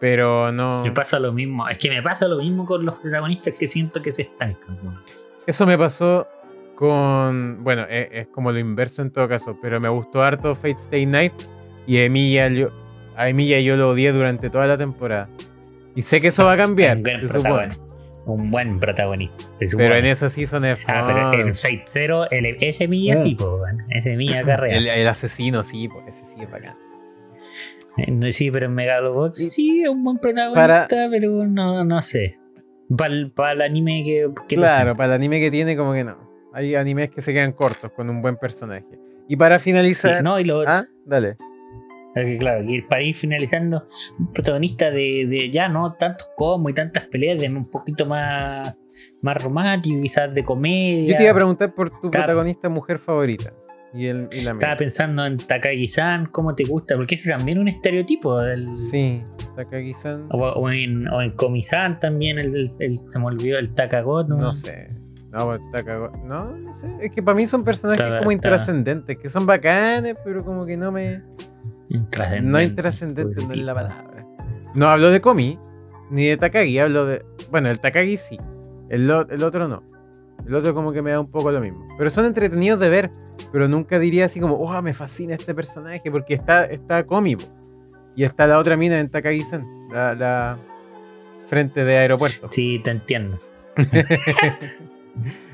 Pero 0.00 0.50
no. 0.50 0.82
Me 0.82 0.90
pasa 0.90 1.20
lo 1.20 1.32
mismo. 1.32 1.68
Es 1.68 1.78
que 1.78 1.88
me 1.88 2.02
pasa 2.02 2.26
lo 2.26 2.38
mismo 2.38 2.64
con 2.64 2.84
los 2.84 2.96
protagonistas 2.96 3.56
que 3.56 3.66
siento 3.66 4.02
que 4.02 4.10
se 4.10 4.22
estancan. 4.22 4.78
Eso 5.46 5.66
me 5.66 5.76
pasó 5.78 6.26
con. 6.76 7.62
Bueno, 7.64 7.86
e, 7.88 8.02
es, 8.02 8.08
es 8.12 8.26
como 8.28 8.52
lo 8.52 8.58
inverso 8.58 9.02
en 9.02 9.10
todo 9.10 9.28
caso. 9.28 9.56
Pero 9.60 9.80
me 9.80 9.88
gustó 9.88 10.22
harto 10.22 10.54
Fate 10.54 10.76
Stay 10.78 11.06
Night. 11.06 11.32
Y 11.86 11.98
a 11.98 12.04
Emilia, 12.04 12.48
yo, 12.48 12.70
a 13.16 13.28
Emilia 13.28 13.60
yo 13.60 13.76
lo 13.76 13.90
odié 13.90 14.12
durante 14.12 14.50
toda 14.50 14.66
la 14.66 14.78
temporada. 14.78 15.28
Y 15.94 16.02
sé 16.02 16.20
que 16.20 16.28
eso 16.28 16.44
va 16.44 16.52
a 16.52 16.56
cambiar. 16.56 16.96
Un 16.98 17.02
buen, 17.02 17.18
se 17.20 17.26
supone. 17.28 17.42
protagonista. 17.44 17.82
Un 18.24 18.50
buen 18.52 18.78
protagonista. 18.80 19.44
Se 19.52 19.66
supone. 19.68 19.88
Pero 19.88 19.98
en 19.98 20.06
esa 20.06 20.28
season 20.28 20.64
es. 20.64 20.78
Ah, 20.86 21.04
pero 21.32 21.46
en 21.48 21.54
Fate 21.56 21.82
Zero, 21.86 22.30
el, 22.30 22.56
ese 22.60 22.86
Milla 22.88 23.14
Mm. 23.16 23.22
sí, 23.22 23.34
po, 23.34 23.60
ese 23.90 24.16
Milla 24.16 24.44
carrera. 24.44 24.76
el, 24.76 24.86
el 24.86 25.08
asesino, 25.08 25.62
sí, 25.64 25.88
pues 25.88 26.06
ese 26.06 26.24
sí 26.24 26.36
es 26.42 26.50
bacán. 26.50 26.76
Eh, 27.98 28.32
Sí, 28.32 28.50
pero 28.50 28.66
en 28.66 28.74
Megalobox 28.74 29.36
sí 29.50 29.82
es 29.82 29.88
un 29.90 30.02
buen 30.02 30.16
protagonista, 30.18 31.08
pero 31.10 31.46
no, 31.46 31.84
no 31.84 32.00
sé. 32.00 32.38
Para 32.96 33.52
el 33.52 33.62
anime 33.62 34.02
que, 34.04 34.30
que 34.48 34.56
Claro, 34.56 34.96
para 34.96 35.10
el 35.10 35.12
anime 35.14 35.40
que 35.40 35.50
tiene, 35.50 35.76
como 35.76 35.92
que 35.92 36.04
no. 36.04 36.16
Hay 36.52 36.74
animes 36.74 37.10
que 37.10 37.20
se 37.20 37.32
quedan 37.32 37.52
cortos 37.52 37.90
con 37.92 38.10
un 38.10 38.20
buen 38.20 38.36
personaje. 38.36 38.98
Y 39.28 39.36
para 39.36 39.58
finalizar. 39.58 40.18
Sí, 40.18 40.22
no, 40.22 40.38
y 40.38 40.44
lo 40.44 40.62
Ah, 40.66 40.84
dale. 41.06 41.36
claro, 42.38 42.64
para 42.88 43.02
ir 43.02 43.14
finalizando, 43.14 43.86
protagonista 44.34 44.90
de, 44.90 45.26
de 45.26 45.50
ya 45.50 45.68
no 45.68 45.94
tantos 45.94 46.28
como 46.36 46.68
y 46.68 46.74
tantas 46.74 47.06
peleas, 47.06 47.38
de 47.40 47.48
un 47.48 47.70
poquito 47.70 48.04
más, 48.04 48.76
más 49.22 49.42
romántico, 49.42 50.00
quizás 50.00 50.34
de 50.34 50.44
comedia. 50.44 51.12
Yo 51.12 51.16
te 51.16 51.22
iba 51.22 51.32
a 51.32 51.36
preguntar 51.36 51.74
por 51.74 51.88
tu 52.00 52.10
protagonista 52.10 52.68
mujer 52.68 52.98
favorita. 52.98 53.52
Y, 53.94 54.06
el, 54.06 54.28
y 54.32 54.40
la 54.40 54.52
Estaba 54.52 54.76
pensando 54.76 55.24
en 55.26 55.36
Takagi-san, 55.36 56.26
¿cómo 56.26 56.54
te 56.54 56.64
gusta? 56.64 56.96
Porque 56.96 57.16
ese 57.16 57.30
también 57.30 57.58
es 57.58 57.60
un 57.62 57.68
estereotipo. 57.68 58.40
del- 58.40 58.72
Sí, 58.72 59.22
Takagi-san. 59.54 60.28
O, 60.30 60.38
o 60.38 60.70
en, 60.70 61.06
o 61.08 61.20
en 61.20 61.32
Komi-san 61.32 62.00
también, 62.00 62.38
el, 62.38 62.54
el- 62.54 62.72
el- 62.78 62.96
se 63.10 63.18
me 63.18 63.26
olvidó 63.26 63.58
el 63.58 63.74
Takagot. 63.74 64.28
¿no? 64.28 64.36
No 64.38 64.52
sé. 64.52 64.88
No, 65.30 65.46
pues, 65.46 65.60
Takago- 65.72 66.12
no, 66.24 66.56
no 66.56 66.72
sé. 66.72 66.88
Es 67.00 67.10
que 67.10 67.22
para 67.22 67.34
mí 67.36 67.46
son 67.46 67.64
personajes 67.64 68.04
como 68.18 68.32
intrascendentes, 68.32 69.16
que 69.18 69.28
son 69.30 69.46
bacanes, 69.46 70.16
pero 70.24 70.44
como 70.44 70.64
que 70.66 70.76
no 70.76 70.90
me. 70.92 71.22
Intrascendente. 71.88 72.50
No 72.50 72.60
intrascendente, 72.62 73.44
no 73.46 73.52
es 73.52 73.58
la 73.60 73.74
palabra. 73.74 74.26
No 74.74 74.86
hablo 74.88 75.10
de 75.10 75.20
Komi, 75.20 75.58
ni 76.10 76.26
de 76.26 76.36
Takagi, 76.38 76.78
hablo 76.78 77.04
de. 77.06 77.24
Bueno, 77.50 77.68
el 77.68 77.78
Takagi 77.78 78.16
sí. 78.16 78.38
El, 78.88 79.10
el 79.10 79.42
otro 79.42 79.68
no. 79.68 79.82
El 80.46 80.54
otro 80.54 80.74
como 80.74 80.92
que 80.92 81.02
me 81.02 81.10
da 81.12 81.20
un 81.20 81.30
poco 81.30 81.50
lo 81.52 81.60
mismo. 81.60 81.86
Pero 81.96 82.10
son 82.10 82.26
entretenidos 82.26 82.80
de 82.80 82.88
ver. 82.88 83.10
Pero 83.52 83.68
nunca 83.68 83.98
diría 83.98 84.24
así 84.26 84.40
como, 84.40 84.54
oh, 84.56 84.82
me 84.82 84.92
fascina 84.94 85.34
este 85.34 85.54
personaje. 85.54 86.10
Porque 86.10 86.34
está, 86.34 86.64
está 86.64 87.04
Komi. 87.06 87.36
po. 87.36 87.44
Y 88.16 88.24
está 88.24 88.46
la 88.46 88.58
otra 88.58 88.76
mina 88.76 88.98
en 89.00 89.08
Takagi-san. 89.08 89.66
La, 89.90 90.14
la 90.14 90.58
frente 91.46 91.84
de 91.84 91.96
aeropuerto. 91.98 92.48
Sí, 92.50 92.80
te 92.82 92.90
entiendo. 92.90 93.38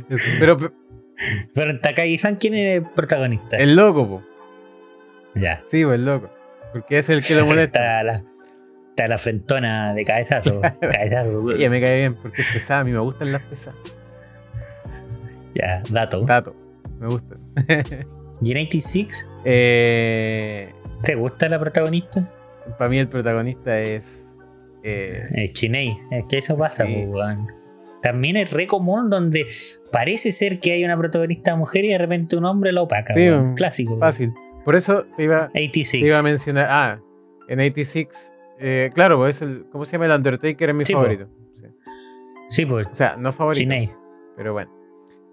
Eso. 0.09 0.25
Pero 0.41 0.57
pe- 0.57 0.71
Pero 1.55 1.71
en 1.71 1.81
Takagi-san, 1.81 2.37
¿quién 2.37 2.55
es 2.55 2.77
el 2.83 2.91
protagonista? 2.91 3.57
el 3.57 3.77
loco, 3.77 4.09
po. 4.09 4.23
Ya. 5.35 5.63
Sí, 5.67 5.85
pues 5.85 5.97
el 5.99 6.05
loco. 6.07 6.31
Porque 6.73 6.99
es 6.99 7.11
el 7.11 7.23
que 7.25 7.35
lo 7.35 7.47
molesta. 7.47 7.79
Está 7.81 8.03
la, 8.05 8.23
está 8.91 9.09
la 9.09 9.19
frentona 9.19 9.95
de 9.95 10.05
cabezazo. 10.05 10.61
cabezazo. 10.81 11.51
Ella 11.53 11.71
me 11.71 11.81
cae 11.81 11.99
bien 11.99 12.15
porque 12.15 12.43
es 12.43 12.53
pesada. 12.53 12.81
A 12.81 12.85
mí 12.85 12.93
me 12.93 12.99
gustan 13.01 13.33
las 13.33 13.43
pesadas. 13.43 13.79
Ya, 15.59 15.83
dato. 15.91 16.25
Tato. 16.25 16.55
Me 17.01 17.07
gustan. 17.09 17.39
¿Y 18.41 18.53
en 18.53 18.57
86? 18.59 19.29
Eh, 19.45 20.73
¿Te 21.03 21.15
gusta 21.17 21.49
la 21.49 21.59
protagonista? 21.59 22.33
para 22.79 22.91
mí 22.91 22.99
el 22.99 23.09
protagonista 23.09 23.79
es. 23.81 24.39
eh, 24.83 25.25
Eh, 25.35 25.53
Chinei. 25.53 25.99
Es 26.11 26.25
que 26.29 26.39
eso 26.39 26.57
pasa, 26.57 26.87
Sí. 26.87 27.05
weón. 27.07 27.49
También 28.03 28.37
es 28.37 28.53
re 28.53 28.67
común 28.69 29.11
donde 29.11 29.47
parece 29.91 30.31
ser 30.33 30.61
que 30.61 30.73
hay 30.73 30.85
una 30.85 30.97
protagonista 30.97 31.57
mujer 31.57 31.85
y 31.85 31.89
de 31.89 31.99
repente 31.99 32.37
un 32.37 32.45
hombre 32.45 32.71
la 32.73 32.83
opaca. 32.83 33.13
Sí, 33.13 33.29
un- 33.29 33.55
Clásico. 33.55 33.91
weón. 33.93 34.01
fácil. 34.01 34.33
Por 34.65 34.77
eso 34.77 35.05
te 35.17 35.25
iba, 35.25 35.51
86. 35.55 36.03
te 36.03 36.09
iba 36.09 36.19
a 36.19 36.23
mencionar. 36.23 36.67
Ah, 36.69 37.01
en 37.49 37.59
86. 37.61 38.33
eh, 38.61 38.91
claro, 38.95 39.17
pues 39.17 39.37
es 39.37 39.43
el. 39.43 39.65
¿Cómo 39.73 39.85
se 39.85 39.93
llama? 39.93 40.05
El 40.07 40.13
Undertaker 40.13 40.69
es 40.71 40.75
mi 40.77 40.85
Sí, 40.85 40.93
po. 40.93 41.01
favorito. 41.01 41.29
Sí. 41.55 41.67
Sí, 42.51 42.67
pues. 42.67 42.87
O 42.89 42.95
sea, 42.95 43.17
no 43.17 43.33
favorito. 43.33 43.61
Chinei. 43.63 43.91
Pero 44.37 44.53
bueno. 44.53 44.71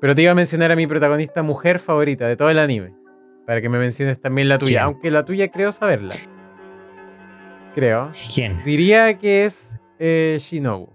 Pero 0.01 0.15
te 0.15 0.21
iba 0.21 0.31
a 0.31 0.35
mencionar 0.35 0.71
a 0.71 0.75
mi 0.75 0.87
protagonista 0.87 1.41
mujer 1.43 1.79
favorita 1.79 2.27
de 2.27 2.35
todo 2.35 2.49
el 2.49 2.59
anime. 2.59 2.93
Para 3.45 3.61
que 3.61 3.69
me 3.69 3.77
menciones 3.77 4.19
también 4.19 4.49
la 4.49 4.57
tuya. 4.57 4.69
¿Quién? 4.71 4.83
Aunque 4.83 5.11
la 5.11 5.23
tuya 5.23 5.49
creo 5.49 5.71
saberla. 5.71 6.15
Creo. 7.75 8.11
¿Quién? 8.33 8.61
Diría 8.63 9.17
que 9.17 9.45
es 9.45 9.79
eh, 9.99 10.37
Shinobu. 10.39 10.89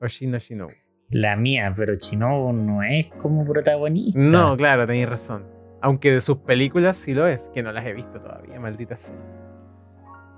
O 0.00 0.06
Shino 0.06 0.38
Shinobu. 0.38 0.72
La 1.10 1.36
mía, 1.36 1.72
pero 1.76 1.96
Chinobu 1.96 2.52
no 2.52 2.82
es 2.82 3.06
como 3.18 3.44
protagonista. 3.44 4.18
No, 4.18 4.56
claro, 4.56 4.86
tenéis 4.86 5.08
razón. 5.08 5.44
Aunque 5.80 6.10
de 6.10 6.20
sus 6.20 6.38
películas 6.38 6.96
sí 6.96 7.14
lo 7.14 7.26
es, 7.26 7.48
que 7.54 7.62
no 7.62 7.70
las 7.70 7.86
he 7.86 7.92
visto 7.92 8.20
todavía, 8.20 8.58
maldita 8.58 8.96
sea. 8.96 9.16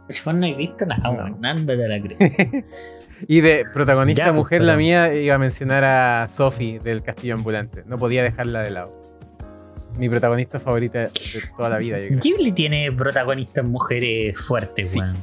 Yo 0.09 0.33
no 0.33 0.47
he 0.47 0.55
visto 0.55 0.85
nada, 0.87 1.11
No. 1.11 1.37
Nada 1.39 1.67
te 1.67 1.89
la 1.89 2.01
creo. 2.03 2.19
Y 3.27 3.41
de 3.41 3.65
protagonista 3.73 4.27
Ya, 4.27 4.33
mujer, 4.33 4.61
pero- 4.61 4.67
la 4.67 4.77
mía 4.77 5.13
iba 5.15 5.35
a 5.35 5.39
mencionar 5.39 5.85
a 5.85 6.27
Sophie 6.29 6.79
del 6.81 7.03
Castillo 7.03 7.35
Ambulante. 7.35 7.83
No 7.87 7.99
podía 7.99 8.23
dejarla 8.23 8.63
de 8.63 8.71
lado. 8.71 8.93
Mi 9.97 10.09
protagonista 10.09 10.61
favorita 10.61 11.01
de 11.01 11.11
toda 11.57 11.69
la 11.71 11.79
vida, 11.79 11.99
yo 11.99 12.07
creo. 12.09 12.21
Ghibli 12.21 12.53
tiene 12.53 12.93
protagonistas 12.93 13.65
mujeres 13.65 14.41
fuertes, 14.41 14.91
Sí. 14.91 15.01
weón. 15.01 15.17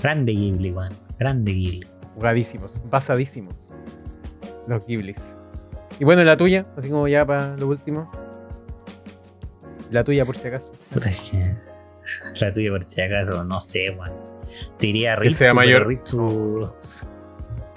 Grande 0.00 0.32
Ghibli, 0.32 0.70
weón. 0.70 0.92
Grande 1.18 1.52
Ghibli. 1.52 1.86
Jugadísimos, 2.14 2.80
basadísimos. 2.88 3.74
Los 4.68 4.86
Ghiblis. 4.86 5.38
Y 5.98 6.04
bueno, 6.04 6.22
la 6.22 6.36
tuya, 6.36 6.66
así 6.76 6.88
como 6.88 7.08
ya 7.08 7.26
para 7.26 7.56
lo 7.56 7.66
último. 7.66 8.10
La 9.90 10.04
tuya, 10.04 10.24
por 10.24 10.36
si 10.36 10.46
acaso. 10.48 10.72
Puta, 10.92 11.10
es 11.10 11.18
que. 11.20 11.56
La 12.40 12.52
tuya, 12.52 12.70
por 12.70 12.82
si 12.84 13.00
acaso, 13.02 13.42
no 13.44 13.60
sé, 13.60 13.90
weón. 13.90 14.29
Te 14.78 14.86
diría 14.86 15.14
Que 15.16 15.20
Ritsu. 15.22 15.36
sea 15.38 15.54
mayor. 15.54 15.78
pero 15.78 15.88
Ritsu, 15.90 16.72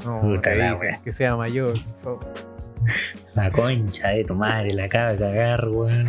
No, 0.05 0.21
Puta 0.21 0.51
¿qué 0.51 0.55
la 0.57 0.71
dices? 0.71 0.81
wea. 0.81 1.01
que 1.03 1.11
sea 1.11 1.35
mayor, 1.35 1.73
por 2.03 2.19
favor. 2.19 2.33
la 3.35 3.49
concha 3.51 4.09
de 4.09 4.23
tu 4.25 4.35
madre, 4.35 4.73
la 4.73 4.85
acaba 4.85 5.13
de 5.13 5.19
cagar, 5.19 5.67
weón. 5.69 6.05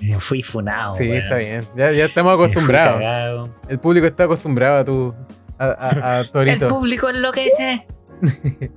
Me 0.00 0.20
fui 0.20 0.42
funado, 0.42 0.94
sí, 0.94 1.04
weón. 1.08 1.22
está 1.22 1.36
bien. 1.36 1.66
Ya, 1.76 1.90
ya 1.92 2.04
estamos 2.04 2.34
acostumbrados. 2.34 3.50
El 3.68 3.78
público 3.78 4.06
está 4.06 4.24
acostumbrado 4.24 4.76
a 4.78 4.84
tu. 4.84 5.14
a, 5.58 5.66
a- 5.66 6.18
a 6.18 6.24
Torito. 6.24 6.66
El 6.66 6.70
público 6.72 7.08
enloquece. 7.08 7.86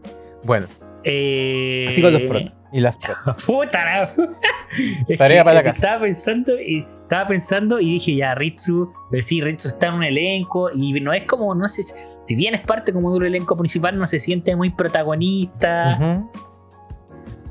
Bueno, 0.44 0.68
Eh, 1.04 1.86
así 1.90 2.02
con 2.02 2.14
los 2.14 2.22
protas. 2.24 2.54
Y 2.72 2.80
las. 2.82 3.00
Puta 3.46 3.86
la- 3.86 4.14
Es 5.08 5.18
Tarea 5.18 5.42
que 5.42 5.44
para 5.46 5.54
la 5.56 5.64
casa. 5.64 5.88
Estaba 5.88 6.02
pensando 6.04 6.60
y 6.60 6.86
estaba 7.02 7.28
pensando 7.28 7.80
y 7.80 7.94
dije 7.94 8.16
ya 8.16 8.36
Ritsu, 8.36 8.94
pero 9.10 9.24
sí, 9.24 9.42
Ritsu 9.42 9.70
está 9.70 9.88
en 9.88 9.94
un 9.96 10.04
elenco 10.04 10.70
y 10.74 10.94
no 11.02 11.12
es 11.12 11.24
como, 11.24 11.56
no 11.56 11.68
sé, 11.68 11.82
si 12.24 12.36
bien 12.36 12.54
es 12.54 12.62
parte 12.62 12.94
como 12.94 13.10
de 13.12 13.18
un 13.18 13.26
elenco 13.26 13.58
principal, 13.58 13.98
no 13.98 14.06
se 14.06 14.20
siente 14.20 14.56
muy 14.56 14.70
protagonista 14.70 15.98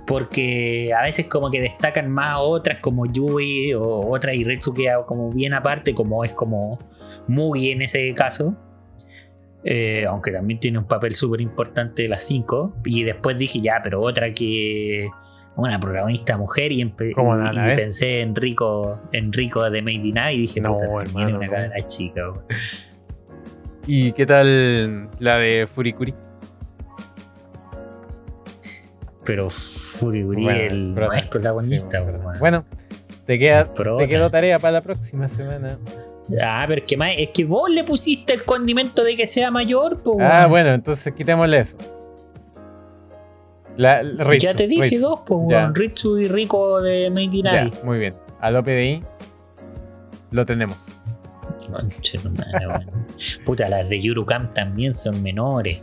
porque 0.07 0.93
a 0.99 1.03
veces 1.03 1.27
como 1.27 1.51
que 1.51 1.61
destacan 1.61 2.11
más 2.11 2.37
otras 2.39 2.79
como 2.79 3.05
Yui 3.07 3.75
o 3.75 4.09
otras 4.11 4.35
y 4.37 4.45
Ritsu 4.45 4.73
queda 4.73 5.05
como 5.05 5.31
bien 5.31 5.53
aparte 5.53 5.95
como 5.95 6.25
es 6.25 6.33
como 6.33 6.79
Mugi 7.27 7.73
en 7.73 7.83
ese 7.83 8.15
caso. 8.15 8.57
Eh, 9.71 10.07
aunque 10.07 10.33
también 10.33 10.59
tiene 10.59 10.79
un 10.79 10.87
papel 10.87 11.15
súper 11.15 11.43
importante 11.43 12.05
de 12.05 12.09
las 12.09 12.25
5. 12.25 12.77
Y 12.87 13.03
después 13.03 13.39
dije, 13.39 13.61
ya, 13.61 13.81
pero 13.85 14.01
otra 14.01 14.33
que. 14.33 15.11
Una 15.57 15.79
protagonista 15.79 16.39
mujer. 16.39 16.73
Y, 16.73 16.83
pensé 16.87 18.23
en 18.23 18.35
Rico, 18.35 19.03
en 19.13 19.31
Rico 19.31 19.69
de 19.69 19.83
Made 19.83 19.93
in 19.95 20.15
Night 20.15 20.39
y 20.39 20.41
dije, 20.43 20.61
No, 20.63 20.75
puta, 20.75 21.03
hermano, 21.03 21.37
una 21.37 21.47
no. 21.47 21.53
cara 21.53 21.87
chica. 21.87 22.33
¿Y 23.87 24.13
qué 24.13 24.25
tal 24.25 25.11
la 25.19 25.37
de 25.37 25.67
Furikuri? 25.67 26.15
Pero 29.25 29.51
Fury 29.51 30.25
Uriel 30.25 30.95
no 30.95 31.13
es 31.13 31.27
protagonista, 31.27 32.07
sí. 32.07 32.39
Bueno, 32.39 32.65
te, 33.27 33.39
queda, 33.39 33.75
Prota. 33.75 34.05
te 34.05 34.09
quedó 34.09 34.31
tarea 34.31 34.59
para 34.59 34.73
la 34.73 34.81
próxima 34.81 35.29
semana. 35.29 35.79
Ah, 36.43 36.65
pero 36.69 36.81
es 36.81 36.87
que, 36.87 36.97
más, 36.97 37.11
es 37.17 37.31
que 37.31 37.45
vos 37.45 37.71
le 37.71 37.85
pusiste 37.85 38.35
el 38.35 38.45
condimento 38.45 39.03
de 39.03 39.17
que 39.17 39.27
sea 39.27 39.51
mayor, 39.51 40.03
pues. 40.03 40.19
Ah, 40.21 40.47
bueno, 40.47 40.71
entonces 40.71 41.13
quitémosle 41.15 41.59
eso. 41.59 41.79
La, 43.77 44.03
la 44.03 44.25
Ritsu, 44.25 44.47
ya 44.47 44.55
te 44.55 44.67
dije 44.67 44.91
Ritsu. 44.91 45.09
dos, 45.09 45.21
pues, 45.25 45.41
weón. 45.45 45.75
Ritsu 45.75 46.19
y 46.19 46.29
Rico 46.29 46.83
de 46.83 47.11
Made 47.11 47.25
in 47.25 47.45
Ya, 47.45 47.71
muy 47.85 47.99
bien. 47.99 48.15
OPDI 48.43 49.03
lo 50.33 50.45
tenemos. 50.45 50.97
Conche 51.71 52.19
tu 52.19 52.31
madre, 52.31 52.67
weón. 52.67 52.87
Puta, 53.47 53.69
las 53.69 53.89
de 53.89 54.01
Yurukam 54.01 54.51
también 54.51 54.95
son 54.95 55.23
menores. 55.23 55.81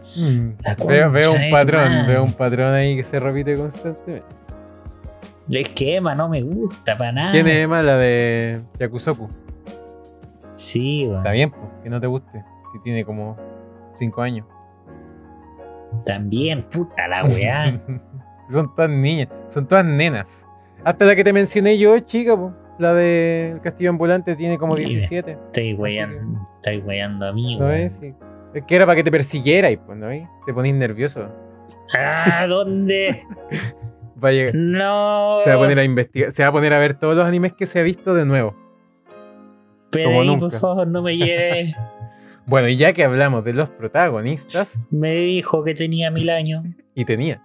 La 0.64 0.76
Veo, 1.10 1.34
un 1.34 1.50
patrón, 1.50 2.06
veo 2.08 2.24
un 2.24 2.34
patrón 2.34 2.74
ahí 2.74 2.96
que 2.96 3.04
se 3.04 3.20
repite 3.20 3.56
constantemente. 3.56 4.26
Es 5.50 5.70
que 5.70 5.96
Emma 5.96 6.16
no 6.16 6.28
me 6.28 6.41
gusta 6.41 6.98
para 6.98 7.12
nada. 7.12 7.32
¿Quién 7.32 7.48
es 7.48 7.56
Emma? 7.64 7.82
La 7.82 7.98
de 7.98 8.62
Yakusoku. 8.80 9.30
Sí, 10.56 11.06
weón. 11.06 11.18
Está 11.18 11.32
bien, 11.32 11.51
pues, 11.51 11.64
que 11.84 11.89
no 11.89 11.99
te 11.99 12.08
guste. 12.08 12.43
Si 12.72 12.80
tiene 12.82 13.06
como 13.06 13.38
5 13.93 14.22
años. 14.22 14.45
También, 16.06 16.64
puta 16.70 17.08
la 17.08 17.24
weá. 17.26 17.82
son 18.49 18.74
todas 18.76 18.89
niñas, 18.91 19.30
son 19.47 19.68
todas 19.68 19.86
nenas. 19.86 20.47
Hasta 20.84 21.06
la 21.06 21.16
que 21.16 21.24
te 21.24 21.34
mencioné 21.34 21.78
yo, 21.78 21.97
chica, 21.99 22.36
po, 22.36 22.53
la 22.78 22.93
del 22.93 23.60
Castillo 23.62 23.89
Ambulante 23.89 24.36
tiene 24.36 24.58
como 24.58 24.76
Mira. 24.76 24.89
17. 24.89 25.32
Estoy 25.32 25.74
weyando, 25.74 26.47
estoy 26.56 26.78
weyando 26.80 27.28
a 27.28 27.34
mí, 27.34 27.58
¿No? 27.58 27.70
Sí. 27.89 28.14
Es 28.53 28.64
que 28.66 28.76
era 28.76 28.86
para 28.86 28.95
que 28.95 29.03
te 29.03 29.12
persiguierais, 29.12 29.80
pues, 29.86 29.97
¿no 29.97 30.08
ves? 30.08 30.28
Te 30.45 30.53
ponís 30.53 30.76
nervioso. 30.76 31.28
Ah, 31.97 32.45
¿dónde? 32.47 33.24
Va 34.24 34.30
a 34.30 34.32
llegar- 34.32 34.56
No. 34.56 35.38
Se 35.43 35.49
va 35.49 35.56
a 35.56 35.60
poner 35.60 35.78
a 35.80 35.84
investigar, 35.84 36.32
se 36.32 36.43
va 36.43 36.49
a 36.49 36.51
poner 36.51 36.74
a 36.74 36.80
ver 36.80 36.93
todos 36.93 37.16
los 37.16 37.26
animes 37.28 37.53
que 37.53 37.66
se 37.66 37.80
ha 37.80 37.84
visto 37.84 38.14
de 38.14 38.26
nuevo. 38.26 38.56
Pero 39.96 40.10
como 40.10 40.22
ahí, 40.22 40.28
nunca. 40.28 40.39
por 40.41 40.52
favor, 40.60 40.88
no 40.88 41.02
me 41.02 41.18
lleves. 41.18 41.76
Bueno, 42.48 42.68
y 42.70 42.76
ya 42.76 42.93
que 42.93 43.04
hablamos 43.04 43.43
de 43.43 43.54
los 43.56 43.72
protagonistas, 43.72 44.80
me 44.91 45.16
dijo 45.16 45.64
que 45.64 45.74
tenía 45.74 46.12
mil 46.12 46.30
años. 46.30 46.64
y 46.93 47.04
tenía. 47.04 47.41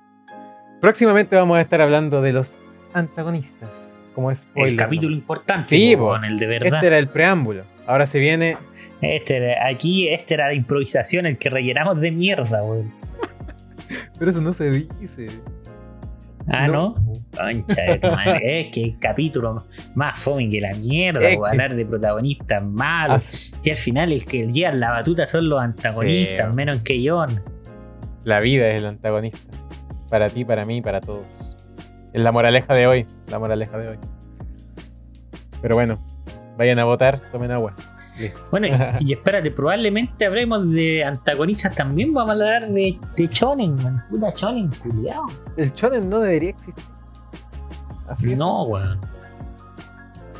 Próximamente 0.82 1.36
vamos 1.36 1.56
a 1.56 1.62
estar 1.62 1.80
hablando 1.80 2.20
de 2.20 2.34
los 2.34 2.60
antagonistas. 2.92 3.98
Como 4.14 4.34
spoiler. 4.34 4.72
el 4.72 4.76
capítulo 4.76 5.14
importante, 5.14 5.70
Sí, 5.74 5.96
con 5.96 6.24
el 6.26 6.38
de 6.38 6.46
verdad. 6.46 6.74
Este 6.74 6.86
era 6.88 6.98
el 6.98 7.08
preámbulo. 7.08 7.64
Ahora 7.86 8.04
se 8.04 8.18
viene. 8.18 8.58
Este 9.00 9.38
era- 9.38 9.66
aquí, 9.66 10.06
este 10.08 10.34
era 10.34 10.48
la 10.48 10.54
improvisación, 10.54 11.24
el 11.24 11.38
que 11.38 11.48
rellenamos 11.48 11.98
de 12.02 12.10
mierda, 12.12 12.62
weón. 12.62 12.92
Pero 14.18 14.30
eso 14.30 14.42
no 14.42 14.52
se 14.52 14.70
dice. 14.70 15.28
Ah, 16.46 16.68
¿no? 16.68 16.94
Concha 17.36 17.82
de 17.82 17.98
tu 17.98 18.08
madre. 18.08 18.60
Es 18.60 18.68
que 18.72 18.84
el 18.84 18.98
capítulo 18.98 19.66
más 19.94 20.18
fome 20.18 20.50
que 20.50 20.60
la 20.60 20.74
mierda, 20.74 21.28
Es 21.28 21.36
po, 21.36 21.44
que- 21.44 21.50
hablar 21.50 21.74
de 21.76 21.86
protagonistas 21.86 22.62
malos. 22.64 23.16
Así- 23.16 23.52
Si 23.60 23.70
al 23.70 23.76
final 23.76 24.12
el 24.12 24.24
que 24.26 24.46
lleva 24.52 24.72
la 24.72 24.90
batuta 24.90 25.26
son 25.26 25.48
los 25.48 25.60
antagonistas, 25.60 26.48
Sí. 26.50 26.56
menos 26.56 26.78
que 26.80 27.02
John. 27.08 27.42
La 28.24 28.40
vida 28.40 28.68
es 28.68 28.76
el 28.82 28.86
antagonista. 28.86 29.38
Para 30.10 30.28
ti, 30.28 30.44
para 30.44 30.64
mí, 30.66 30.82
para 30.82 31.00
todos. 31.00 31.56
Es 32.12 32.20
la 32.20 32.32
moraleja 32.32 32.74
de 32.74 32.86
hoy. 32.86 33.06
La 33.28 33.38
moraleja 33.38 33.78
de 33.78 33.88
hoy. 33.88 33.98
Pero 35.62 35.74
bueno, 35.76 35.98
vayan 36.56 36.78
a 36.78 36.84
votar, 36.84 37.20
tomen 37.30 37.50
agua. 37.52 37.74
Listo. 38.18 38.40
Bueno, 38.50 38.66
y, 38.66 38.70
y 39.08 39.12
espérate, 39.12 39.50
probablemente 39.50 40.26
hablemos 40.26 40.70
de 40.72 41.04
antagonistas 41.04 41.74
también. 41.74 42.12
Vamos 42.12 42.30
a 42.30 42.32
hablar 42.32 42.68
de, 42.68 42.98
de 43.16 43.28
Chonen, 43.30 43.76
man. 43.76 44.04
Puta 44.10 44.34
Chonen, 44.34 44.70
culiao. 44.82 45.26
El 45.56 45.72
shonen 45.72 46.08
no 46.10 46.18
debería 46.20 46.50
existir. 46.50 46.84
Así 48.10 48.32
es. 48.32 48.38
No, 48.38 48.64
weón. 48.64 49.00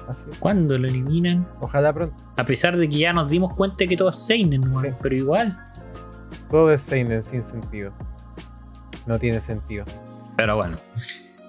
Así 0.09 0.29
es. 0.31 0.39
¿Cuándo 0.39 0.77
lo 0.77 0.89
eliminan? 0.89 1.47
Ojalá 1.61 1.93
pronto. 1.93 2.17
A 2.37 2.45
pesar 2.45 2.77
de 2.77 2.89
que 2.89 2.99
ya 2.99 3.13
nos 3.13 3.31
dimos 3.31 3.55
cuenta 3.55 3.87
que 3.87 3.97
todo 3.97 4.11
es 4.11 4.19
Seinen, 4.19 4.63
weón. 4.63 4.83
Sí. 4.83 4.89
Pero 5.01 5.15
igual. 5.15 5.59
Todo 6.51 6.73
es 6.73 6.81
Seinen 6.81 7.23
sin 7.23 7.43
sentido. 7.43 7.93
No 9.07 9.19
tiene 9.19 9.39
sentido. 9.39 9.85
Pero 10.37 10.57
bueno. 10.57 10.79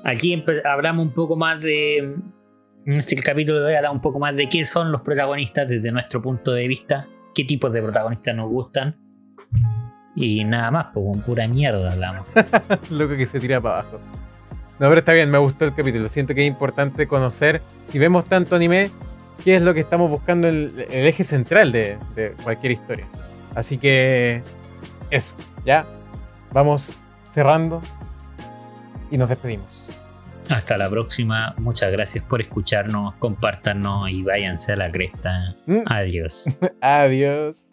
Aquí 0.03 0.43
hablamos 0.63 1.07
un 1.07 1.13
poco 1.13 1.35
más 1.35 1.61
de. 1.61 1.97
En 1.97 2.97
este 2.97 3.15
capítulo 3.15 3.59
de 3.59 3.67
hoy 3.67 3.73
hablamos 3.75 3.97
un 3.97 4.01
poco 4.01 4.19
más 4.19 4.35
de 4.35 4.49
qué 4.49 4.65
son 4.65 4.91
los 4.91 5.01
protagonistas 5.01 5.67
desde 5.67 5.91
nuestro 5.91 6.21
punto 6.21 6.51
de 6.51 6.67
vista. 6.67 7.07
Qué 7.33 7.43
tipos 7.45 7.71
de 7.73 7.81
protagonistas 7.81 8.35
nos 8.35 8.49
gustan. 8.49 8.95
Y 10.15 10.43
nada 10.43 10.71
más, 10.71 10.87
pues 10.93 11.05
con 11.05 11.21
pura 11.21 11.47
mierda 11.47 11.91
hablamos. 11.91 12.25
Loco 12.91 13.15
que 13.15 13.25
se 13.25 13.39
tira 13.39 13.61
para 13.61 13.79
abajo. 13.79 13.99
No, 14.81 14.89
pero 14.89 14.97
está 14.97 15.13
bien, 15.13 15.29
me 15.29 15.37
gustó 15.37 15.65
el 15.65 15.75
capítulo. 15.75 16.09
Siento 16.09 16.33
que 16.33 16.41
es 16.41 16.47
importante 16.47 17.07
conocer, 17.07 17.61
si 17.85 17.99
vemos 17.99 18.25
tanto 18.25 18.55
anime, 18.55 18.89
qué 19.43 19.55
es 19.55 19.61
lo 19.61 19.75
que 19.75 19.79
estamos 19.79 20.09
buscando, 20.09 20.47
el, 20.47 20.87
el 20.89 21.05
eje 21.05 21.23
central 21.23 21.71
de, 21.71 21.99
de 22.15 22.31
cualquier 22.43 22.71
historia. 22.71 23.07
Así 23.53 23.77
que 23.77 24.41
eso, 25.11 25.37
ya. 25.63 25.85
Vamos 26.51 26.99
cerrando 27.29 27.81
y 29.11 29.19
nos 29.19 29.29
despedimos. 29.29 29.91
Hasta 30.49 30.79
la 30.79 30.89
próxima. 30.89 31.53
Muchas 31.59 31.91
gracias 31.91 32.25
por 32.25 32.41
escucharnos. 32.41 33.13
Compártanos 33.19 34.09
y 34.09 34.23
váyanse 34.23 34.73
a 34.73 34.77
la 34.77 34.91
cresta. 34.91 35.55
Mm. 35.67 35.83
Adiós. 35.85 36.45
Adiós. 36.81 37.70